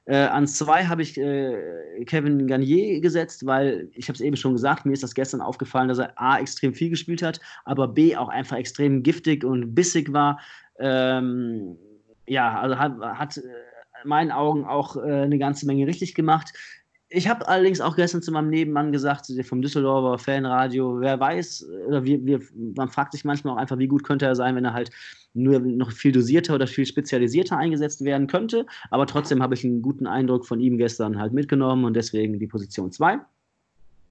Äh, 0.07 0.17
an 0.17 0.47
zwei 0.47 0.87
habe 0.87 1.03
ich 1.03 1.19
äh, 1.19 2.05
Kevin 2.07 2.47
Garnier 2.47 3.01
gesetzt, 3.01 3.45
weil 3.47 3.91
ich 3.95 4.09
habe 4.09 4.15
es 4.15 4.21
eben 4.21 4.37
schon 4.37 4.55
gesagt, 4.55 4.87
mir 4.87 4.93
ist 4.93 5.03
das 5.03 5.15
gestern 5.15 5.41
aufgefallen, 5.41 5.89
dass 5.89 5.99
er 5.99 6.19
A 6.21 6.39
extrem 6.41 6.75
viel 6.75 6.91
gespielt 6.91 7.23
hat, 7.23 7.41
aber 7.65 7.87
B 7.87 8.17
auch 8.17 8.29
einfach 8.29 8.57
extrem 8.57 9.03
giftig 9.03 9.45
und 9.45 9.75
bissig 9.75 10.13
war. 10.13 10.41
Ähm, 10.79 11.77
ja, 12.27 12.59
also 12.59 12.79
hat, 12.79 12.99
hat 13.01 13.37
in 13.37 14.09
meinen 14.09 14.33
Augen 14.33 14.65
auch 14.65 14.97
äh, 14.97 15.01
eine 15.01 15.39
ganze 15.39 15.67
Menge 15.67 15.87
richtig 15.87 16.15
gemacht. 16.15 16.55
Ich 17.13 17.29
habe 17.29 17.49
allerdings 17.49 17.81
auch 17.81 17.97
gestern 17.97 18.23
zu 18.23 18.31
meinem 18.31 18.51
Nebenmann 18.51 18.93
gesagt, 18.93 19.27
vom 19.43 19.63
Düsseldorfer 19.63 20.17
Fanradio, 20.17 21.01
wer 21.01 21.19
weiß, 21.19 21.69
oder 21.89 22.05
wir, 22.05 22.25
wir, 22.25 22.41
man 22.77 22.89
fragt 22.89 23.13
sich 23.13 23.25
manchmal 23.25 23.55
auch 23.55 23.59
einfach, 23.59 23.79
wie 23.79 23.89
gut 23.89 24.05
könnte 24.05 24.27
er 24.27 24.37
sein, 24.37 24.55
wenn 24.55 24.65
er 24.65 24.75
halt 24.75 24.93
nur 25.35 25.59
noch 25.59 25.91
viel 25.91 26.13
dosierter 26.13 26.55
oder 26.55 26.69
viel 26.69 26.87
spezialisierter 26.87 27.57
eingesetzt 27.57 28.05
werden 28.05 28.29
könnte. 28.29 28.65
Aber 28.91 29.07
trotzdem 29.07 29.43
habe 29.43 29.55
ich 29.55 29.65
einen 29.65 29.83
guten 29.83 30.07
Eindruck 30.07 30.47
von 30.47 30.61
ihm 30.61 30.79
gestern 30.79 31.19
halt 31.19 31.33
mitgenommen 31.33 31.85
und 31.85 31.95
deswegen 31.95 32.39
die 32.39 32.47
Position 32.47 32.93
2. 32.93 33.19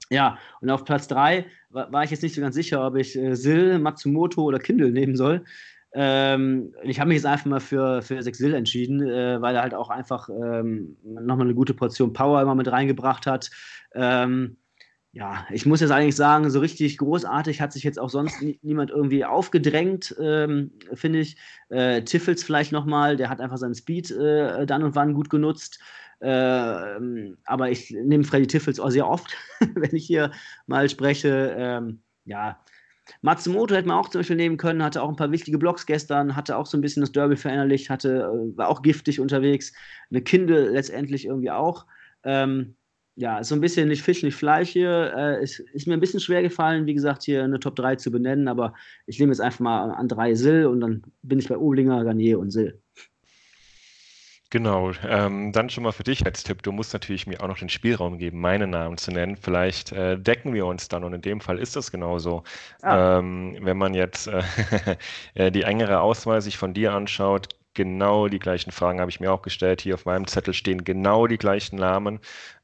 Ja, 0.09 0.37
und 0.59 0.69
auf 0.69 0.83
Platz 0.83 1.07
3 1.07 1.45
war, 1.69 1.91
war, 1.93 2.03
ich 2.03 2.11
jetzt 2.11 2.23
nicht 2.23 2.35
so 2.35 2.41
ganz 2.41 2.55
sicher, 2.55 2.85
ob 2.85 2.97
ich 2.97 3.15
äh, 3.15 3.35
Sil, 3.37 3.79
Matsumoto 3.79 4.41
oder 4.41 4.59
Kindle 4.59 4.91
nehmen 4.91 5.15
soll. 5.15 5.45
Ähm, 5.93 6.73
ich 6.83 6.99
habe 6.99 7.07
mich 7.07 7.17
jetzt 7.17 7.25
einfach 7.25 7.45
mal 7.45 7.59
für, 7.59 8.01
für 8.01 8.21
Sexil 8.21 8.53
entschieden, 8.53 9.01
äh, 9.01 9.41
weil 9.41 9.55
er 9.55 9.63
halt 9.63 9.73
auch 9.73 9.89
einfach 9.89 10.29
ähm, 10.29 10.97
nochmal 11.03 11.47
eine 11.47 11.55
gute 11.55 11.73
Portion 11.73 12.13
Power 12.13 12.41
immer 12.41 12.55
mit 12.55 12.71
reingebracht 12.71 13.25
hat. 13.25 13.49
Ähm, 13.93 14.57
ja, 15.11 15.47
ich 15.51 15.65
muss 15.65 15.81
jetzt 15.81 15.89
eigentlich 15.89 16.15
sagen, 16.15 16.51
so 16.51 16.59
richtig 16.59 16.99
großartig 16.99 17.61
hat 17.61 17.73
sich 17.73 17.83
jetzt 17.83 17.99
auch 17.99 18.11
sonst 18.11 18.41
nie, 18.43 18.59
niemand 18.61 18.91
irgendwie 18.91 19.25
aufgedrängt, 19.25 20.15
ähm, 20.21 20.71
finde 20.93 21.19
ich. 21.19 21.37
Äh, 21.69 22.03
Tiffels 22.03 22.43
vielleicht 22.43 22.71
nochmal, 22.71 23.17
der 23.17 23.29
hat 23.29 23.41
einfach 23.41 23.57
seinen 23.57 23.73
Speed 23.73 24.11
äh, 24.11 24.67
dann 24.67 24.83
und 24.83 24.93
wann 24.95 25.15
gut 25.15 25.31
genutzt. 25.31 25.79
Äh, 26.19 26.29
aber 27.45 27.71
ich 27.71 27.89
nehme 27.91 28.23
Freddy 28.23 28.45
Tiffels 28.45 28.79
auch 28.79 28.91
sehr 28.91 29.07
oft, 29.07 29.35
wenn 29.73 29.95
ich 29.95 30.05
hier 30.05 30.31
mal 30.67 30.87
spreche. 30.89 31.55
Ähm, 31.57 32.01
ja, 32.25 32.59
Matsumoto 33.21 33.75
hätte 33.75 33.87
man 33.87 33.97
auch 33.97 34.09
zum 34.09 34.19
Beispiel 34.19 34.35
nehmen 34.35 34.57
können, 34.57 34.83
hatte 34.83 35.01
auch 35.01 35.09
ein 35.09 35.15
paar 35.15 35.31
wichtige 35.31 35.57
Blocks 35.57 35.85
gestern, 35.85 36.35
hatte 36.35 36.57
auch 36.57 36.65
so 36.65 36.77
ein 36.77 36.81
bisschen 36.81 37.01
das 37.01 37.11
Derby 37.11 37.35
verinnerlicht, 37.35 37.89
hatte, 37.89 38.31
äh, 38.33 38.57
war 38.57 38.69
auch 38.69 38.81
giftig 38.81 39.19
unterwegs. 39.19 39.73
Eine 40.09 40.21
Kindle 40.21 40.69
letztendlich 40.69 41.25
irgendwie 41.25 41.51
auch. 41.51 41.85
Ähm, 42.23 42.75
ja, 43.15 43.43
so 43.43 43.53
ein 43.53 43.61
bisschen 43.61 43.89
nicht 43.89 44.01
Fisch, 44.01 44.23
nicht 44.23 44.35
Fleisch 44.35 44.69
hier. 44.69 45.13
Äh, 45.15 45.43
ist, 45.43 45.59
ist, 45.59 45.87
mir 45.87 45.93
ein 45.93 45.99
bisschen 45.99 46.21
schwer 46.21 46.41
gefallen, 46.41 46.85
wie 46.85 46.93
gesagt, 46.93 47.23
hier 47.23 47.43
eine 47.43 47.59
Top 47.59 47.75
3 47.75 47.97
zu 47.97 48.11
benennen, 48.11 48.47
aber 48.47 48.73
ich 49.07 49.19
nehme 49.19 49.31
jetzt 49.31 49.41
einfach 49.41 49.59
mal 49.59 49.91
an 49.91 50.07
drei 50.07 50.35
Sill 50.35 50.65
und 50.67 50.79
dann 50.79 51.03
bin 51.21 51.39
ich 51.39 51.49
bei 51.49 51.57
Oblinger, 51.57 52.03
Garnier 52.05 52.39
und 52.39 52.51
Sill. 52.51 52.81
Genau, 54.51 54.91
ähm, 55.07 55.51
dann 55.51 55.69
schon 55.69 55.83
mal 55.83 55.91
für 55.91 56.03
dich 56.03 56.25
als 56.25 56.43
Tipp. 56.43 56.63
Du 56.63 56.71
musst 56.71 56.91
natürlich 56.93 57.27
mir 57.27 57.39
auch 57.41 57.47
noch 57.47 57.59
den 57.59 57.69
Spielraum 57.69 58.17
geben, 58.17 58.41
meine 58.41 58.65
Namen 58.65 58.97
zu 58.97 59.11
nennen. 59.11 59.35
Vielleicht 59.37 59.91
äh, 59.91 60.17
decken 60.17 60.53
wir 60.55 60.65
uns 60.65 60.87
dann 60.87 61.03
und 61.03 61.13
in 61.13 61.21
dem 61.21 61.39
Fall 61.39 61.59
ist 61.59 61.75
das 61.75 61.91
genauso. 61.91 62.43
Ah. 62.81 63.19
Ähm, 63.19 63.57
wenn 63.61 63.77
man 63.77 63.93
jetzt 63.93 64.27
äh, 64.27 64.41
äh 65.35 65.51
die 65.51 65.61
engere 65.61 66.01
Auswahl 66.01 66.41
sich 66.41 66.57
von 66.57 66.73
dir 66.73 66.93
anschaut, 66.93 67.49
genau 67.75 68.27
die 68.27 68.39
gleichen 68.39 68.71
Fragen 68.71 68.99
habe 68.99 69.11
ich 69.11 69.19
mir 69.19 69.31
auch 69.31 69.43
gestellt. 69.43 69.81
Hier 69.81 69.93
auf 69.93 70.05
meinem 70.05 70.25
Zettel 70.25 70.55
stehen 70.55 70.83
genau 70.83 71.27
die 71.27 71.37
gleichen 71.37 71.75
Namen. 71.75 72.19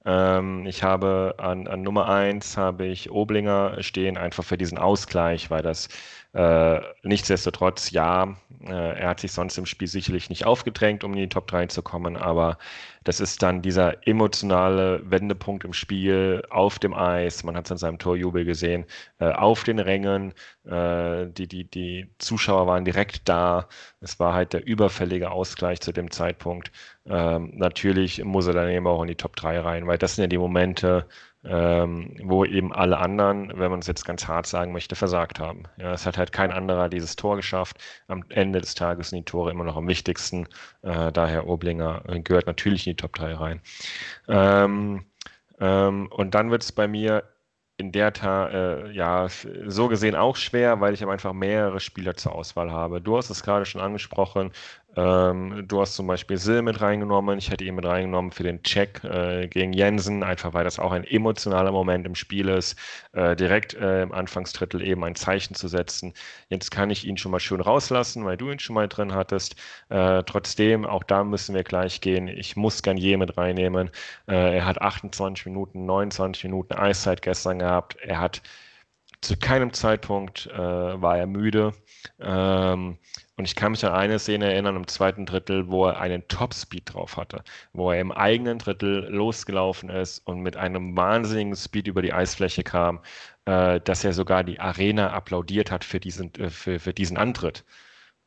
Ähm, 0.05 0.65
ich 0.65 0.81
habe 0.83 1.36
an, 1.38 1.67
an 1.67 1.83
Nummer 1.83 2.09
1 2.09 2.57
habe 2.57 2.88
ich 2.88 3.11
Oblinger 3.11 3.81
stehen, 3.83 4.17
einfach 4.17 4.43
für 4.43 4.57
diesen 4.57 4.79
Ausgleich, 4.79 5.51
weil 5.51 5.61
das 5.61 5.89
äh, 6.36 6.81
nichtsdestotrotz, 7.03 7.91
ja, 7.91 8.36
äh, 8.61 8.99
er 8.99 9.07
hat 9.07 9.21
sich 9.21 9.31
sonst 9.31 9.57
im 9.57 9.65
Spiel 9.65 9.88
sicherlich 9.88 10.29
nicht 10.29 10.45
aufgedrängt, 10.45 11.05
um 11.05 11.13
in 11.13 11.19
die 11.19 11.29
Top 11.29 11.47
3 11.47 11.67
zu 11.67 11.81
kommen, 11.81 12.17
aber 12.17 12.57
das 13.05 13.21
ist 13.21 13.41
dann 13.41 13.61
dieser 13.61 14.05
emotionale 14.05 14.99
Wendepunkt 15.09 15.63
im 15.63 15.71
Spiel 15.71 16.43
auf 16.49 16.77
dem 16.77 16.93
Eis. 16.93 17.45
Man 17.45 17.55
hat 17.55 17.65
es 17.65 17.71
an 17.71 17.77
seinem 17.77 17.99
Torjubel 17.99 18.43
gesehen, 18.43 18.86
äh, 19.19 19.31
auf 19.31 19.63
den 19.63 19.79
Rängen. 19.79 20.33
Äh, 20.65 21.27
die, 21.27 21.47
die, 21.47 21.63
die 21.69 22.09
Zuschauer 22.17 22.67
waren 22.67 22.83
direkt 22.83 23.29
da. 23.29 23.69
Es 24.01 24.19
war 24.19 24.33
halt 24.33 24.51
der 24.51 24.65
überfällige 24.67 25.31
Ausgleich 25.31 25.79
zu 25.79 25.93
dem 25.93 26.11
Zeitpunkt. 26.11 26.69
ähm, 27.05 27.51
natürlich 27.55 28.23
muss 28.25 28.47
er 28.47 28.53
dann 28.53 28.69
eben 28.69 28.88
auch 28.88 29.01
in 29.03 29.07
die 29.07 29.15
Top 29.15 29.38
3 29.38 29.59
rein, 29.61 29.88
weil 29.88 29.97
das 29.97 30.15
sind 30.15 30.23
ja 30.23 30.27
die 30.27 30.38
Momente, 30.38 31.07
ähm, 31.48 32.16
wo 32.24 32.43
eben 32.43 32.74
alle 32.74 32.98
anderen, 32.98 33.52
wenn 33.56 33.72
man 33.72 33.80
es 33.80 33.88
jetzt 33.88 34.06
ganz 34.06 34.28
hart 34.28 34.48
sagen 34.48 34.72
möchte, 34.72 34.96
versagt 34.96 35.39
haben. 35.39 35.64
Ja, 35.78 35.93
es 35.93 36.06
hat 36.06 36.18
halt 36.18 36.32
kein 36.32 36.52
anderer 36.52 36.89
dieses 36.89 37.16
Tor 37.16 37.36
geschafft. 37.36 37.78
Am 38.08 38.24
Ende 38.30 38.62
des 38.62 38.76
Tages 38.76 39.10
sind 39.10 39.20
die 39.20 39.26
Tore 39.26 39.52
immer 39.52 39.64
noch 39.64 39.78
am 39.78 39.88
wichtigsten. 39.88 40.48
Äh, 40.82 41.12
daher 41.12 41.48
Oblinger 41.48 42.04
gehört 42.24 42.48
natürlich 42.48 42.88
in 42.88 42.91
die 42.91 42.98
Top 42.98 43.14
3 43.14 43.34
rein. 43.36 43.62
Ähm, 44.28 45.06
ähm, 45.60 46.08
und 46.12 46.36
dann 46.36 46.52
wird 46.52 46.64
es 46.64 46.72
bei 46.72 46.88
mir 46.88 47.24
in 47.78 47.91
der 47.91 48.14
Tat, 48.14 48.54
äh, 48.54 48.91
ja, 48.91 49.28
so 49.66 49.89
gesehen 49.89 50.16
auch 50.16 50.38
schwer, 50.38 50.80
weil 50.80 50.93
ich 50.93 51.06
einfach 51.06 51.34
mehrere 51.34 51.80
Spieler 51.82 52.16
zur 52.16 52.34
Auswahl 52.34 52.72
habe. 52.72 53.02
Du 53.02 53.18
hast 53.18 53.30
es 53.30 53.43
gerade 53.43 53.66
schon 53.66 53.82
angesprochen, 53.82 54.52
ähm, 54.96 55.66
du 55.68 55.82
hast 55.82 55.96
zum 55.96 56.08
Beispiel 56.08 56.38
Sil 56.39 56.62
mit 56.62 56.80
reingenommen. 56.82 57.38
Ich 57.38 57.50
hätte 57.52 57.64
ihn 57.64 57.76
mit 57.76 57.86
reingenommen 57.86 58.32
für 58.32 58.43
den 58.43 58.64
Check 58.64 59.04
äh, 59.04 59.48
gegen 59.48 59.74
Jensen, 59.74 60.24
einfach 60.24 60.54
weil 60.54 60.64
das 60.64 60.80
auch 60.80 60.91
ein 60.91 61.04
emotionaler 61.04 61.72
Moment 61.72 62.06
im 62.06 62.16
Spiel 62.16 62.48
ist, 62.48 62.78
äh, 63.14 63.36
direkt 63.36 63.74
äh, 63.74 64.04
im 64.04 64.12
Anfangsdrittel 64.14 64.82
eben 64.82 65.04
ein 65.04 65.16
Zeichen 65.16 65.56
zu 65.56 65.68
setzen. 65.68 66.14
Jetzt 66.50 66.72
kann 66.72 66.89
ich 66.89 67.06
ihn 67.06 67.18
schon 67.18 67.32
mal 67.32 67.39
schön 67.39 67.62
rauslassen, 67.62 68.26
weil 68.26 68.38
du 68.38 68.50
ihn 68.52 68.60
schon 68.60 68.76
mal 68.76 68.88
drin 68.88 69.14
hattest. 69.14 69.56
Äh, 69.89 70.24
trotzdem, 70.24 70.86
auch 70.86 71.04
da 71.04 71.24
müssen 71.24 71.56
wir 71.56 71.64
gleich 71.64 72.02
gehen. 72.02 72.28
Ich 72.28 72.56
muss 72.56 72.82
Garnier 72.84 73.18
mit 73.18 73.38
reinnehmen. 73.38 73.89
Äh, 74.28 74.58
er 74.58 74.66
hat 74.66 74.82
28 74.82 75.46
Minuten, 75.46 75.86
29 75.86 76.46
Minuten 76.46 76.74
Eiszeit 76.74 77.22
gestern 77.22 77.60
gehabt. 77.60 77.98
Er 78.02 78.20
hat 78.20 78.41
zu 79.22 79.36
keinem 79.38 79.74
Zeitpunkt 79.74 80.48
äh, 80.48 80.58
war 80.58 81.18
er 81.18 81.28
müde. 81.28 81.74
Ähm, 82.20 82.98
und 83.38 83.45
ich 83.45 83.55
kann 83.55 83.71
mich 83.71 83.83
an 83.86 83.93
eine 83.93 84.17
Szene 84.19 84.51
erinnern 84.51 84.77
im 84.77 84.88
zweiten 84.88 85.25
Drittel, 85.25 85.67
wo 85.69 85.88
er 85.88 85.99
einen 85.99 86.27
Topspeed 86.27 86.93
drauf 86.93 87.17
hatte, 87.17 87.43
wo 87.73 87.91
er 87.91 87.99
im 87.99 88.11
eigenen 88.11 88.59
Drittel 88.59 89.07
losgelaufen 89.09 89.89
ist 89.89 90.19
und 90.25 90.39
mit 90.41 90.55
einem 90.55 90.95
wahnsinnigen 90.95 91.55
Speed 91.55 91.88
über 91.88 92.01
die 92.01 92.13
Eisfläche 92.13 92.63
kam, 92.63 93.01
äh, 93.45 93.81
dass 93.81 94.03
er 94.05 94.13
sogar 94.13 94.43
die 94.43 94.59
Arena 94.59 95.11
applaudiert 95.11 95.69
hat 95.71 95.83
für 95.83 95.99
diesen, 95.99 96.33
äh, 96.36 96.49
für, 96.49 96.79
für 96.79 96.93
diesen 96.93 97.17
Antritt. 97.17 97.65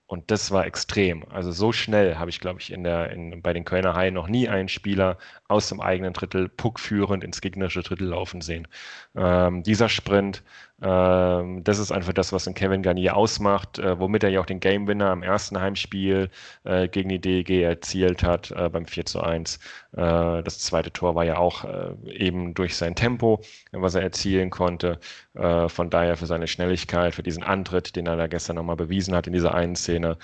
Und 0.06 0.30
das 0.30 0.50
war 0.50 0.64
extrem. 0.66 1.24
Also 1.30 1.52
so 1.52 1.70
schnell 1.70 2.16
habe 2.16 2.30
ich, 2.30 2.40
glaube 2.40 2.60
ich, 2.60 2.72
in 2.72 2.82
der, 2.82 3.10
in, 3.10 3.42
bei 3.42 3.52
den 3.52 3.66
Kölner 3.66 3.94
Haien 3.94 4.14
noch 4.14 4.26
nie 4.28 4.48
einen 4.48 4.68
Spieler 4.70 5.18
aus 5.48 5.68
dem 5.68 5.82
eigenen 5.82 6.14
Drittel 6.14 6.48
puckführend 6.48 7.22
ins 7.22 7.42
gegnerische 7.42 7.82
Drittel 7.82 8.08
laufen 8.08 8.40
sehen. 8.40 8.68
Ähm, 9.14 9.62
dieser 9.62 9.90
Sprint 9.90 10.42
das 10.80 11.78
ist 11.78 11.90
einfach 11.90 12.12
das, 12.12 12.32
was 12.32 12.46
ein 12.46 12.54
Kevin 12.54 12.82
Garnier 12.82 13.16
ausmacht, 13.16 13.80
äh, 13.80 13.98
womit 13.98 14.22
er 14.22 14.30
ja 14.30 14.40
auch 14.40 14.46
den 14.46 14.60
Game 14.60 14.86
Winner 14.86 15.12
im 15.12 15.24
ersten 15.24 15.60
Heimspiel 15.60 16.30
äh, 16.62 16.86
gegen 16.86 17.08
die 17.08 17.20
DEG 17.20 17.50
erzielt 17.62 18.22
hat 18.22 18.52
äh, 18.52 18.68
beim 18.68 18.86
4 18.86 19.04
zu 19.04 19.20
1. 19.20 19.56
Äh, 19.56 19.96
das 19.96 20.60
zweite 20.60 20.92
Tor 20.92 21.16
war 21.16 21.24
ja 21.24 21.36
auch 21.38 21.64
eben 22.06 22.54
durch 22.54 22.76
sein 22.76 22.94
Tempo, 22.94 23.40
was 23.72 23.94
er 23.94 24.02
erzielen 24.02 24.50
konnte. 24.50 25.00
Von 25.34 25.90
daher 25.90 26.16
für 26.16 26.26
seine 26.26 26.46
Schnelligkeit, 26.46 27.14
für 27.14 27.22
diesen 27.22 27.42
Antritt, 27.42 27.96
den 27.96 28.06
er 28.06 28.16
da 28.16 28.26
gestern 28.26 28.56
nochmal 28.56 28.76
bewiesen 28.76 29.14
hat 29.14 29.26
in 29.26 29.32
dieser 29.32 29.54
einen 29.54 29.76
Szene, 29.76 30.16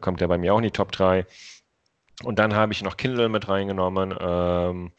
kommt 0.00 0.20
er 0.20 0.28
bei 0.28 0.38
mir 0.38 0.54
auch 0.54 0.58
in 0.58 0.64
die 0.64 0.70
Top 0.70 0.92
3. 0.92 1.26
Und 2.22 2.38
dann 2.38 2.54
habe 2.54 2.72
ich 2.72 2.82
noch 2.82 2.96
Kindle 2.96 3.28
mit 3.28 3.48
reingenommen. 3.48 4.14
Ähm, 4.20 4.92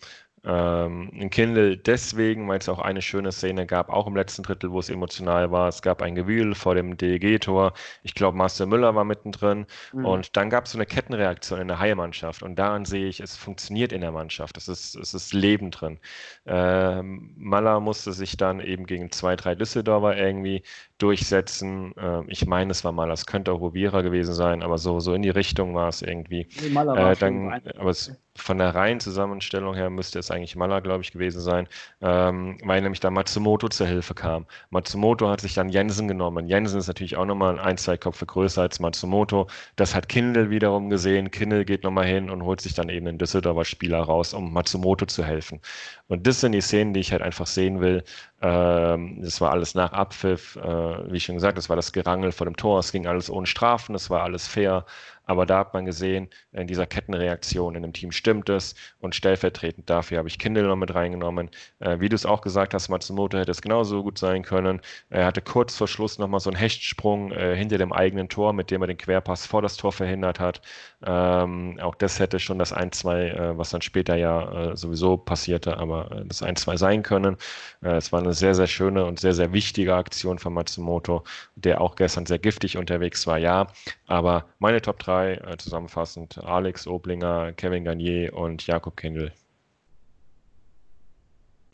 ähm, 0.45 1.09
ein 1.19 1.29
Kindle 1.29 1.75
deswegen, 1.77 2.47
weil 2.47 2.59
es 2.59 2.69
auch 2.69 2.79
eine 2.79 3.01
schöne 3.01 3.31
Szene 3.31 3.65
gab, 3.65 3.89
auch 3.89 4.05
im 4.05 4.15
letzten 4.15 4.43
Drittel, 4.43 4.71
wo 4.71 4.79
es 4.79 4.89
emotional 4.89 5.51
war. 5.51 5.67
Es 5.67 5.81
gab 5.81 6.01
ein 6.01 6.13
Gewühl 6.13 6.53
vor 6.53 6.75
dem 6.75 6.97
DEG-Tor. 6.97 7.73
Ich 8.03 8.13
glaube, 8.13 8.37
Marcel 8.37 8.67
Müller 8.67 8.93
war 8.93 9.05
mittendrin. 9.05 9.65
Mhm. 9.91 10.05
Und 10.05 10.37
dann 10.37 10.49
gab 10.51 10.65
es 10.65 10.73
so 10.73 10.77
eine 10.77 10.85
Kettenreaktion 10.85 11.59
in 11.59 11.67
der 11.67 11.79
Haie-Mannschaft. 11.79 12.43
Und 12.43 12.57
daran 12.57 12.85
sehe 12.85 13.07
ich, 13.07 13.19
es 13.19 13.35
funktioniert 13.35 13.91
in 13.91 14.01
der 14.01 14.11
Mannschaft. 14.11 14.57
Es 14.57 14.67
ist, 14.67 14.95
es 14.95 15.13
ist 15.15 15.33
Leben 15.33 15.71
drin. 15.71 15.99
Ähm, 16.45 17.33
Maller 17.37 17.79
musste 17.79 18.13
sich 18.13 18.37
dann 18.37 18.59
eben 18.59 18.85
gegen 18.85 19.11
zwei, 19.11 19.35
drei 19.35 19.55
Düsseldorfer 19.55 20.15
irgendwie 20.15 20.61
durchsetzen. 20.97 21.93
Ähm, 21.97 22.25
ich 22.27 22.45
meine, 22.45 22.71
es 22.71 22.83
war 22.83 22.91
Maler, 22.91 23.13
es 23.13 23.25
könnte 23.25 23.51
auch 23.51 23.59
Rovira 23.59 24.01
gewesen 24.01 24.33
sein, 24.33 24.63
aber 24.63 24.77
so, 24.77 24.99
so 24.99 25.13
in 25.13 25.21
die 25.23 25.29
Richtung 25.29 25.75
war 25.75 25.89
es 25.89 26.01
irgendwie. 26.01 26.47
Nee, 26.61 26.73
war 26.73 27.11
äh, 27.11 27.15
dann, 27.15 27.61
aber 27.77 27.89
es, 27.89 28.11
von 28.37 28.57
der 28.57 28.75
reinen 28.75 28.99
Zusammenstellung 28.99 29.75
her 29.75 29.89
müsste 29.89 30.19
es 30.19 30.29
eigentlich 30.29 30.55
Maler, 30.55 30.81
glaube 30.81 31.01
ich, 31.01 31.11
gewesen 31.11 31.39
sein, 31.39 31.67
ähm, 32.01 32.57
weil 32.63 32.81
nämlich 32.81 32.99
da 32.99 33.09
Matsumoto 33.09 33.69
zur 33.69 33.87
Hilfe 33.87 34.13
kam. 34.13 34.45
Matsumoto 34.69 35.29
hat 35.29 35.41
sich 35.41 35.53
dann 35.53 35.69
Jensen 35.69 36.07
genommen. 36.07 36.47
Jensen 36.47 36.79
ist 36.79 36.87
natürlich 36.87 37.15
auch 37.15 37.25
nochmal 37.25 37.59
ein, 37.59 37.77
zwei 37.77 37.97
Köpfe 37.97 38.25
größer 38.25 38.61
als 38.61 38.79
Matsumoto. 38.79 39.47
Das 39.77 39.95
hat 39.95 40.09
Kindle 40.09 40.49
wiederum 40.49 40.89
gesehen. 40.89 41.31
Kindle 41.31 41.63
geht 41.63 41.83
nochmal 41.83 42.05
hin 42.05 42.29
und 42.29 42.43
holt 42.43 42.59
sich 42.59 42.73
dann 42.73 42.89
eben 42.89 43.05
den 43.05 43.17
Düsseldorfer 43.17 43.65
Spieler 43.65 44.01
raus, 44.01 44.33
um 44.33 44.51
Matsumoto 44.51 45.05
zu 45.05 45.23
helfen. 45.23 45.61
Und 46.07 46.27
das 46.27 46.41
sind 46.41 46.51
die 46.51 46.61
Szenen, 46.61 46.93
die 46.93 46.99
ich 46.99 47.11
halt 47.13 47.21
einfach 47.21 47.47
sehen 47.47 47.79
will. 47.79 48.03
Ähm, 48.45 49.21
das 49.21 49.41
war 49.41 49.51
alles 49.51 49.73
nach 49.75 49.91
Abpfiff. 49.93 50.55
Äh, 50.57 51.11
wie 51.11 51.19
schon 51.19 51.35
gesagt, 51.35 51.57
das 51.57 51.69
war 51.69 51.75
das 51.75 51.91
Gerangel 51.93 52.31
vor 52.31 52.45
dem 52.45 52.55
Tor. 52.57 52.79
Es 52.79 52.91
ging 52.91 53.07
alles 53.07 53.29
ohne 53.29 53.47
Strafen. 53.47 53.93
Das 53.93 54.09
war 54.09 54.23
alles 54.23 54.47
fair. 54.47 54.85
Aber 55.25 55.45
da 55.45 55.59
hat 55.59 55.73
man 55.73 55.85
gesehen, 55.85 56.29
in 56.51 56.67
dieser 56.67 56.85
Kettenreaktion 56.85 57.75
in 57.75 57.81
dem 57.81 57.93
Team 57.93 58.11
stimmt 58.11 58.49
es 58.49 58.75
und 58.99 59.15
stellvertretend 59.15 59.89
dafür 59.89 60.19
habe 60.19 60.27
ich 60.27 60.39
Kindle 60.39 60.63
noch 60.67 60.75
mit 60.75 60.93
reingenommen. 60.93 61.49
Äh, 61.79 61.99
wie 61.99 62.09
du 62.09 62.15
es 62.15 62.25
auch 62.25 62.41
gesagt 62.41 62.73
hast, 62.73 62.89
Matsumoto 62.89 63.37
hätte 63.37 63.51
es 63.51 63.61
genauso 63.61 64.03
gut 64.03 64.17
sein 64.17 64.43
können. 64.43 64.81
Er 65.09 65.25
hatte 65.25 65.41
kurz 65.41 65.75
vor 65.75 65.87
Schluss 65.87 66.19
nochmal 66.19 66.39
so 66.39 66.49
einen 66.49 66.57
Hechtsprung 66.57 67.31
äh, 67.31 67.55
hinter 67.55 67.77
dem 67.77 67.91
eigenen 67.91 68.29
Tor, 68.29 68.53
mit 68.53 68.71
dem 68.71 68.81
er 68.81 68.87
den 68.87 68.97
Querpass 68.97 69.45
vor 69.45 69.61
das 69.61 69.77
Tor 69.77 69.91
verhindert 69.91 70.39
hat. 70.39 70.61
Ähm, 71.05 71.79
auch 71.81 71.95
das 71.95 72.19
hätte 72.19 72.39
schon 72.39 72.59
das 72.59 72.73
1-2, 72.75 73.33
äh, 73.33 73.57
was 73.57 73.69
dann 73.71 73.81
später 73.81 74.15
ja 74.15 74.71
äh, 74.71 74.77
sowieso 74.77 75.17
passierte, 75.17 75.77
aber 75.77 76.11
äh, 76.11 76.25
das 76.25 76.41
1-2 76.43 76.77
sein 76.77 77.03
können. 77.03 77.37
Äh, 77.81 77.95
es 77.97 78.11
war 78.11 78.19
eine 78.21 78.33
sehr, 78.33 78.55
sehr 78.55 78.67
schöne 78.67 79.05
und 79.05 79.19
sehr, 79.19 79.33
sehr 79.33 79.53
wichtige 79.53 79.95
Aktion 79.95 80.39
von 80.39 80.53
Matsumoto, 80.53 81.23
der 81.55 81.81
auch 81.81 81.95
gestern 81.95 82.25
sehr 82.25 82.39
giftig 82.39 82.77
unterwegs 82.77 83.27
war, 83.27 83.37
ja. 83.37 83.67
Aber 84.07 84.45
meine 84.59 84.81
Top 84.81 84.99
3 84.99 85.14
drei, 85.15 85.33
äh, 85.35 85.57
zusammenfassend 85.57 86.37
Alex 86.43 86.87
Oblinger, 86.87 87.53
Kevin 87.53 87.85
Garnier 87.85 88.33
und 88.33 88.65
Jakob 88.67 88.97
Kindl. 88.97 89.31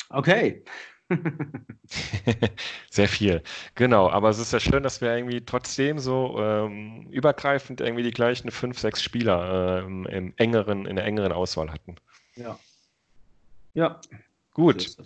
Okay. 0.09 0.63
Sehr 2.89 3.07
viel. 3.07 3.43
Genau, 3.75 4.09
aber 4.09 4.29
es 4.29 4.39
ist 4.39 4.53
ja 4.53 4.59
schön, 4.59 4.83
dass 4.83 5.01
wir 5.01 5.13
irgendwie 5.15 5.43
trotzdem 5.43 5.99
so 5.99 6.37
ähm, 6.39 7.07
übergreifend 7.09 7.81
irgendwie 7.81 8.03
die 8.03 8.11
gleichen 8.11 8.51
fünf, 8.51 8.79
sechs 8.79 9.01
Spieler 9.01 9.81
äh, 9.81 10.15
im 10.15 10.33
engeren, 10.37 10.85
in 10.85 10.95
der 10.95 11.05
engeren 11.05 11.31
Auswahl 11.31 11.71
hatten. 11.71 11.95
Ja. 12.35 12.57
Ja. 13.73 13.99
Gut. 14.53 14.81
So 14.81 15.03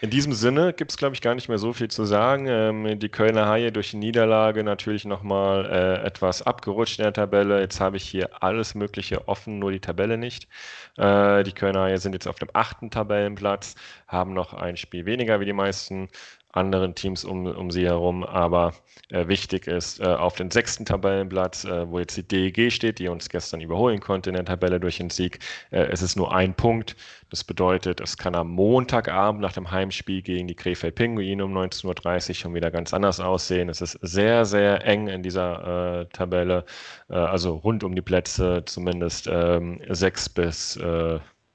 in 0.00 0.10
diesem 0.10 0.32
Sinne 0.32 0.72
gibt 0.72 0.90
es, 0.90 0.96
glaube 0.96 1.14
ich, 1.14 1.20
gar 1.22 1.34
nicht 1.34 1.48
mehr 1.48 1.58
so 1.58 1.72
viel 1.72 1.88
zu 1.88 2.04
sagen. 2.04 2.46
Ähm, 2.48 2.98
die 2.98 3.08
Kölner 3.08 3.48
Haie 3.48 3.72
durch 3.72 3.92
die 3.92 3.96
Niederlage 3.96 4.64
natürlich 4.64 5.04
nochmal 5.04 5.64
äh, 5.66 6.06
etwas 6.06 6.42
abgerutscht 6.42 6.98
in 6.98 7.04
der 7.04 7.12
Tabelle. 7.12 7.60
Jetzt 7.60 7.80
habe 7.80 7.96
ich 7.96 8.04
hier 8.04 8.42
alles 8.42 8.74
Mögliche 8.74 9.28
offen, 9.28 9.58
nur 9.58 9.72
die 9.72 9.80
Tabelle 9.80 10.18
nicht. 10.18 10.48
Äh, 10.96 11.44
die 11.44 11.52
Kölner 11.52 11.82
Haie 11.82 11.98
sind 11.98 12.12
jetzt 12.12 12.26
auf 12.26 12.38
dem 12.38 12.50
achten 12.52 12.90
Tabellenplatz, 12.90 13.76
haben 14.08 14.34
noch 14.34 14.52
ein 14.52 14.76
Spiel 14.76 15.06
weniger 15.06 15.40
wie 15.40 15.46
die 15.46 15.52
meisten 15.52 16.08
anderen 16.56 16.94
Teams 16.94 17.24
um, 17.24 17.46
um 17.46 17.70
sie 17.70 17.84
herum. 17.84 18.24
Aber 18.24 18.74
äh, 19.10 19.28
wichtig 19.28 19.66
ist, 19.66 20.00
äh, 20.00 20.04
auf 20.04 20.34
den 20.34 20.50
sechsten 20.50 20.84
Tabellenplatz, 20.84 21.64
äh, 21.64 21.88
wo 21.88 21.98
jetzt 21.98 22.16
die 22.16 22.22
DEG 22.26 22.72
steht, 22.72 22.98
die 22.98 23.08
uns 23.08 23.28
gestern 23.28 23.60
überholen 23.60 24.00
konnte 24.00 24.30
in 24.30 24.36
der 24.36 24.44
Tabelle 24.44 24.80
durch 24.80 24.98
den 24.98 25.10
Sieg, 25.10 25.40
äh, 25.70 25.86
es 25.86 26.02
ist 26.02 26.16
nur 26.16 26.34
ein 26.34 26.54
Punkt. 26.54 26.96
Das 27.30 27.42
bedeutet, 27.42 28.00
es 28.00 28.16
kann 28.16 28.34
am 28.34 28.50
Montagabend 28.50 29.40
nach 29.40 29.52
dem 29.52 29.70
Heimspiel 29.70 30.22
gegen 30.22 30.46
die 30.46 30.54
Krefeld 30.54 30.94
Pinguine 30.94 31.44
um 31.44 31.56
19.30 31.56 32.28
Uhr 32.28 32.34
schon 32.34 32.54
wieder 32.54 32.70
ganz 32.70 32.94
anders 32.94 33.18
aussehen. 33.18 33.68
Es 33.68 33.80
ist 33.80 33.98
sehr, 34.02 34.44
sehr 34.44 34.84
eng 34.86 35.08
in 35.08 35.22
dieser 35.22 36.02
äh, 36.02 36.06
Tabelle, 36.06 36.64
äh, 37.10 37.14
also 37.14 37.56
rund 37.56 37.82
um 37.82 37.94
die 37.94 38.02
Plätze 38.02 38.62
zumindest 38.64 39.28
ähm, 39.30 39.80
sechs 39.88 40.28
bis 40.28 40.78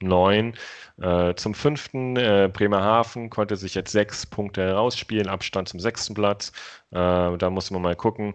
neun. 0.01 0.55
Äh, 1.01 1.35
zum 1.35 1.53
fünften, 1.53 2.15
äh, 2.17 2.49
Bremerhaven 2.51 3.29
konnte 3.29 3.55
sich 3.57 3.75
jetzt 3.75 3.91
sechs 3.91 4.25
Punkte 4.25 4.61
herausspielen, 4.63 5.27
Abstand 5.27 5.69
zum 5.69 5.79
sechsten 5.79 6.13
Platz. 6.13 6.51
Äh, 6.91 7.37
da 7.37 7.49
muss 7.49 7.71
man 7.71 7.81
mal 7.81 7.95
gucken. 7.95 8.33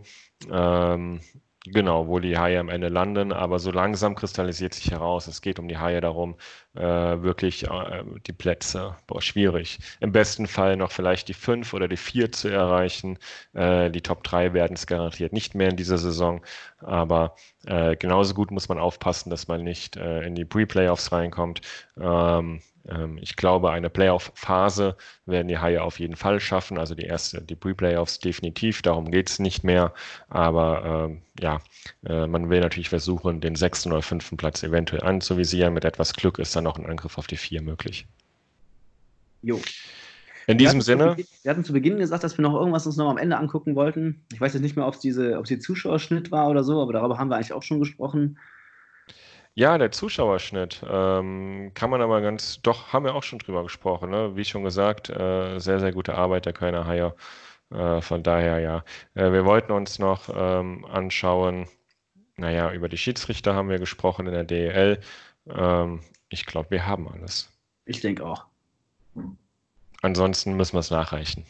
Ähm, 0.50 1.20
Genau, 1.66 2.08
wo 2.08 2.18
die 2.18 2.36
Haie 2.36 2.60
am 2.60 2.68
Ende 2.68 2.88
landen, 2.88 3.32
aber 3.32 3.58
so 3.58 3.70
langsam 3.70 4.14
kristallisiert 4.16 4.74
sich 4.74 4.90
heraus, 4.90 5.26
es 5.28 5.40
geht 5.40 5.58
um 5.58 5.66
die 5.66 5.78
Haie 5.78 6.02
darum, 6.02 6.36
äh, 6.74 7.22
wirklich 7.22 7.64
äh, 7.64 8.04
die 8.26 8.32
Plätze, 8.32 8.96
boah, 9.06 9.22
schwierig. 9.22 9.78
Im 10.00 10.12
besten 10.12 10.46
Fall 10.46 10.76
noch 10.76 10.90
vielleicht 10.90 11.28
die 11.28 11.34
fünf 11.34 11.72
oder 11.72 11.88
die 11.88 11.96
vier 11.96 12.32
zu 12.32 12.48
erreichen. 12.48 13.18
Äh, 13.52 13.90
die 13.90 14.02
Top 14.02 14.24
drei 14.24 14.52
werden 14.52 14.74
es 14.74 14.86
garantiert 14.86 15.32
nicht 15.32 15.54
mehr 15.54 15.70
in 15.70 15.76
dieser 15.76 15.98
Saison. 15.98 16.42
Aber 16.80 17.36
äh, 17.66 17.96
genauso 17.96 18.34
gut 18.34 18.50
muss 18.50 18.68
man 18.68 18.78
aufpassen, 18.78 19.30
dass 19.30 19.48
man 19.48 19.62
nicht 19.62 19.96
äh, 19.96 20.22
in 20.22 20.34
die 20.34 20.44
Pre-Playoffs 20.44 21.12
reinkommt. 21.12 21.60
Ähm, 21.98 22.60
ähm, 22.88 23.18
ich 23.20 23.36
glaube, 23.36 23.70
eine 23.70 23.90
Playoff-Phase 23.90 24.96
werden 25.26 25.48
die 25.48 25.58
Haie 25.58 25.82
auf 25.82 25.98
jeden 25.98 26.16
Fall 26.16 26.40
schaffen. 26.40 26.78
Also 26.78 26.94
die 26.94 27.04
erste, 27.04 27.42
die 27.42 27.54
Pre-Playoffs 27.56 28.18
definitiv, 28.18 28.82
darum 28.82 29.10
geht 29.10 29.30
es 29.30 29.38
nicht 29.38 29.64
mehr. 29.64 29.92
Aber 30.28 31.08
ähm, 31.08 31.22
ja, 31.40 31.60
äh, 32.06 32.26
man 32.26 32.50
will 32.50 32.60
natürlich 32.60 32.88
versuchen, 32.88 33.40
den 33.40 33.56
sechsten 33.56 33.92
oder 33.92 34.02
fünften 34.02 34.36
Platz 34.36 34.62
eventuell 34.62 35.02
anzuvisieren. 35.02 35.74
Mit 35.74 35.84
etwas 35.84 36.14
Glück 36.14 36.38
ist 36.38 36.54
dann 36.56 36.63
noch 36.64 36.78
ein 36.78 36.86
Angriff 36.86 37.16
auf 37.18 37.28
die 37.28 37.36
vier 37.36 37.62
möglich. 37.62 38.06
Jo. 39.42 39.60
In 40.46 40.58
diesem 40.58 40.80
wir 40.80 40.82
Sinne. 40.82 41.08
Beginn, 41.10 41.26
wir 41.42 41.50
hatten 41.50 41.64
zu 41.64 41.72
Beginn 41.72 41.98
gesagt, 41.98 42.24
dass 42.24 42.36
wir 42.36 42.42
noch 42.42 42.54
irgendwas 42.54 42.86
uns 42.86 42.96
noch 42.96 43.08
am 43.08 43.18
Ende 43.18 43.36
angucken 43.38 43.76
wollten. 43.76 44.24
Ich 44.32 44.40
weiß 44.40 44.52
jetzt 44.52 44.62
nicht 44.62 44.76
mehr, 44.76 44.86
ob 44.86 44.94
es 44.94 45.00
diese, 45.00 45.38
ob 45.38 45.44
es 45.44 45.48
die 45.48 45.58
Zuschauerschnitt 45.58 46.30
war 46.30 46.48
oder 46.48 46.64
so, 46.64 46.82
aber 46.82 46.92
darüber 46.92 47.18
haben 47.18 47.28
wir 47.30 47.36
eigentlich 47.36 47.52
auch 47.52 47.62
schon 47.62 47.80
gesprochen. 47.80 48.38
Ja, 49.54 49.78
der 49.78 49.92
Zuschauerschnitt 49.92 50.82
ähm, 50.88 51.70
kann 51.74 51.88
man 51.88 52.02
aber 52.02 52.20
ganz, 52.20 52.60
doch, 52.62 52.92
haben 52.92 53.04
wir 53.04 53.14
auch 53.14 53.22
schon 53.22 53.38
drüber 53.38 53.62
gesprochen, 53.62 54.10
ne? 54.10 54.34
Wie 54.34 54.44
schon 54.44 54.64
gesagt, 54.64 55.10
äh, 55.10 55.60
sehr, 55.60 55.78
sehr 55.78 55.92
gute 55.92 56.14
Arbeit 56.14 56.44
der 56.46 56.52
Kölner 56.52 56.86
Haie. 56.86 57.14
Äh, 57.70 58.00
von 58.00 58.22
daher, 58.24 58.58
ja. 58.58 58.84
Äh, 59.14 59.32
wir 59.32 59.44
wollten 59.44 59.72
uns 59.72 59.98
noch 60.00 60.28
ähm, 60.34 60.84
anschauen, 60.86 61.68
naja, 62.36 62.72
über 62.72 62.88
die 62.88 62.98
Schiedsrichter 62.98 63.54
haben 63.54 63.68
wir 63.68 63.78
gesprochen 63.78 64.26
in 64.26 64.32
der 64.32 64.44
DEL. 64.44 65.00
Ähm, 65.48 66.00
ich 66.34 66.46
glaube, 66.46 66.70
wir 66.70 66.86
haben 66.86 67.08
alles. 67.08 67.48
Ich 67.86 68.00
denke 68.00 68.26
auch. 68.26 68.44
Ansonsten 70.02 70.54
müssen 70.54 70.74
wir 70.74 70.80
es 70.80 70.90
nachreichen. 70.90 71.46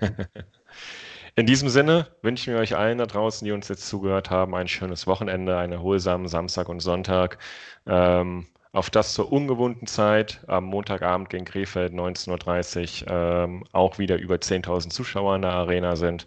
In 1.34 1.46
diesem 1.46 1.68
Sinne 1.68 2.08
wünschen 2.22 2.52
wir 2.52 2.60
euch 2.60 2.76
allen 2.76 2.98
da 2.98 3.06
draußen, 3.06 3.44
die 3.44 3.52
uns 3.52 3.68
jetzt 3.68 3.88
zugehört 3.88 4.30
haben, 4.30 4.54
ein 4.54 4.68
schönes 4.68 5.06
Wochenende, 5.06 5.56
einen 5.56 5.72
erholsamen 5.72 6.28
Samstag 6.28 6.68
und 6.68 6.80
Sonntag. 6.80 7.38
Ähm, 7.86 8.46
auf 8.72 8.90
das 8.90 9.14
zur 9.14 9.32
ungewohnten 9.32 9.86
Zeit 9.86 10.40
am 10.46 10.64
Montagabend 10.64 11.30
gegen 11.30 11.46
Krefeld 11.46 11.94
19.30 11.94 13.04
Uhr 13.04 13.10
ähm, 13.10 13.64
auch 13.72 13.98
wieder 13.98 14.16
über 14.18 14.34
10.000 14.34 14.90
Zuschauer 14.90 15.36
in 15.36 15.42
der 15.42 15.52
Arena 15.52 15.96
sind. 15.96 16.26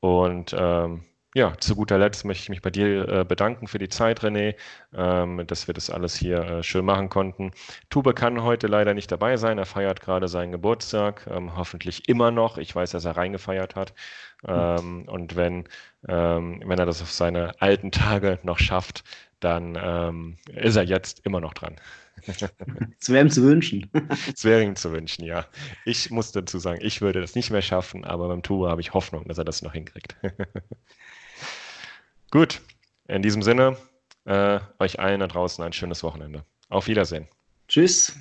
Und 0.00 0.54
ähm, 0.56 1.02
ja, 1.34 1.56
zu 1.58 1.74
guter 1.76 1.98
Letzt 1.98 2.24
möchte 2.24 2.42
ich 2.42 2.48
mich 2.50 2.62
bei 2.62 2.70
dir 2.70 3.08
äh, 3.08 3.24
bedanken 3.24 3.66
für 3.66 3.78
die 3.78 3.88
Zeit, 3.88 4.20
René, 4.20 4.54
ähm, 4.94 5.46
dass 5.46 5.66
wir 5.66 5.72
das 5.74 5.88
alles 5.88 6.14
hier 6.14 6.40
äh, 6.42 6.62
schön 6.62 6.84
machen 6.84 7.08
konnten. 7.08 7.52
Tube 7.88 8.14
kann 8.14 8.42
heute 8.42 8.66
leider 8.66 8.92
nicht 8.92 9.10
dabei 9.10 9.38
sein. 9.38 9.56
Er 9.56 9.64
feiert 9.64 10.02
gerade 10.02 10.28
seinen 10.28 10.52
Geburtstag, 10.52 11.26
ähm, 11.30 11.56
hoffentlich 11.56 12.08
immer 12.08 12.30
noch. 12.30 12.58
Ich 12.58 12.74
weiß, 12.74 12.90
dass 12.90 13.06
er 13.06 13.16
reingefeiert 13.16 13.76
hat. 13.76 13.94
Ähm, 14.46 15.08
und 15.08 15.36
wenn, 15.36 15.64
ähm, 16.06 16.62
wenn 16.66 16.78
er 16.78 16.86
das 16.86 17.00
auf 17.00 17.10
seine 17.12 17.60
alten 17.60 17.92
Tage 17.92 18.38
noch 18.42 18.58
schafft, 18.58 19.04
dann 19.40 19.78
ähm, 19.80 20.36
ist 20.54 20.76
er 20.76 20.84
jetzt 20.84 21.24
immer 21.24 21.40
noch 21.40 21.54
dran. 21.54 21.76
Es 23.00 23.08
wäre 23.08 23.24
ihm 23.24 23.30
zu 23.30 23.42
wünschen. 23.42 23.90
Es 24.34 24.44
wäre 24.44 24.62
ihm 24.62 24.76
zu 24.76 24.92
wünschen, 24.92 25.24
ja. 25.24 25.46
Ich 25.84 26.10
muss 26.10 26.30
dazu 26.32 26.58
sagen, 26.58 26.80
ich 26.82 27.00
würde 27.00 27.20
das 27.20 27.34
nicht 27.34 27.50
mehr 27.50 27.62
schaffen, 27.62 28.04
aber 28.04 28.28
beim 28.28 28.42
Tube 28.42 28.68
habe 28.68 28.80
ich 28.80 28.92
Hoffnung, 28.94 29.26
dass 29.26 29.38
er 29.38 29.44
das 29.44 29.62
noch 29.62 29.72
hinkriegt. 29.72 30.16
Gut, 32.32 32.62
in 33.08 33.20
diesem 33.20 33.42
Sinne, 33.42 33.76
äh, 34.24 34.58
euch 34.78 34.98
allen 34.98 35.20
da 35.20 35.26
draußen 35.26 35.62
ein 35.62 35.74
schönes 35.74 36.02
Wochenende. 36.02 36.46
Auf 36.70 36.88
Wiedersehen. 36.88 37.28
Tschüss. 37.68 38.16